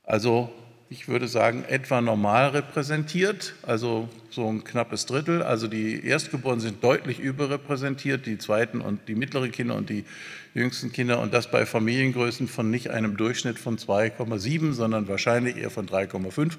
Also 0.03 0.51
ich 0.87 1.07
würde 1.07 1.27
sagen, 1.27 1.65
etwa 1.67 1.99
normal 1.99 2.49
repräsentiert, 2.49 3.55
also 3.63 4.07
so 4.29 4.47
ein 4.47 4.63
knappes 4.63 5.07
Drittel. 5.07 5.41
Also 5.41 5.67
die 5.67 6.05
Erstgeborenen 6.05 6.61
sind 6.61 6.83
deutlich 6.83 7.19
überrepräsentiert, 7.19 8.25
die 8.27 8.37
zweiten 8.37 8.81
und 8.81 9.07
die 9.07 9.15
mittleren 9.15 9.51
Kinder 9.51 9.75
und 9.75 9.89
die 9.89 10.05
jüngsten 10.53 10.91
Kinder 10.91 11.19
und 11.19 11.33
das 11.33 11.49
bei 11.49 11.65
Familiengrößen 11.65 12.47
von 12.47 12.69
nicht 12.69 12.91
einem 12.91 13.17
Durchschnitt 13.17 13.57
von 13.57 13.77
2,7, 13.77 14.73
sondern 14.73 15.07
wahrscheinlich 15.07 15.57
eher 15.57 15.71
von 15.71 15.87
3,5, 15.87 16.53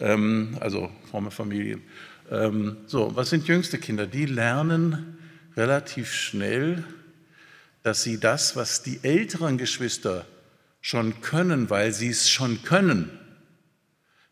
ähm, 0.00 0.56
also 0.60 0.90
fromme 1.10 1.30
Familien. 1.30 1.82
Ähm, 2.30 2.78
so, 2.86 3.14
was 3.16 3.28
sind 3.30 3.46
jüngste 3.48 3.78
Kinder? 3.78 4.06
Die 4.06 4.26
lernen 4.26 5.18
relativ 5.56 6.12
schnell, 6.12 6.84
dass 7.82 8.02
sie 8.02 8.18
das, 8.18 8.56
was 8.56 8.82
die 8.82 9.00
älteren 9.02 9.58
Geschwister 9.58 10.24
schon 10.80 11.20
können, 11.20 11.68
weil 11.68 11.92
sie 11.92 12.08
es 12.08 12.30
schon 12.30 12.62
können, 12.62 13.10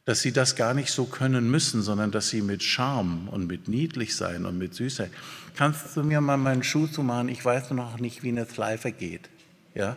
dass 0.06 0.22
sie 0.22 0.32
das 0.32 0.54
gar 0.54 0.72
nicht 0.72 0.90
so 0.90 1.04
können 1.04 1.50
müssen, 1.50 1.82
sondern 1.82 2.12
dass 2.12 2.28
sie 2.28 2.40
mit 2.40 2.62
Charme 2.62 3.28
und 3.28 3.48
mit 3.48 3.66
Niedlichsein 3.66 4.46
und 4.46 4.56
mit 4.56 4.72
Süßheit. 4.72 5.10
Kannst 5.56 5.96
du 5.96 6.04
mir 6.04 6.20
mal 6.20 6.36
meinen 6.36 6.62
Schuh 6.62 6.86
zumachen? 6.86 7.28
Ich 7.28 7.44
weiß 7.44 7.72
noch 7.72 7.98
nicht, 7.98 8.22
wie 8.22 8.28
eine 8.28 8.46
Schleife 8.46 8.92
geht. 8.92 9.28
Ja? 9.74 9.96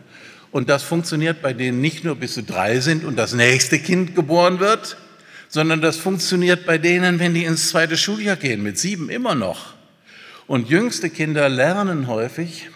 Und 0.50 0.68
das 0.68 0.82
funktioniert 0.82 1.40
bei 1.42 1.52
denen 1.52 1.80
nicht 1.80 2.04
nur, 2.04 2.16
bis 2.16 2.34
sie 2.34 2.42
drei 2.42 2.80
sind 2.80 3.04
und 3.04 3.16
das 3.16 3.34
nächste 3.34 3.78
Kind 3.78 4.16
geboren 4.16 4.58
wird, 4.58 4.96
sondern 5.48 5.80
das 5.80 5.96
funktioniert 5.96 6.66
bei 6.66 6.76
denen, 6.76 7.20
wenn 7.20 7.32
die 7.32 7.44
ins 7.44 7.68
zweite 7.68 7.96
Schuljahr 7.96 8.36
gehen, 8.36 8.64
mit 8.64 8.78
sieben 8.78 9.10
immer 9.10 9.36
noch. 9.36 9.74
Und 10.48 10.68
jüngste 10.68 11.08
Kinder 11.08 11.48
lernen 11.48 12.08
häufig, 12.08 12.68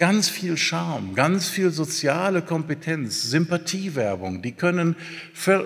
Ganz 0.00 0.30
viel 0.30 0.56
Charme, 0.56 1.14
ganz 1.14 1.50
viel 1.50 1.70
soziale 1.72 2.40
Kompetenz, 2.40 3.24
Sympathiewerbung. 3.24 4.40
Die 4.40 4.52
können, 4.52 4.96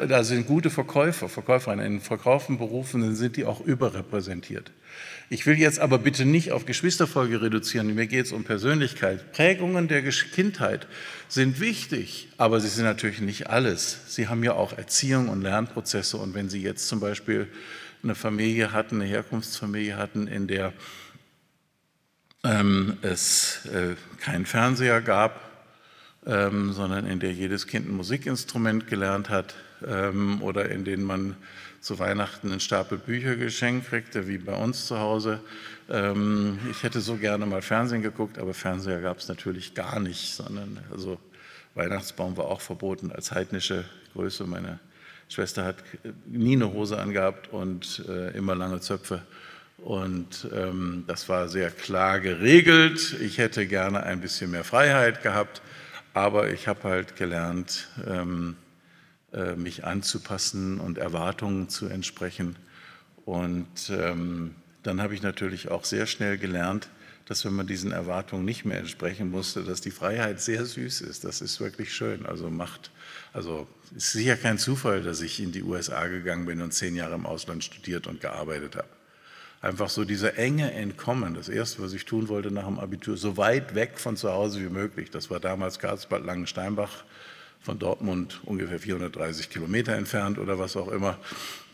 da 0.08 0.24
sind 0.24 0.48
gute 0.48 0.70
Verkäufer, 0.70 1.28
Verkäuferinnen 1.28 1.86
in 1.86 2.00
verkauften 2.00 2.58
Berufen 2.58 3.14
sind 3.14 3.36
die 3.36 3.44
auch 3.44 3.60
überrepräsentiert. 3.60 4.72
Ich 5.30 5.46
will 5.46 5.56
jetzt 5.56 5.78
aber 5.78 5.98
bitte 5.98 6.24
nicht 6.24 6.50
auf 6.50 6.66
Geschwisterfolge 6.66 7.42
reduzieren, 7.42 7.94
mir 7.94 8.08
geht 8.08 8.26
es 8.26 8.32
um 8.32 8.42
Persönlichkeit. 8.42 9.30
Prägungen 9.30 9.86
der 9.86 10.02
Kindheit 10.02 10.88
sind 11.28 11.60
wichtig, 11.60 12.26
aber 12.36 12.58
sie 12.58 12.66
sind 12.66 12.86
natürlich 12.86 13.20
nicht 13.20 13.50
alles. 13.50 14.00
Sie 14.08 14.26
haben 14.26 14.42
ja 14.42 14.54
auch 14.54 14.76
Erziehung 14.76 15.28
und 15.28 15.42
Lernprozesse 15.42 16.16
und 16.16 16.34
wenn 16.34 16.48
Sie 16.48 16.60
jetzt 16.60 16.88
zum 16.88 16.98
Beispiel 16.98 17.46
eine 18.02 18.16
Familie 18.16 18.72
hatten, 18.72 18.96
eine 18.96 19.08
Herkunftsfamilie 19.08 19.96
hatten, 19.96 20.26
in 20.26 20.48
der 20.48 20.72
ähm, 22.44 22.98
es 23.02 23.66
äh, 23.66 23.96
keinen 24.20 24.46
Fernseher 24.46 25.00
gab, 25.00 25.40
ähm, 26.26 26.72
sondern 26.72 27.06
in 27.06 27.20
der 27.20 27.32
jedes 27.32 27.66
Kind 27.66 27.88
ein 27.88 27.96
Musikinstrument 27.96 28.86
gelernt 28.86 29.30
hat 29.30 29.54
ähm, 29.86 30.42
oder 30.42 30.70
in 30.70 30.84
denen 30.84 31.04
man 31.04 31.36
zu 31.80 31.98
Weihnachten 31.98 32.50
einen 32.50 32.60
Stapel 32.60 32.96
Bücher 32.96 33.36
geschenkt 33.36 33.88
kriegte, 33.88 34.26
wie 34.26 34.38
bei 34.38 34.54
uns 34.54 34.86
zu 34.86 34.98
Hause. 34.98 35.40
Ähm, 35.90 36.58
ich 36.70 36.82
hätte 36.82 37.00
so 37.00 37.16
gerne 37.16 37.44
mal 37.44 37.62
Fernsehen 37.62 38.02
geguckt, 38.02 38.38
aber 38.38 38.54
Fernseher 38.54 39.00
gab 39.00 39.18
es 39.18 39.28
natürlich 39.28 39.74
gar 39.74 40.00
nicht, 40.00 40.34
sondern 40.34 40.80
also 40.90 41.18
Weihnachtsbaum 41.74 42.36
war 42.36 42.46
auch 42.46 42.60
verboten 42.60 43.10
als 43.12 43.32
heidnische 43.32 43.84
Größe. 44.14 44.44
Meine 44.44 44.78
Schwester 45.28 45.64
hat 45.64 45.76
nie 46.26 46.54
eine 46.54 46.72
Hose 46.72 46.98
angehabt 46.98 47.52
und 47.52 48.04
äh, 48.08 48.30
immer 48.36 48.54
lange 48.54 48.80
Zöpfe. 48.80 49.22
Und 49.84 50.48
ähm, 50.54 51.04
das 51.06 51.28
war 51.28 51.46
sehr 51.50 51.70
klar 51.70 52.18
geregelt. 52.18 53.16
Ich 53.20 53.36
hätte 53.36 53.66
gerne 53.66 54.02
ein 54.02 54.22
bisschen 54.22 54.50
mehr 54.50 54.64
Freiheit 54.64 55.22
gehabt, 55.22 55.60
aber 56.14 56.50
ich 56.50 56.68
habe 56.68 56.84
halt 56.84 57.16
gelernt, 57.16 57.88
ähm, 58.06 58.56
äh, 59.34 59.56
mich 59.56 59.84
anzupassen 59.84 60.80
und 60.80 60.96
Erwartungen 60.96 61.68
zu 61.68 61.86
entsprechen. 61.86 62.56
Und 63.26 63.90
ähm, 63.90 64.54
dann 64.82 65.02
habe 65.02 65.14
ich 65.14 65.20
natürlich 65.20 65.70
auch 65.70 65.84
sehr 65.84 66.06
schnell 66.06 66.38
gelernt, 66.38 66.88
dass 67.26 67.44
wenn 67.44 67.52
man 67.52 67.66
diesen 67.66 67.92
Erwartungen 67.92 68.46
nicht 68.46 68.64
mehr 68.64 68.78
entsprechen 68.78 69.30
musste, 69.30 69.64
dass 69.64 69.82
die 69.82 69.90
Freiheit 69.90 70.40
sehr 70.40 70.64
süß 70.64 71.02
ist. 71.02 71.24
Das 71.24 71.42
ist 71.42 71.60
wirklich 71.60 71.92
schön. 71.92 72.24
Also 72.24 72.48
macht, 72.48 72.90
also 73.34 73.68
ist 73.94 74.12
sicher 74.12 74.38
kein 74.38 74.56
Zufall, 74.56 75.02
dass 75.02 75.20
ich 75.20 75.40
in 75.40 75.52
die 75.52 75.62
USA 75.62 76.06
gegangen 76.06 76.46
bin 76.46 76.62
und 76.62 76.72
zehn 76.72 76.96
Jahre 76.96 77.16
im 77.16 77.26
Ausland 77.26 77.64
studiert 77.64 78.06
und 78.06 78.22
gearbeitet 78.22 78.76
habe 78.76 78.88
einfach 79.64 79.88
so 79.88 80.04
dieser 80.04 80.36
Enge 80.36 80.72
entkommen. 80.72 81.34
Das 81.34 81.48
Erste, 81.48 81.82
was 81.82 81.94
ich 81.94 82.04
tun 82.04 82.28
wollte 82.28 82.50
nach 82.50 82.66
dem 82.66 82.78
Abitur, 82.78 83.16
so 83.16 83.36
weit 83.36 83.74
weg 83.74 83.98
von 83.98 84.16
zu 84.16 84.30
Hause 84.30 84.60
wie 84.60 84.68
möglich. 84.68 85.10
Das 85.10 85.30
war 85.30 85.40
damals 85.40 85.78
Karlsbad 85.78 86.24
Langensteinbach, 86.24 87.04
von 87.62 87.78
Dortmund 87.78 88.40
ungefähr 88.44 88.78
430 88.78 89.48
Kilometer 89.48 89.94
entfernt 89.94 90.38
oder 90.38 90.58
was 90.58 90.76
auch 90.76 90.88
immer. 90.88 91.16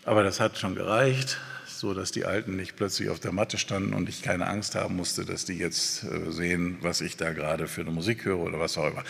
Aber 0.04 0.22
das 0.22 0.38
hat 0.38 0.56
schon 0.56 0.76
gereicht, 0.76 1.38
so 1.66 1.92
dass 1.92 2.12
die 2.12 2.24
Alten 2.24 2.54
nicht 2.54 2.76
plötzlich 2.76 3.08
auf 3.08 3.18
der 3.18 3.32
Matte 3.32 3.58
standen 3.58 3.92
und 3.92 4.08
ich 4.08 4.22
keine 4.22 4.46
Angst 4.46 4.76
haben 4.76 4.94
musste, 4.94 5.24
dass 5.24 5.44
die 5.44 5.58
jetzt 5.58 6.04
äh, 6.04 6.30
sehen, 6.30 6.78
was 6.82 7.00
ich 7.00 7.16
da 7.16 7.32
gerade 7.32 7.66
für 7.66 7.80
eine 7.80 7.90
Musik 7.90 8.24
höre 8.24 8.38
oder 8.38 8.60
was 8.60 8.78
auch 8.78 8.86
immer. 8.86 9.02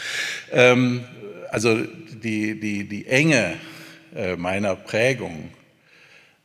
Ähm, 0.50 1.04
also 1.50 1.76
die, 1.76 2.58
die, 2.58 2.88
die 2.88 3.06
Enge 3.06 3.58
äh, 4.14 4.36
meiner 4.36 4.74
Prägung 4.74 5.50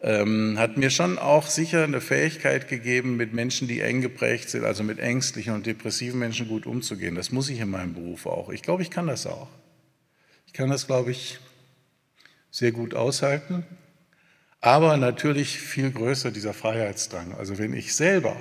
ähm, 0.05 0.59
hat 0.59 0.77
mir 0.77 0.91
schon 0.91 1.17
auch 1.17 1.47
sicher 1.47 1.83
eine 1.83 1.99
Fähigkeit 1.99 2.67
gegeben, 2.67 3.17
mit 3.17 3.33
Menschen, 3.33 3.67
die 3.67 3.81
eng 3.81 4.01
geprägt 4.01 4.51
sind, 4.51 4.63
also 4.63 4.83
mit 4.83 4.99
ängstlichen 4.99 5.55
und 5.55 5.65
depressiven 5.65 6.19
Menschen 6.19 6.47
gut 6.47 6.67
umzugehen. 6.67 7.15
Das 7.15 7.31
muss 7.31 7.49
ich 7.49 7.59
in 7.59 7.71
meinem 7.71 7.95
Beruf 7.95 8.27
auch. 8.27 8.49
Ich 8.49 8.61
glaube, 8.61 8.83
ich 8.83 8.91
kann 8.91 9.07
das 9.07 9.25
auch. 9.25 9.49
Ich 10.45 10.53
kann 10.53 10.69
das, 10.69 10.85
glaube 10.85 11.09
ich, 11.09 11.39
sehr 12.51 12.71
gut 12.71 12.93
aushalten. 12.93 13.65
Aber 14.61 14.95
natürlich 14.97 15.59
viel 15.59 15.89
größer 15.89 16.29
dieser 16.29 16.53
Freiheitsdrang. 16.53 17.33
Also 17.33 17.57
wenn 17.57 17.73
ich 17.73 17.95
selber 17.95 18.35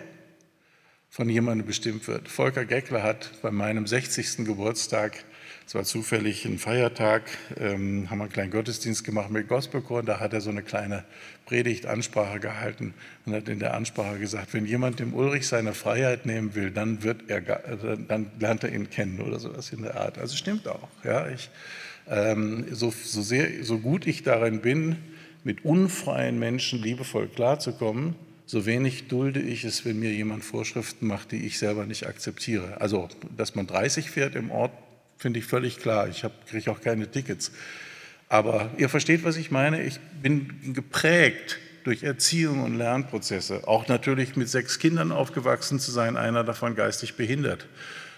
von 1.09 1.31
jemandem 1.31 1.67
bestimmt 1.67 2.07
wird. 2.09 2.29
Volker 2.29 2.67
Geckler 2.67 3.03
hat 3.03 3.41
bei 3.41 3.51
meinem 3.51 3.87
60. 3.87 4.45
Geburtstag, 4.45 5.25
es 5.67 5.75
war 5.75 5.85
zufällig 5.85 6.45
ein 6.45 6.59
Feiertag, 6.59 7.23
ähm, 7.59 8.11
haben 8.11 8.19
wir 8.19 8.25
einen 8.25 8.33
kleinen 8.33 8.51
Gottesdienst 8.51 9.03
gemacht 9.03 9.31
mit 9.31 9.49
Gospelchor 9.49 10.03
da 10.03 10.21
hat 10.21 10.33
er 10.33 10.41
so 10.41 10.51
eine 10.51 10.63
kleine 10.63 11.05
Predigtansprache 11.47 12.39
gehalten 12.39 12.95
und 13.25 13.35
hat 13.35 13.49
in 13.49 13.59
der 13.59 13.75
Ansprache 13.75 14.19
gesagt, 14.19 14.53
wenn 14.53 14.67
jemand 14.67 15.01
dem 15.01 15.15
Ulrich 15.15 15.47
seine 15.47 15.73
Freiheit 15.73 16.27
nehmen 16.27 16.55
will, 16.55 16.71
dann 16.71 17.03
wird 17.03 17.29
er, 17.29 17.41
dann 17.41 18.31
lernt 18.39 18.65
er 18.65 18.73
ihn 18.73 18.91
kennen 18.91 19.21
oder 19.21 19.39
sowas 19.39 19.73
in 19.73 19.83
der 19.83 19.97
Art. 19.97 20.19
Also 20.19 20.37
stimmt 20.37 20.69
auch. 20.69 20.89
Ja, 21.03 21.29
ich, 21.29 21.51
ähm, 22.09 22.67
so, 22.71 22.91
so, 22.91 23.23
sehr, 23.23 23.65
so 23.65 23.79
gut 23.79 24.07
ich 24.07 24.23
darin 24.23 24.61
bin, 24.61 24.97
mit 25.45 25.65
unfreien 25.65 26.39
Menschen 26.39 26.83
liebevoll 26.83 27.29
klarzukommen, 27.29 28.15
so 28.47 28.67
wenig 28.67 29.09
dulde 29.09 29.41
ich 29.41 29.65
es, 29.65 29.85
wenn 29.85 29.99
mir 29.99 30.13
jemand 30.13 30.45
Vorschriften 30.45 31.07
macht, 31.07 31.33
die 31.33 31.47
ich 31.47 31.59
selber 31.59 31.87
nicht 31.87 32.07
akzeptiere. 32.07 32.81
Also, 32.81 33.09
dass 33.37 33.55
man 33.55 33.67
30 33.67 34.11
fährt 34.11 34.35
im 34.35 34.51
Ort, 34.51 34.73
finde 35.25 35.39
ich 35.39 35.47
völlig 35.47 35.79
klar. 35.79 36.07
Ich 36.07 36.23
kriege 36.51 36.71
auch 36.71 36.83
keine 36.83 37.11
Tickets. 37.11 37.51
Aber 38.29 38.71
ihr 38.77 38.91
versteht, 38.91 39.25
was 39.25 39.39
ich 39.39 39.51
meine. 39.51 39.83
Ich 39.83 39.99
bin 40.23 40.75
geprägt 40.75 41.59
durch 41.85 42.03
Erziehung 42.03 42.63
und 42.63 42.77
Lernprozesse. 42.77 43.67
Auch 43.67 43.89
natürlich 43.89 44.37
mit 44.37 44.51
sechs 44.51 44.79
Kindern 44.79 45.13
aufgewachsen 45.13 45.81
zu 45.81 45.93
sein, 45.93 46.19
einer 46.19 46.45
davon 46.45 46.75
geistig 46.75 47.15
behindert. 47.15 47.67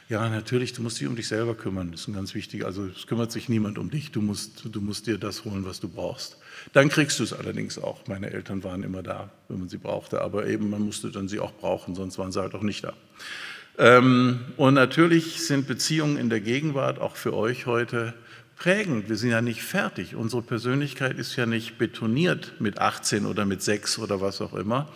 Ja, 0.09 0.29
natürlich, 0.29 0.73
du 0.73 0.83
musst 0.83 0.99
dich 0.99 1.07
um 1.07 1.15
dich 1.15 1.29
selber 1.29 1.55
kümmern. 1.55 1.93
Das 1.93 2.01
ist 2.01 2.09
ein 2.09 2.15
ganz 2.15 2.35
wichtig. 2.35 2.65
Also 2.65 2.87
es 2.87 3.07
kümmert 3.07 3.31
sich 3.31 3.49
niemand 3.49 3.79
um 3.79 3.89
dich. 3.89 4.11
Du 4.11 4.21
musst, 4.21 4.63
du 4.65 4.81
musst 4.81 5.07
dir 5.07 5.17
das 5.17 5.45
holen, 5.45 5.65
was 5.65 5.79
du 5.79 5.89
brauchst. 5.89 6.39
Dann 6.73 6.89
kriegst 6.89 7.21
du 7.21 7.23
es 7.23 7.33
allerdings 7.33 7.79
auch. 7.79 8.05
Meine 8.09 8.33
Eltern 8.33 8.65
waren 8.65 8.83
immer 8.83 9.05
da, 9.05 9.31
wenn 9.49 9.61
man 9.61 9.69
sie 9.69 9.79
brauchte, 9.79 10.23
aber 10.23 10.49
eben 10.49 10.71
man 10.71 10.83
musste 10.83 11.13
dann 11.13 11.29
sie 11.29 11.39
auch 11.39 11.53
brauchen, 11.53 11.95
sonst 11.95 12.19
waren 12.19 12.33
sie 12.33 12.41
halt 12.41 12.57
auch 12.57 12.63
nicht 12.63 12.83
da. 12.83 12.95
Ähm, 13.79 14.41
und 14.57 14.75
natürlich 14.75 15.47
sind 15.47 15.67
Beziehungen 15.67 16.17
in 16.17 16.31
der 16.31 16.41
Gegenwart 16.41 16.99
auch 16.99 17.17
für 17.17 17.35
euch 17.35 17.67
heute 17.67 18.15
prägend. 18.57 19.09
Wir 19.09 19.17
sind 19.17 19.31
ja 19.31 19.43
nicht 19.43 19.63
fertig. 19.63 20.15
Unsere 20.15 20.43
Persönlichkeit 20.43 21.19
ist 21.19 21.37
ja 21.37 21.47
nicht 21.47 21.79
betoniert 21.79 22.55
mit 22.59 22.79
18 22.79 23.27
oder 23.27 23.45
mit 23.45 23.63
6 23.63 23.99
oder 23.99 24.21
was 24.21 24.41
auch 24.41 24.55
immer. 24.55 24.89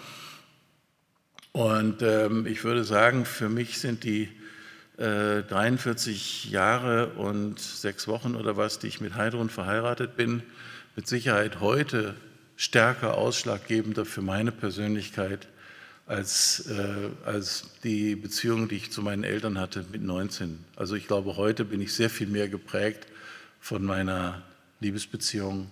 Und 1.53 2.01
ähm, 2.03 2.47
ich 2.47 2.65
würde 2.65 2.85
sagen, 2.85 3.25
für 3.25 3.49
mich 3.49 3.79
sind 3.79 4.05
die 4.05 4.29
43 4.97 6.49
äh, 6.49 6.53
Jahre 6.53 7.09
und 7.15 7.59
sechs 7.59 8.07
Wochen 8.07 8.35
oder 8.35 8.59
was, 8.59 8.79
die 8.79 8.87
ich 8.87 9.01
mit 9.01 9.15
Heidrun 9.15 9.49
verheiratet 9.49 10.15
bin, 10.15 10.43
mit 10.95 11.07
Sicherheit 11.07 11.61
heute 11.61 12.15
stärker 12.57 13.15
ausschlaggebender 13.17 14.05
für 14.05 14.21
meine 14.21 14.53
Persönlichkeit 14.53 15.49
als, 16.11 16.67
äh, 16.67 17.09
als 17.25 17.71
die 17.85 18.17
Beziehung, 18.17 18.69
die 18.69 18.75
ich 18.75 18.91
zu 18.91 19.01
meinen 19.01 19.23
Eltern 19.23 19.59
hatte 19.59 19.85
mit 19.93 20.03
19. 20.03 20.59
Also 20.75 20.97
ich 20.97 21.07
glaube, 21.07 21.37
heute 21.37 21.65
bin 21.65 21.81
ich 21.81 21.95
sehr 21.95 22.11
viel 22.11 22.27
mehr 22.27 22.49
geprägt 22.49 23.07
von 23.61 23.85
meiner 23.85 24.43
Liebesbeziehung. 24.81 25.71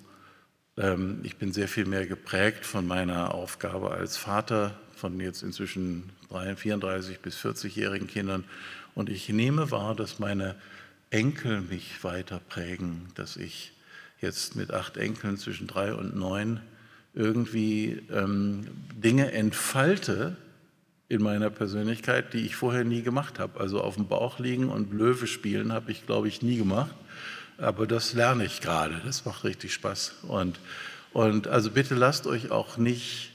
Ähm, 0.77 1.19
ich 1.25 1.39
bin 1.39 1.53
sehr 1.53 1.67
viel 1.67 1.87
mehr 1.87 2.07
geprägt 2.07 2.65
von 2.65 2.87
meiner 2.87 3.35
Aufgabe 3.35 3.91
als 3.91 4.17
Vater 4.17 4.79
von 4.95 5.19
jetzt 5.19 5.43
inzwischen 5.43 6.11
34 6.31 7.19
bis 7.19 7.37
40-jährigen 7.37 8.07
Kindern 8.07 8.45
und 8.95 9.11
ich 9.11 9.29
nehme 9.29 9.73
wahr, 9.73 9.97
dass 9.97 10.21
meine 10.21 10.55
Enkel 11.11 11.63
mich 11.63 12.05
weiter 12.05 12.41
prägen, 12.49 13.09
dass 13.17 13.37
ich 13.37 13.73
jetzt 14.21 14.55
mit 14.55 14.73
acht 14.73 14.99
Enkeln 14.99 15.37
zwischen 15.37 15.67
drei 15.67 15.95
und 15.95 16.15
neun 16.15 16.61
irgendwie 17.19 18.01
ähm, 18.13 18.69
Dinge 18.95 19.33
entfalte 19.33 20.37
in 21.09 21.21
meiner 21.21 21.51
Persönlichkeit, 21.51 22.33
die 22.33 22.47
ich 22.47 22.55
vorher 22.55 22.85
nie 22.85 23.03
gemacht 23.03 23.41
habe. 23.41 23.59
Also 23.59 23.81
auf 23.81 23.97
dem 23.97 24.07
Bauch 24.07 24.39
liegen 24.39 24.69
und 24.69 24.93
Löwe 24.93 25.27
spielen 25.27 25.73
habe 25.73 25.91
ich, 25.91 26.07
glaube 26.07 26.29
ich, 26.29 26.43
nie 26.43 26.57
gemacht. 26.57 26.95
Aber 27.57 27.89
das 27.89 28.13
lerne 28.13 28.45
ich 28.45 28.61
gerade. 28.61 29.03
Das 29.05 29.25
macht 29.25 29.43
richtig 29.43 29.75
Spaß. 29.75 30.15
Und, 30.29 30.61
und 31.13 31.49
also 31.49 31.73
bitte 31.73 31.97
lasst 31.97 32.29
euch 32.29 32.53
auch 32.53 32.77
nicht 32.77 33.33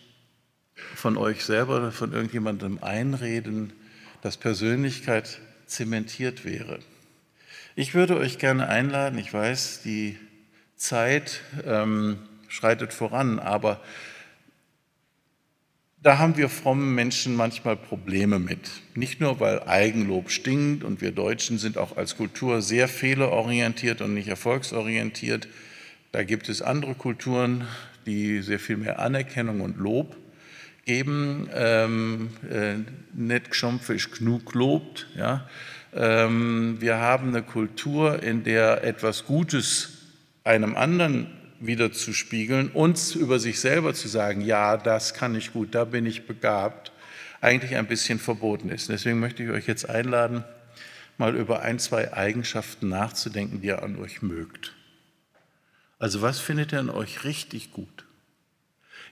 von 0.95 1.17
euch 1.17 1.43
selber 1.43 1.77
oder 1.77 1.91
von 1.91 2.13
irgendjemandem 2.13 2.81
einreden, 2.81 3.73
dass 4.21 4.37
Persönlichkeit 4.37 5.41
zementiert 5.65 6.45
wäre. 6.45 6.79
Ich 7.75 7.93
würde 7.93 8.15
euch 8.15 8.37
gerne 8.37 8.69
einladen, 8.69 9.19
ich 9.19 9.33
weiß, 9.33 9.81
die 9.81 10.17
Zeit 10.77 11.41
ähm, 11.65 12.19
schreitet 12.53 12.93
voran, 12.93 13.39
aber 13.39 13.81
da 16.03 16.19
haben 16.19 16.37
wir 16.37 16.49
frommen 16.49 16.93
Menschen 16.93 17.35
manchmal 17.35 17.75
Probleme 17.75 18.37
mit. 18.37 18.69
Nicht 18.93 19.19
nur, 19.21 19.39
weil 19.39 19.63
Eigenlob 19.63 20.29
stinkt 20.29 20.83
und 20.83 21.01
wir 21.01 21.11
Deutschen 21.11 21.57
sind 21.57 21.79
auch 21.79 21.97
als 21.97 22.15
Kultur 22.15 22.61
sehr 22.61 22.87
fehlerorientiert 22.87 24.01
und 24.01 24.13
nicht 24.13 24.27
erfolgsorientiert. 24.27 25.47
Da 26.11 26.23
gibt 26.23 26.47
es 26.47 26.61
andere 26.61 26.93
Kulturen, 26.93 27.65
die 28.05 28.41
sehr 28.41 28.59
viel 28.59 28.77
mehr 28.77 28.99
Anerkennung 28.99 29.61
und 29.61 29.77
Lob 29.77 30.15
eben 30.85 31.49
ähm, 31.55 32.29
äh, 32.51 32.75
nicht 33.13 33.51
geschompfisch 33.51 34.11
genug 34.11 34.53
lobt. 34.53 35.07
Ja? 35.15 35.47
Ähm, 35.95 36.77
wir 36.81 36.97
haben 36.97 37.29
eine 37.29 37.41
Kultur, 37.41 38.21
in 38.21 38.43
der 38.43 38.83
etwas 38.83 39.25
Gutes 39.25 39.93
einem 40.43 40.75
anderen 40.75 41.27
wieder 41.65 41.91
zu 41.91 42.13
spiegeln, 42.13 42.69
uns 42.69 43.15
über 43.15 43.39
sich 43.39 43.59
selber 43.59 43.93
zu 43.93 44.07
sagen, 44.07 44.41
ja, 44.41 44.77
das 44.77 45.13
kann 45.13 45.35
ich 45.35 45.53
gut, 45.53 45.75
da 45.75 45.85
bin 45.85 46.05
ich 46.05 46.27
begabt, 46.27 46.91
eigentlich 47.41 47.75
ein 47.75 47.87
bisschen 47.87 48.19
verboten 48.19 48.69
ist. 48.69 48.89
Deswegen 48.89 49.19
möchte 49.19 49.43
ich 49.43 49.49
euch 49.49 49.67
jetzt 49.67 49.89
einladen, 49.89 50.43
mal 51.17 51.35
über 51.35 51.61
ein, 51.61 51.79
zwei 51.79 52.13
Eigenschaften 52.13 52.89
nachzudenken, 52.89 53.61
die 53.61 53.67
ihr 53.67 53.83
an 53.83 53.97
euch 53.97 54.21
mögt. 54.21 54.73
Also 55.99 56.21
was 56.21 56.39
findet 56.39 56.71
ihr 56.71 56.79
an 56.79 56.89
euch 56.89 57.23
richtig 57.23 57.71
gut? 57.71 58.05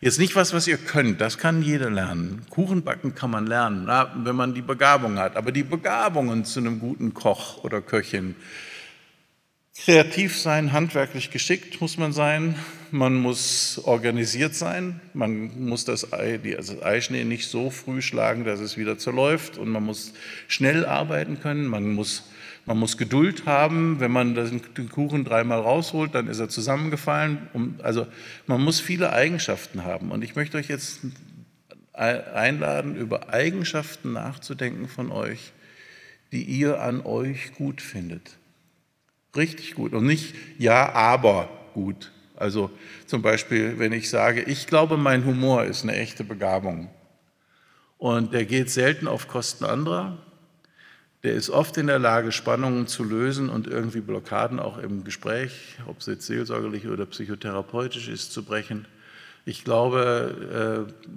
Jetzt 0.02 0.18
nicht 0.18 0.36
was, 0.36 0.52
was 0.52 0.68
ihr 0.68 0.78
könnt, 0.78 1.22
das 1.22 1.38
kann 1.38 1.62
jeder 1.62 1.92
lernen. 1.92 2.42
Kuchenbacken 2.50 3.14
kann 3.14 3.30
man 3.30 3.46
lernen, 3.46 3.88
wenn 4.26 4.36
man 4.36 4.56
die 4.56 4.64
Begabung 4.64 5.20
hat. 5.20 5.36
Aber 5.36 5.52
die 5.52 5.64
Begabungen 5.64 6.44
zu 6.44 6.60
einem 6.60 6.80
guten 6.80 7.14
Koch 7.14 7.64
oder 7.64 7.82
Köchin, 7.82 8.36
kreativ 9.78 10.40
sein, 10.40 10.74
handwerklich 10.74 11.32
geschickt 11.32 11.82
muss 11.82 11.98
man 11.98 12.14
sein, 12.14 12.56
man 12.92 13.16
muss 13.16 13.80
organisiert 13.84 14.54
sein, 14.54 15.00
man 15.14 15.66
muss 15.66 15.86
das, 15.86 16.14
Ei, 16.14 16.38
das 16.38 16.82
Eischnee 16.82 17.24
nicht 17.24 17.48
so 17.48 17.70
früh 17.70 18.02
schlagen, 18.02 18.44
dass 18.44 18.60
es 18.60 18.78
wieder 18.78 18.98
zerläuft 18.98 19.58
und 19.58 19.70
man 19.70 19.84
muss 19.84 20.14
schnell 20.48 20.86
arbeiten 20.86 21.40
können, 21.40 21.66
man 21.66 21.90
muss 21.94 22.24
man 22.66 22.78
muss 22.78 22.98
Geduld 22.98 23.48
haben, 23.48 24.00
wenn 24.00 24.12
man 24.12 24.36
den 24.36 24.90
Kuchen 24.90 25.24
dreimal 25.26 25.60
rausholt, 25.60 26.14
dann 26.14 26.28
ist 26.28 26.40
er 26.40 26.48
zusammengefallen. 26.48 27.50
Also 27.82 28.06
man 28.46 28.62
muss 28.62 28.80
viele 28.80 29.14
Eigenschaften 29.14 29.84
haben. 29.84 30.12
Und 30.12 30.24
ich 30.24 30.36
möchte 30.36 30.58
euch 30.58 30.68
jetzt 30.68 31.00
einladen, 31.94 32.96
über 32.96 33.34
Eigenschaften 33.34 34.14
nachzudenken 34.14 34.88
von 34.88 35.12
euch, 35.12 35.54
die 36.32 36.44
ihr 36.44 36.80
an 36.82 37.02
euch 37.02 37.54
gut 37.56 37.82
findet. 37.82 38.38
Richtig 39.36 39.76
gut. 39.76 39.94
Und 39.94 40.06
nicht 40.06 40.36
ja, 40.58 40.92
aber 40.94 41.50
gut. 41.74 42.12
Also 42.36 42.72
zum 43.06 43.22
Beispiel, 43.22 43.78
wenn 43.78 43.94
ich 43.94 44.10
sage, 44.10 44.42
ich 44.42 44.68
glaube, 44.68 44.98
mein 44.98 45.26
Humor 45.26 45.64
ist 45.64 45.84
eine 45.84 45.96
echte 45.96 46.24
Begabung. 46.24 46.90
Und 47.98 48.34
der 48.34 48.46
geht 48.46 48.72
selten 48.72 49.08
auf 49.08 49.28
Kosten 49.28 49.64
anderer, 49.64 50.18
der 51.24 51.34
ist 51.34 51.52
oft 51.52 51.78
in 51.78 51.86
der 51.86 52.00
Lage, 52.00 52.32
Spannungen 52.32 52.88
zu 52.88 53.04
lösen 53.04 53.50
und 53.50 53.68
irgendwie 53.68 54.02
Blockaden 54.02 54.60
auch 54.60 54.80
im 54.80 55.04
Gespräch, 55.04 55.78
ob 55.86 56.00
es 56.00 56.08
jetzt 56.08 56.26
seelsorgerlich 56.26 56.88
oder 56.88 57.06
psychotherapeutisch 57.06 58.08
ist, 58.08 58.32
zu 58.32 58.44
brechen. 58.44 58.88
Ich 59.46 59.64
glaube, 59.64 60.88
äh, 60.90 61.10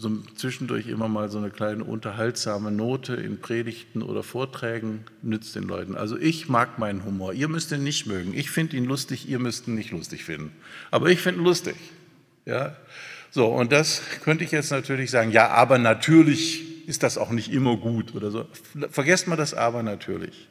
so 0.00 0.16
zwischendurch 0.34 0.86
immer 0.86 1.08
mal 1.08 1.28
so 1.28 1.36
eine 1.36 1.50
kleine 1.50 1.84
unterhaltsame 1.84 2.70
Note 2.70 3.14
in 3.14 3.38
Predigten 3.38 4.00
oder 4.00 4.22
Vorträgen 4.22 5.04
nützt 5.20 5.54
den 5.54 5.64
Leuten. 5.64 5.94
Also 5.94 6.16
ich 6.16 6.48
mag 6.48 6.78
meinen 6.78 7.04
Humor. 7.04 7.34
Ihr 7.34 7.48
müsst 7.48 7.70
ihn 7.70 7.84
nicht 7.84 8.06
mögen. 8.06 8.32
Ich 8.32 8.50
finde 8.50 8.78
ihn 8.78 8.86
lustig, 8.86 9.28
ihr 9.28 9.38
müsst 9.38 9.68
ihn 9.68 9.74
nicht 9.74 9.90
lustig 9.90 10.24
finden. 10.24 10.52
Aber 10.90 11.10
ich 11.10 11.20
finde 11.20 11.40
ihn 11.40 11.44
lustig. 11.44 11.76
Ja? 12.46 12.76
So, 13.30 13.48
und 13.48 13.72
das 13.72 14.00
könnte 14.24 14.42
ich 14.42 14.52
jetzt 14.52 14.70
natürlich 14.70 15.10
sagen, 15.10 15.32
ja, 15.32 15.48
aber 15.48 15.76
natürlich 15.76 16.88
ist 16.88 17.02
das 17.02 17.18
auch 17.18 17.30
nicht 17.30 17.52
immer 17.52 17.76
gut 17.76 18.14
oder 18.14 18.30
so. 18.30 18.46
Vergesst 18.90 19.28
mal 19.28 19.36
das 19.36 19.52
aber 19.52 19.82
natürlich. 19.82 20.48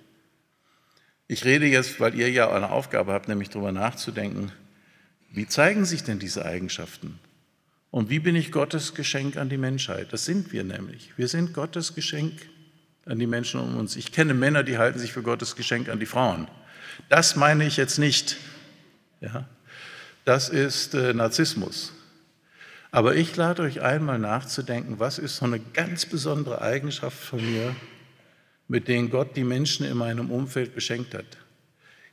Ich 1.28 1.44
rede 1.44 1.66
jetzt, 1.66 2.00
weil 2.00 2.14
ihr 2.14 2.30
ja 2.30 2.52
eine 2.52 2.70
Aufgabe 2.70 3.14
habt, 3.14 3.28
nämlich 3.28 3.50
darüber 3.50 3.72
nachzudenken, 3.72 4.52
wie 5.32 5.48
zeigen 5.48 5.86
sich 5.86 6.04
denn 6.04 6.20
diese 6.20 6.46
Eigenschaften? 6.46 7.20
Und 7.92 8.10
wie 8.10 8.20
bin 8.20 8.36
ich 8.36 8.52
Gottes 8.52 8.94
Geschenk 8.94 9.38
an 9.38 9.50
die 9.50 9.58
Menschheit? 9.58 10.14
Das 10.14 10.26
sind 10.26 10.54
wir 10.54 10.64
nämlich. 10.64 11.12
Wir 11.18 11.28
sind 11.28 11.54
Gottes 11.54 11.96
Geschenk 11.96 12.34
an 13.06 13.18
die 13.18 13.28
Menschen 13.28 13.60
um 13.60 13.78
uns. 13.78 13.96
Ich 13.96 14.12
kenne 14.12 14.34
Männer, 14.34 14.64
die 14.64 14.78
halten 14.78 15.00
sich 15.00 15.12
für 15.12 15.24
Gottes 15.24 15.56
Geschenk 15.56 15.90
an 15.90 16.00
die 16.00 16.06
Frauen. 16.06 16.48
Das 17.10 17.36
meine 17.36 17.66
ich 17.66 17.78
jetzt 17.78 17.98
nicht. 17.98 18.38
Ja? 19.22 19.48
Das 20.24 20.50
ist 20.50 20.94
äh, 20.94 21.14
Narzissmus. 21.14 21.94
Aber 22.92 23.16
ich 23.16 23.36
lade 23.36 23.64
euch 23.64 23.82
einmal 23.82 24.20
nachzudenken, 24.20 25.00
was 25.00 25.18
ist 25.18 25.38
so 25.38 25.46
eine 25.46 25.60
ganz 25.60 26.06
besondere 26.06 26.62
Eigenschaft 26.62 27.18
von 27.18 27.40
mir, 27.44 27.76
mit 28.68 28.88
denen 28.88 29.10
Gott 29.10 29.36
die 29.36 29.44
Menschen 29.44 29.86
in 29.86 29.98
meinem 29.98 30.30
Umfeld 30.30 30.76
beschenkt 30.76 31.16
hat. 31.16 31.26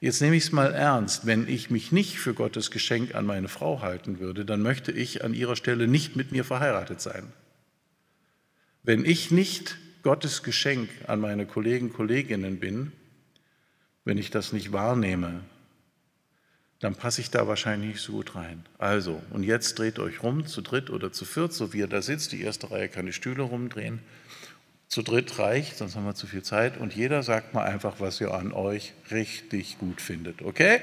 Jetzt 0.00 0.20
nehme 0.20 0.36
ich 0.36 0.44
es 0.44 0.52
mal 0.52 0.72
ernst. 0.72 1.26
Wenn 1.26 1.48
ich 1.48 1.70
mich 1.70 1.90
nicht 1.90 2.18
für 2.18 2.34
Gottes 2.34 2.70
Geschenk 2.70 3.14
an 3.14 3.26
meine 3.26 3.48
Frau 3.48 3.80
halten 3.80 4.18
würde, 4.18 4.44
dann 4.44 4.62
möchte 4.62 4.92
ich 4.92 5.24
an 5.24 5.34
ihrer 5.34 5.56
Stelle 5.56 5.88
nicht 5.88 6.16
mit 6.16 6.32
mir 6.32 6.44
verheiratet 6.44 7.00
sein. 7.00 7.32
Wenn 8.82 9.04
ich 9.04 9.30
nicht 9.30 9.76
Gottes 10.02 10.42
Geschenk 10.42 10.88
an 11.06 11.20
meine 11.20 11.46
Kollegen, 11.46 11.92
Kolleginnen 11.92 12.60
bin, 12.60 12.92
wenn 14.04 14.18
ich 14.18 14.30
das 14.30 14.52
nicht 14.52 14.72
wahrnehme, 14.72 15.40
dann 16.78 16.94
passe 16.94 17.22
ich 17.22 17.30
da 17.30 17.48
wahrscheinlich 17.48 17.94
nicht 17.94 18.02
so 18.02 18.12
gut 18.12 18.34
rein. 18.34 18.64
Also, 18.78 19.22
und 19.30 19.42
jetzt 19.42 19.78
dreht 19.78 19.98
euch 19.98 20.22
rum, 20.22 20.46
zu 20.46 20.60
dritt 20.60 20.90
oder 20.90 21.10
zu 21.10 21.24
viert, 21.24 21.52
so 21.52 21.72
wie 21.72 21.78
ihr 21.78 21.86
da 21.86 22.02
sitzt. 22.02 22.32
Die 22.32 22.42
erste 22.42 22.70
Reihe 22.70 22.88
kann 22.88 23.06
die 23.06 23.14
Stühle 23.14 23.42
rumdrehen. 23.42 24.00
Zu 24.88 25.02
dritt 25.02 25.38
reicht, 25.38 25.78
sonst 25.78 25.96
haben 25.96 26.04
wir 26.04 26.14
zu 26.14 26.26
viel 26.26 26.42
Zeit. 26.42 26.76
Und 26.76 26.94
jeder 26.94 27.22
sagt 27.22 27.54
mal 27.54 27.64
einfach, 27.64 27.94
was 27.98 28.20
ihr 28.20 28.32
an 28.32 28.52
euch 28.52 28.92
richtig 29.10 29.78
gut 29.78 30.00
findet. 30.00 30.42
Okay? 30.42 30.80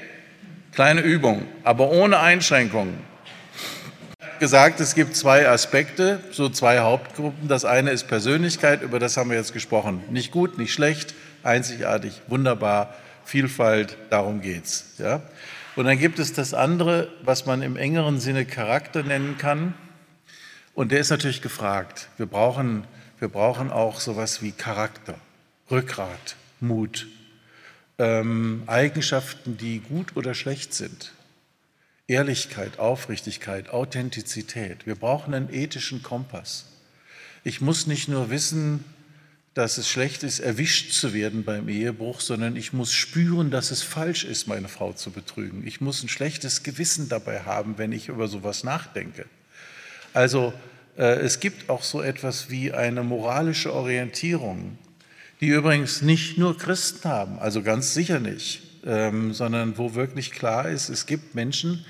Kleine 0.72 1.00
Übung, 1.00 1.46
aber 1.62 1.90
ohne 1.90 2.18
Einschränkungen. 2.20 2.98
Gesagt, 4.40 4.80
es 4.80 4.94
gibt 4.94 5.16
zwei 5.16 5.48
Aspekte, 5.48 6.20
so 6.32 6.48
zwei 6.48 6.80
Hauptgruppen. 6.80 7.48
Das 7.48 7.64
eine 7.64 7.92
ist 7.92 8.08
Persönlichkeit, 8.08 8.82
über 8.82 8.98
das 8.98 9.16
haben 9.16 9.30
wir 9.30 9.36
jetzt 9.36 9.52
gesprochen. 9.52 10.02
Nicht 10.10 10.32
gut, 10.32 10.58
nicht 10.58 10.72
schlecht, 10.72 11.14
einzigartig, 11.42 12.20
wunderbar, 12.26 12.94
Vielfalt, 13.24 13.96
darum 14.10 14.42
geht's. 14.42 14.96
Ja? 14.98 15.22
Und 15.76 15.86
dann 15.86 15.98
gibt 15.98 16.18
es 16.18 16.32
das 16.32 16.54
andere, 16.54 17.08
was 17.22 17.46
man 17.46 17.62
im 17.62 17.76
engeren 17.76 18.20
Sinne 18.20 18.44
Charakter 18.44 19.02
nennen 19.02 19.38
kann. 19.38 19.74
Und 20.74 20.92
der 20.92 21.00
ist 21.00 21.10
natürlich 21.10 21.40
gefragt. 21.40 22.08
Wir 22.16 22.26
brauchen, 22.26 22.84
wir 23.24 23.30
brauchen 23.30 23.70
auch 23.70 24.00
sowas 24.00 24.42
wie 24.42 24.52
Charakter, 24.52 25.18
Rückgrat, 25.70 26.36
Mut, 26.60 27.06
ähm, 27.98 28.64
Eigenschaften, 28.66 29.56
die 29.56 29.80
gut 29.80 30.14
oder 30.14 30.34
schlecht 30.34 30.74
sind. 30.74 31.14
Ehrlichkeit, 32.06 32.78
Aufrichtigkeit, 32.78 33.70
Authentizität. 33.70 34.84
Wir 34.84 34.94
brauchen 34.94 35.32
einen 35.32 35.50
ethischen 35.50 36.02
Kompass. 36.02 36.66
Ich 37.44 37.62
muss 37.62 37.86
nicht 37.86 38.08
nur 38.08 38.28
wissen, 38.28 38.84
dass 39.54 39.78
es 39.78 39.88
schlecht 39.88 40.22
ist, 40.22 40.40
erwischt 40.40 40.92
zu 40.92 41.14
werden 41.14 41.44
beim 41.44 41.70
Ehebruch, 41.70 42.20
sondern 42.20 42.56
ich 42.56 42.74
muss 42.74 42.92
spüren, 42.92 43.50
dass 43.50 43.70
es 43.70 43.80
falsch 43.80 44.24
ist, 44.24 44.48
meine 44.48 44.68
Frau 44.68 44.92
zu 44.92 45.12
betrügen. 45.12 45.66
Ich 45.66 45.80
muss 45.80 46.02
ein 46.02 46.10
schlechtes 46.10 46.62
Gewissen 46.62 47.08
dabei 47.08 47.40
haben, 47.44 47.78
wenn 47.78 47.92
ich 47.92 48.08
über 48.08 48.28
sowas 48.28 48.64
nachdenke. 48.64 49.24
Also 50.12 50.52
es 50.96 51.40
gibt 51.40 51.70
auch 51.70 51.82
so 51.82 52.02
etwas 52.02 52.50
wie 52.50 52.72
eine 52.72 53.02
moralische 53.02 53.72
Orientierung, 53.72 54.78
die 55.40 55.48
übrigens 55.48 56.02
nicht 56.02 56.38
nur 56.38 56.56
Christen 56.56 57.08
haben, 57.08 57.38
also 57.38 57.62
ganz 57.62 57.94
sicher 57.94 58.20
nicht, 58.20 58.62
ähm, 58.86 59.32
sondern 59.32 59.76
wo 59.76 59.94
wirklich 59.94 60.30
klar 60.30 60.68
ist, 60.68 60.88
es 60.88 61.06
gibt 61.06 61.34
Menschen, 61.34 61.84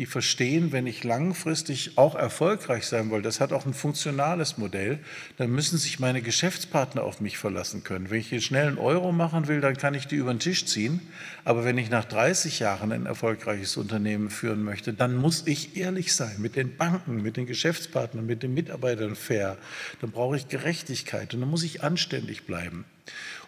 die 0.00 0.06
verstehen, 0.06 0.72
wenn 0.72 0.86
ich 0.86 1.04
langfristig 1.04 1.98
auch 1.98 2.14
erfolgreich 2.14 2.86
sein 2.86 3.10
will, 3.10 3.20
das 3.20 3.38
hat 3.38 3.52
auch 3.52 3.66
ein 3.66 3.74
funktionales 3.74 4.56
Modell, 4.56 4.98
dann 5.36 5.50
müssen 5.50 5.76
sich 5.76 6.00
meine 6.00 6.22
Geschäftspartner 6.22 7.02
auf 7.02 7.20
mich 7.20 7.36
verlassen 7.36 7.84
können. 7.84 8.08
Wenn 8.08 8.20
ich 8.20 8.30
hier 8.30 8.40
schnell 8.40 8.68
einen 8.68 8.78
Euro 8.78 9.12
machen 9.12 9.46
will, 9.46 9.60
dann 9.60 9.76
kann 9.76 9.92
ich 9.92 10.06
die 10.06 10.16
über 10.16 10.32
den 10.32 10.38
Tisch 10.38 10.64
ziehen. 10.64 11.02
Aber 11.44 11.66
wenn 11.66 11.76
ich 11.76 11.90
nach 11.90 12.06
30 12.06 12.60
Jahren 12.60 12.92
ein 12.92 13.04
erfolgreiches 13.04 13.76
Unternehmen 13.76 14.30
führen 14.30 14.62
möchte, 14.62 14.94
dann 14.94 15.16
muss 15.16 15.46
ich 15.46 15.76
ehrlich 15.76 16.14
sein 16.14 16.36
mit 16.38 16.56
den 16.56 16.78
Banken, 16.78 17.20
mit 17.20 17.36
den 17.36 17.44
Geschäftspartnern, 17.44 18.24
mit 18.24 18.42
den 18.42 18.54
Mitarbeitern 18.54 19.16
fair. 19.16 19.58
Dann 20.00 20.12
brauche 20.12 20.34
ich 20.34 20.48
Gerechtigkeit 20.48 21.34
und 21.34 21.40
dann 21.40 21.50
muss 21.50 21.62
ich 21.62 21.82
anständig 21.82 22.46
bleiben. 22.46 22.86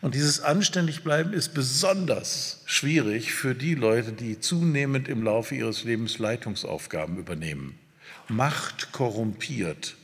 Und 0.02 0.16
dieses 0.16 0.40
anständig 0.40 1.04
bleiben 1.04 1.32
ist 1.32 1.54
besonders 1.54 2.60
schwierig 2.66 3.32
für 3.32 3.54
die 3.54 3.76
Leute, 3.76 4.12
die 4.12 4.40
zunehmend 4.40 5.06
im 5.06 5.22
Laufe 5.22 5.54
ihres 5.54 5.84
Lebens 5.84 6.18
Leitungsaufgaben 6.18 7.18
übernehmen. 7.18 7.78
Macht 8.26 8.90
korrumpiert. 8.90 9.94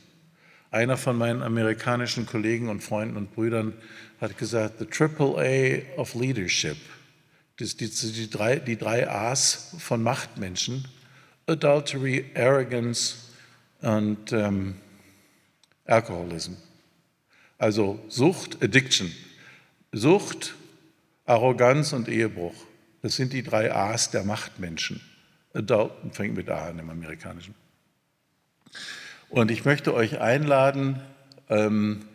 Einer 0.71 0.95
von 0.95 1.17
meinen 1.17 1.43
amerikanischen 1.43 2.25
Kollegen 2.25 2.69
und 2.69 2.81
Freunden 2.81 3.17
und 3.17 3.35
Brüdern 3.35 3.73
hat 4.21 4.37
gesagt, 4.37 4.79
the 4.79 4.85
triple 4.85 5.35
A 5.37 5.99
of 5.99 6.15
leadership, 6.15 6.77
das, 7.57 7.75
die, 7.75 7.89
die, 7.89 8.29
drei, 8.29 8.55
die 8.55 8.77
drei 8.77 9.09
A's 9.09 9.75
von 9.79 10.01
Machtmenschen, 10.01 10.87
Adultery, 11.45 12.23
Arrogance 12.35 13.15
und 13.81 14.31
ähm, 14.31 14.75
Alkoholism. 15.85 16.53
Also 17.57 17.99
Sucht, 18.07 18.63
Addiction, 18.63 19.11
Sucht, 19.91 20.55
Arroganz 21.25 21.93
und 21.93 22.07
Ehebruch. 22.07 22.55
Das 23.01 23.15
sind 23.15 23.33
die 23.33 23.43
drei 23.43 23.73
A's 23.73 24.11
der 24.11 24.23
Machtmenschen. 24.23 25.01
Adult 25.53 25.91
fängt 26.11 26.35
mit 26.35 26.49
A 26.49 26.67
an 26.67 26.79
im 26.79 26.89
Amerikanischen. 26.89 27.55
Und 29.29 29.51
ich 29.51 29.65
möchte 29.65 29.93
euch 29.93 30.19
einladen, 30.19 31.01
ähm, 31.49 32.05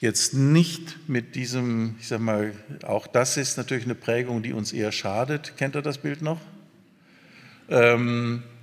jetzt 0.00 0.34
nicht 0.34 1.08
mit 1.08 1.34
diesem, 1.34 1.96
ich 2.00 2.08
sag 2.08 2.20
mal, 2.20 2.52
auch 2.82 3.06
das 3.06 3.36
ist 3.36 3.56
natürlich 3.56 3.84
eine 3.84 3.94
Prägung, 3.94 4.42
die 4.42 4.52
uns 4.52 4.72
eher 4.72 4.92
schadet. 4.92 5.56
Kennt 5.56 5.74
ihr 5.74 5.82
das 5.82 5.98
Bild 5.98 6.22
noch? 6.22 6.40
Ähm, 7.68 8.42
äh, 8.44 8.57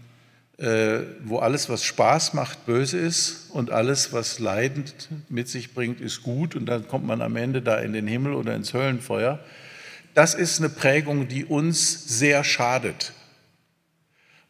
wo 0.58 1.40
alles, 1.40 1.68
was 1.68 1.84
Spaß 1.84 2.34
macht, 2.34 2.66
böse 2.66 2.98
ist 2.98 3.50
und 3.52 3.72
alles, 3.72 4.14
was 4.14 4.40
leidend 4.40 5.10
mit 5.28 5.50
sich 5.50 5.74
bringt, 5.74 6.00
ist 6.00 6.24
gut 6.24 6.56
und 6.56 6.66
dann 6.66 6.88
kommt 6.88 7.06
man 7.06 7.22
am 7.22 7.36
Ende 7.36 7.62
da 7.62 7.78
in 7.80 7.92
den 7.92 8.08
Himmel 8.08 8.34
oder 8.34 8.56
ins 8.56 8.74
Höllenfeuer. 8.74 9.40
Das 10.14 10.34
ist 10.34 10.60
eine 10.60 10.70
Prägung, 10.70 11.28
die 11.28 11.44
uns 11.44 12.20
sehr 12.20 12.46
schadet, 12.46 13.12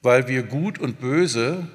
weil 0.03 0.27
wir 0.27 0.43
gut 0.43 0.77
und 0.77 0.99
böse 0.99 1.67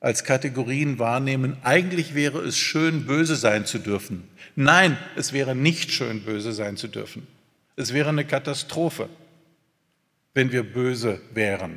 als 0.00 0.24
Kategorien 0.24 0.98
wahrnehmen. 0.98 1.58
Eigentlich 1.62 2.14
wäre 2.14 2.38
es 2.40 2.56
schön, 2.56 3.06
böse 3.06 3.36
sein 3.36 3.66
zu 3.66 3.78
dürfen. 3.78 4.24
Nein, 4.54 4.96
es 5.16 5.34
wäre 5.34 5.54
nicht 5.54 5.90
schön, 5.90 6.22
böse 6.22 6.52
sein 6.52 6.78
zu 6.78 6.88
dürfen. 6.88 7.26
Es 7.76 7.92
wäre 7.92 8.08
eine 8.08 8.24
Katastrophe, 8.24 9.10
wenn 10.32 10.50
wir 10.50 10.62
böse 10.62 11.20
wären. 11.34 11.76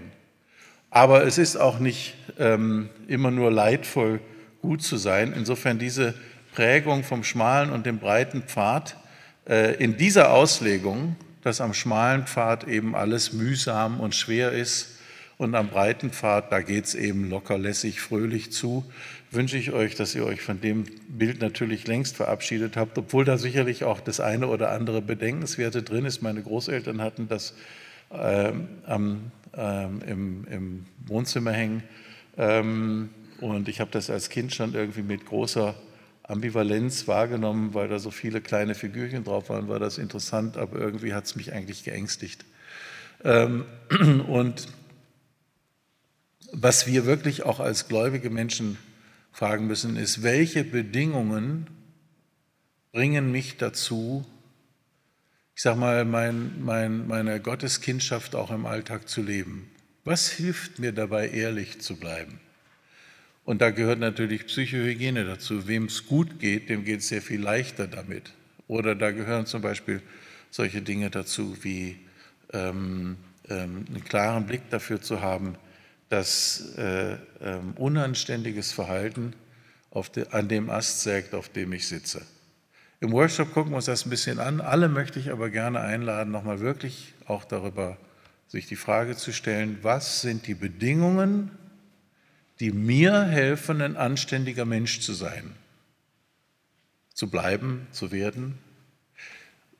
Aber 0.91 1.25
es 1.25 1.37
ist 1.37 1.55
auch 1.55 1.79
nicht 1.79 2.15
ähm, 2.37 2.89
immer 3.07 3.31
nur 3.31 3.51
leidvoll, 3.51 4.19
gut 4.61 4.81
zu 4.81 4.97
sein. 4.97 5.33
Insofern 5.35 5.79
diese 5.79 6.13
Prägung 6.53 7.03
vom 7.03 7.23
schmalen 7.23 7.71
und 7.71 7.85
dem 7.85 7.99
breiten 7.99 8.41
Pfad 8.43 8.97
äh, 9.47 9.75
in 9.75 9.97
dieser 9.97 10.31
Auslegung, 10.31 11.15
dass 11.41 11.61
am 11.61 11.73
schmalen 11.73 12.25
Pfad 12.25 12.67
eben 12.67 12.95
alles 12.95 13.33
mühsam 13.33 13.99
und 13.99 14.15
schwer 14.15 14.51
ist 14.51 14.97
und 15.37 15.55
am 15.55 15.69
breiten 15.69 16.11
Pfad, 16.11 16.51
da 16.51 16.61
geht 16.61 16.85
es 16.85 16.95
eben 16.95 17.29
locker, 17.29 17.57
lässig, 17.57 18.01
fröhlich 18.01 18.51
zu, 18.51 18.83
wünsche 19.31 19.57
ich 19.57 19.71
euch, 19.71 19.95
dass 19.95 20.13
ihr 20.15 20.25
euch 20.25 20.41
von 20.41 20.59
dem 20.59 20.83
Bild 21.07 21.39
natürlich 21.39 21.87
längst 21.87 22.17
verabschiedet 22.17 22.75
habt, 22.75 22.97
obwohl 22.97 23.23
da 23.23 23.37
sicherlich 23.37 23.83
auch 23.83 24.01
das 24.01 24.19
eine 24.19 24.47
oder 24.47 24.71
andere 24.71 25.01
Bedenkenswerte 25.01 25.81
drin 25.81 26.05
ist. 26.05 26.21
Meine 26.21 26.41
Großeltern 26.41 27.01
hatten 27.01 27.29
das 27.29 27.53
äh, 28.11 28.51
am 28.85 29.31
ähm, 29.55 30.01
im, 30.05 30.47
im, 30.49 30.85
Wohnzimmer 31.05 31.51
hängen. 31.51 31.83
Ähm, 32.37 33.09
und 33.41 33.67
ich 33.67 33.79
habe 33.79 33.91
das 33.91 34.09
als 34.09 34.29
Kind 34.29 34.53
schon 34.53 34.73
irgendwie 34.73 35.01
mit 35.01 35.25
großer 35.25 35.75
Ambivalenz 36.23 37.07
wahrgenommen, 37.07 37.73
weil 37.73 37.87
da 37.87 37.99
so 37.99 38.11
viele 38.11 38.41
kleine 38.41 38.75
Figürchen 38.75 39.23
drauf 39.23 39.49
waren, 39.49 39.67
war 39.67 39.79
das 39.79 39.97
interessant, 39.97 40.57
aber 40.57 40.77
irgendwie 40.77 41.13
hat 41.13 41.25
es 41.25 41.35
mich 41.35 41.53
eigentlich 41.53 41.83
geängstigt. 41.83 42.45
Ähm, 43.23 43.65
und 44.27 44.67
was 46.51 46.87
wir 46.87 47.05
wirklich 47.05 47.43
auch 47.43 47.59
als 47.59 47.87
gläubige 47.87 48.29
Menschen 48.29 48.77
fragen 49.31 49.67
müssen, 49.67 49.95
ist, 49.95 50.23
welche 50.23 50.63
Bedingungen 50.63 51.67
bringen 52.91 53.31
mich 53.31 53.57
dazu, 53.57 54.25
ich 55.59 55.63
sage 55.63 55.77
mal, 55.77 56.05
mein, 56.05 56.53
mein, 56.63 57.05
meine 57.05 57.41
Gotteskindschaft 57.41 58.33
auch 58.33 58.49
im 58.49 58.65
Alltag 58.65 59.09
zu 59.09 59.21
leben? 59.21 59.69
Was 60.05 60.29
hilft 60.29 60.79
mir 60.79 60.93
dabei, 60.93 61.27
ehrlich 61.27 61.81
zu 61.81 61.97
bleiben? 61.97 62.39
Und 63.43 63.59
da 63.61 63.69
gehört 63.71 63.99
natürlich 63.99 64.47
Psychohygiene 64.47 65.25
dazu. 65.25 65.67
Wem 65.67 65.87
es 65.87 66.05
gut 66.05 66.39
geht, 66.39 66.69
dem 66.69 66.85
geht 66.85 67.01
es 67.01 67.09
sehr 67.09 67.21
viel 67.21 67.41
leichter 67.41 67.87
damit. 67.87 68.31
Oder 68.69 68.95
da 68.95 69.11
gehören 69.11 69.47
zum 69.47 69.61
Beispiel 69.61 70.01
solche 70.49 70.81
Dinge 70.81 71.09
dazu, 71.09 71.57
wie 71.61 71.97
ähm, 72.53 73.17
ähm, 73.49 73.83
einen 73.89 74.05
klaren 74.05 74.45
Blick 74.45 74.69
dafür 74.69 75.01
zu 75.01 75.19
haben, 75.19 75.55
dass 76.07 76.73
äh, 76.77 77.17
ähm, 77.41 77.73
unanständiges 77.75 78.71
Verhalten 78.71 79.33
de, 80.15 80.25
an 80.29 80.47
dem 80.47 80.69
Ast 80.69 81.01
sägt, 81.01 81.33
auf 81.33 81.49
dem 81.49 81.73
ich 81.73 81.85
sitze. 81.85 82.21
Im 83.01 83.13
Workshop 83.13 83.53
gucken 83.53 83.71
wir 83.71 83.77
uns 83.77 83.85
das 83.85 84.05
ein 84.05 84.09
bisschen 84.09 84.39
an. 84.39 84.59
Alle 84.59 84.89
möchte 84.89 85.19
ich 85.19 85.31
aber 85.31 85.49
gerne 85.49 85.79
einladen, 85.79 86.31
nochmal 86.31 86.59
wirklich 86.59 87.13
auch 87.27 87.45
darüber 87.45 87.97
sich 88.47 88.65
die 88.65 88.75
Frage 88.75 89.15
zu 89.15 89.31
stellen, 89.31 89.77
was 89.83 90.21
sind 90.21 90.47
die 90.47 90.55
Bedingungen, 90.55 91.51
die 92.59 92.71
mir 92.71 93.23
helfen, 93.23 93.81
ein 93.81 93.95
anständiger 93.95 94.65
Mensch 94.65 94.99
zu 94.99 95.13
sein, 95.13 95.51
zu 97.13 97.29
bleiben, 97.29 97.87
zu 97.91 98.11
werden. 98.11 98.57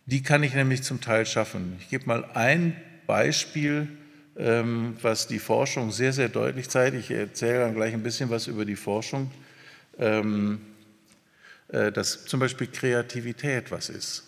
Die 0.05 0.23
kann 0.23 0.43
ich 0.43 0.53
nämlich 0.53 0.83
zum 0.83 1.01
Teil 1.01 1.25
schaffen. 1.25 1.75
Ich 1.79 1.89
gebe 1.89 2.05
mal 2.05 2.23
ein 2.35 2.79
Beispiel, 3.05 3.89
ähm, 4.37 4.95
was 5.01 5.27
die 5.27 5.39
Forschung 5.39 5.91
sehr, 5.91 6.13
sehr 6.13 6.29
deutlich 6.29 6.69
zeigt. 6.69 6.95
Ich 6.95 7.11
erzähle 7.11 7.59
dann 7.59 7.75
gleich 7.75 7.93
ein 7.93 8.03
bisschen 8.03 8.29
was 8.29 8.47
über 8.47 8.63
die 8.63 8.77
Forschung, 8.77 9.29
ähm, 9.97 10.61
äh, 10.61 10.68
dass 11.69 12.25
zum 12.25 12.39
Beispiel 12.39 12.67
Kreativität 12.67 13.71
was 13.71 13.89
ist. 13.89 14.23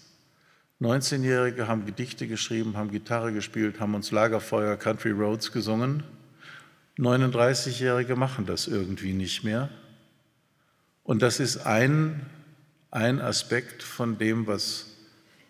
19-Jährige 0.80 1.68
haben 1.68 1.86
Gedichte 1.86 2.28
geschrieben, 2.28 2.76
haben 2.76 2.92
Gitarre 2.92 3.34
gespielt, 3.34 3.80
haben 3.80 3.94
uns 3.94 4.12
Lagerfeuer, 4.12 4.78
Country 4.78 5.12
Roads 5.12 5.52
gesungen. 5.52 6.04
39-Jährige 6.98 8.16
machen 8.16 8.46
das 8.46 8.68
irgendwie 8.68 9.14
nicht 9.14 9.44
mehr. 9.44 9.70
Und 11.04 11.22
das 11.22 11.40
ist 11.40 11.66
ein, 11.66 12.26
ein 12.90 13.22
Aspekt 13.22 13.84
von 13.84 14.18
dem, 14.18 14.48
was 14.48 14.88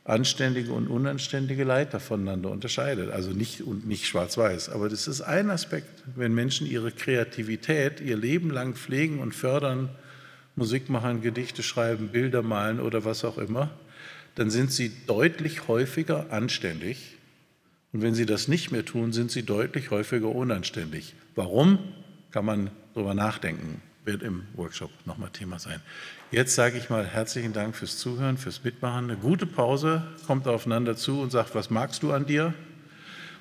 anständige 0.03 0.73
und 0.73 0.87
unanständige 0.87 1.63
Leiter 1.63 1.99
voneinander 1.99 2.49
unterscheidet. 2.49 3.11
Also 3.11 3.31
nicht, 3.31 3.65
nicht 3.85 4.07
schwarz-weiß, 4.07 4.69
aber 4.69 4.89
das 4.89 5.07
ist 5.07 5.21
ein 5.21 5.49
Aspekt. 5.49 6.03
Wenn 6.15 6.33
Menschen 6.33 6.67
ihre 6.67 6.91
Kreativität 6.91 8.01
ihr 8.01 8.17
Leben 8.17 8.49
lang 8.49 8.73
pflegen 8.73 9.19
und 9.19 9.33
fördern, 9.35 9.89
Musik 10.55 10.89
machen, 10.89 11.21
Gedichte 11.21 11.63
schreiben, 11.63 12.09
Bilder 12.09 12.41
malen 12.41 12.79
oder 12.79 13.05
was 13.05 13.23
auch 13.23 13.37
immer, 13.37 13.69
dann 14.35 14.49
sind 14.49 14.71
sie 14.71 14.91
deutlich 15.07 15.67
häufiger 15.67 16.27
anständig. 16.31 17.17
Und 17.93 18.01
wenn 18.01 18.13
sie 18.13 18.25
das 18.25 18.47
nicht 18.47 18.71
mehr 18.71 18.85
tun, 18.85 19.11
sind 19.11 19.31
sie 19.31 19.43
deutlich 19.43 19.91
häufiger 19.91 20.29
unanständig. 20.29 21.13
Warum? 21.35 21.79
Kann 22.31 22.45
man 22.45 22.71
darüber 22.93 23.13
nachdenken. 23.13 23.81
Wird 24.05 24.23
im 24.23 24.43
Workshop 24.55 24.89
nochmal 25.05 25.29
Thema 25.29 25.59
sein. 25.59 25.79
Jetzt 26.31 26.55
sage 26.55 26.77
ich 26.77 26.89
mal 26.89 27.05
herzlichen 27.05 27.53
Dank 27.53 27.75
fürs 27.75 27.97
Zuhören, 27.97 28.37
fürs 28.37 28.63
Mitmachen. 28.63 29.11
Eine 29.11 29.17
gute 29.17 29.45
Pause, 29.45 30.03
kommt 30.25 30.47
aufeinander 30.47 30.95
zu 30.95 31.21
und 31.21 31.31
sagt, 31.31 31.53
was 31.55 31.69
magst 31.69 32.01
du 32.01 32.11
an 32.11 32.25
dir? 32.25 32.53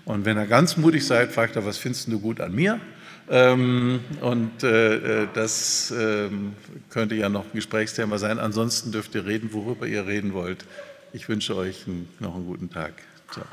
Und 0.05 0.25
wenn 0.25 0.37
ihr 0.37 0.47
ganz 0.47 0.77
mutig 0.77 1.07
seid, 1.07 1.33
fragt 1.33 1.57
er, 1.57 1.65
was 1.65 1.79
findest 1.79 2.09
du 2.09 2.19
gut 2.19 2.41
an 2.41 2.55
mir? 2.55 2.81
Ähm, 3.31 4.01
und 4.21 4.65
äh, 4.65 5.23
äh, 5.23 5.29
das 5.33 5.95
ähm, 5.97 6.55
könnte 6.91 7.15
ja 7.15 7.29
noch 7.29 7.45
ein 7.45 7.53
Gesprächsthema 7.55 8.19
sein. 8.19 8.41
Ansonsten 8.41 8.91
dürft 8.91 9.15
ihr 9.15 9.25
reden, 9.25 9.53
worüber 9.53 9.87
ihr 9.87 10.07
reden 10.07 10.35
wollt. 10.35 10.65
Ich 11.13 11.29
wünsche 11.29 11.57
euch 11.57 11.87
noch 12.19 12.35
einen 12.35 12.47
guten 12.47 12.71
Tag. 12.71 12.95
Ciao. 13.31 13.45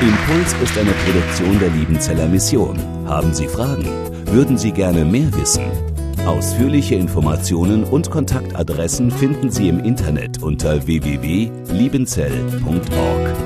Impuls 0.00 0.52
ist 0.62 0.76
eine 0.76 0.92
Produktion 0.92 1.58
der 1.58 1.70
Liebenzeller 1.70 2.26
Mission. 2.26 2.78
Haben 3.06 3.32
Sie 3.32 3.48
Fragen? 3.48 3.86
Würden 4.26 4.58
Sie 4.58 4.72
gerne 4.72 5.02
mehr 5.04 5.32
wissen? 5.34 5.64
Ausführliche 6.26 6.96
Informationen 6.96 7.84
und 7.84 8.10
Kontaktadressen 8.10 9.12
finden 9.12 9.50
Sie 9.50 9.68
im 9.68 9.78
Internet 9.78 10.42
unter 10.42 10.86
www.liebenzell.org. 10.86 13.45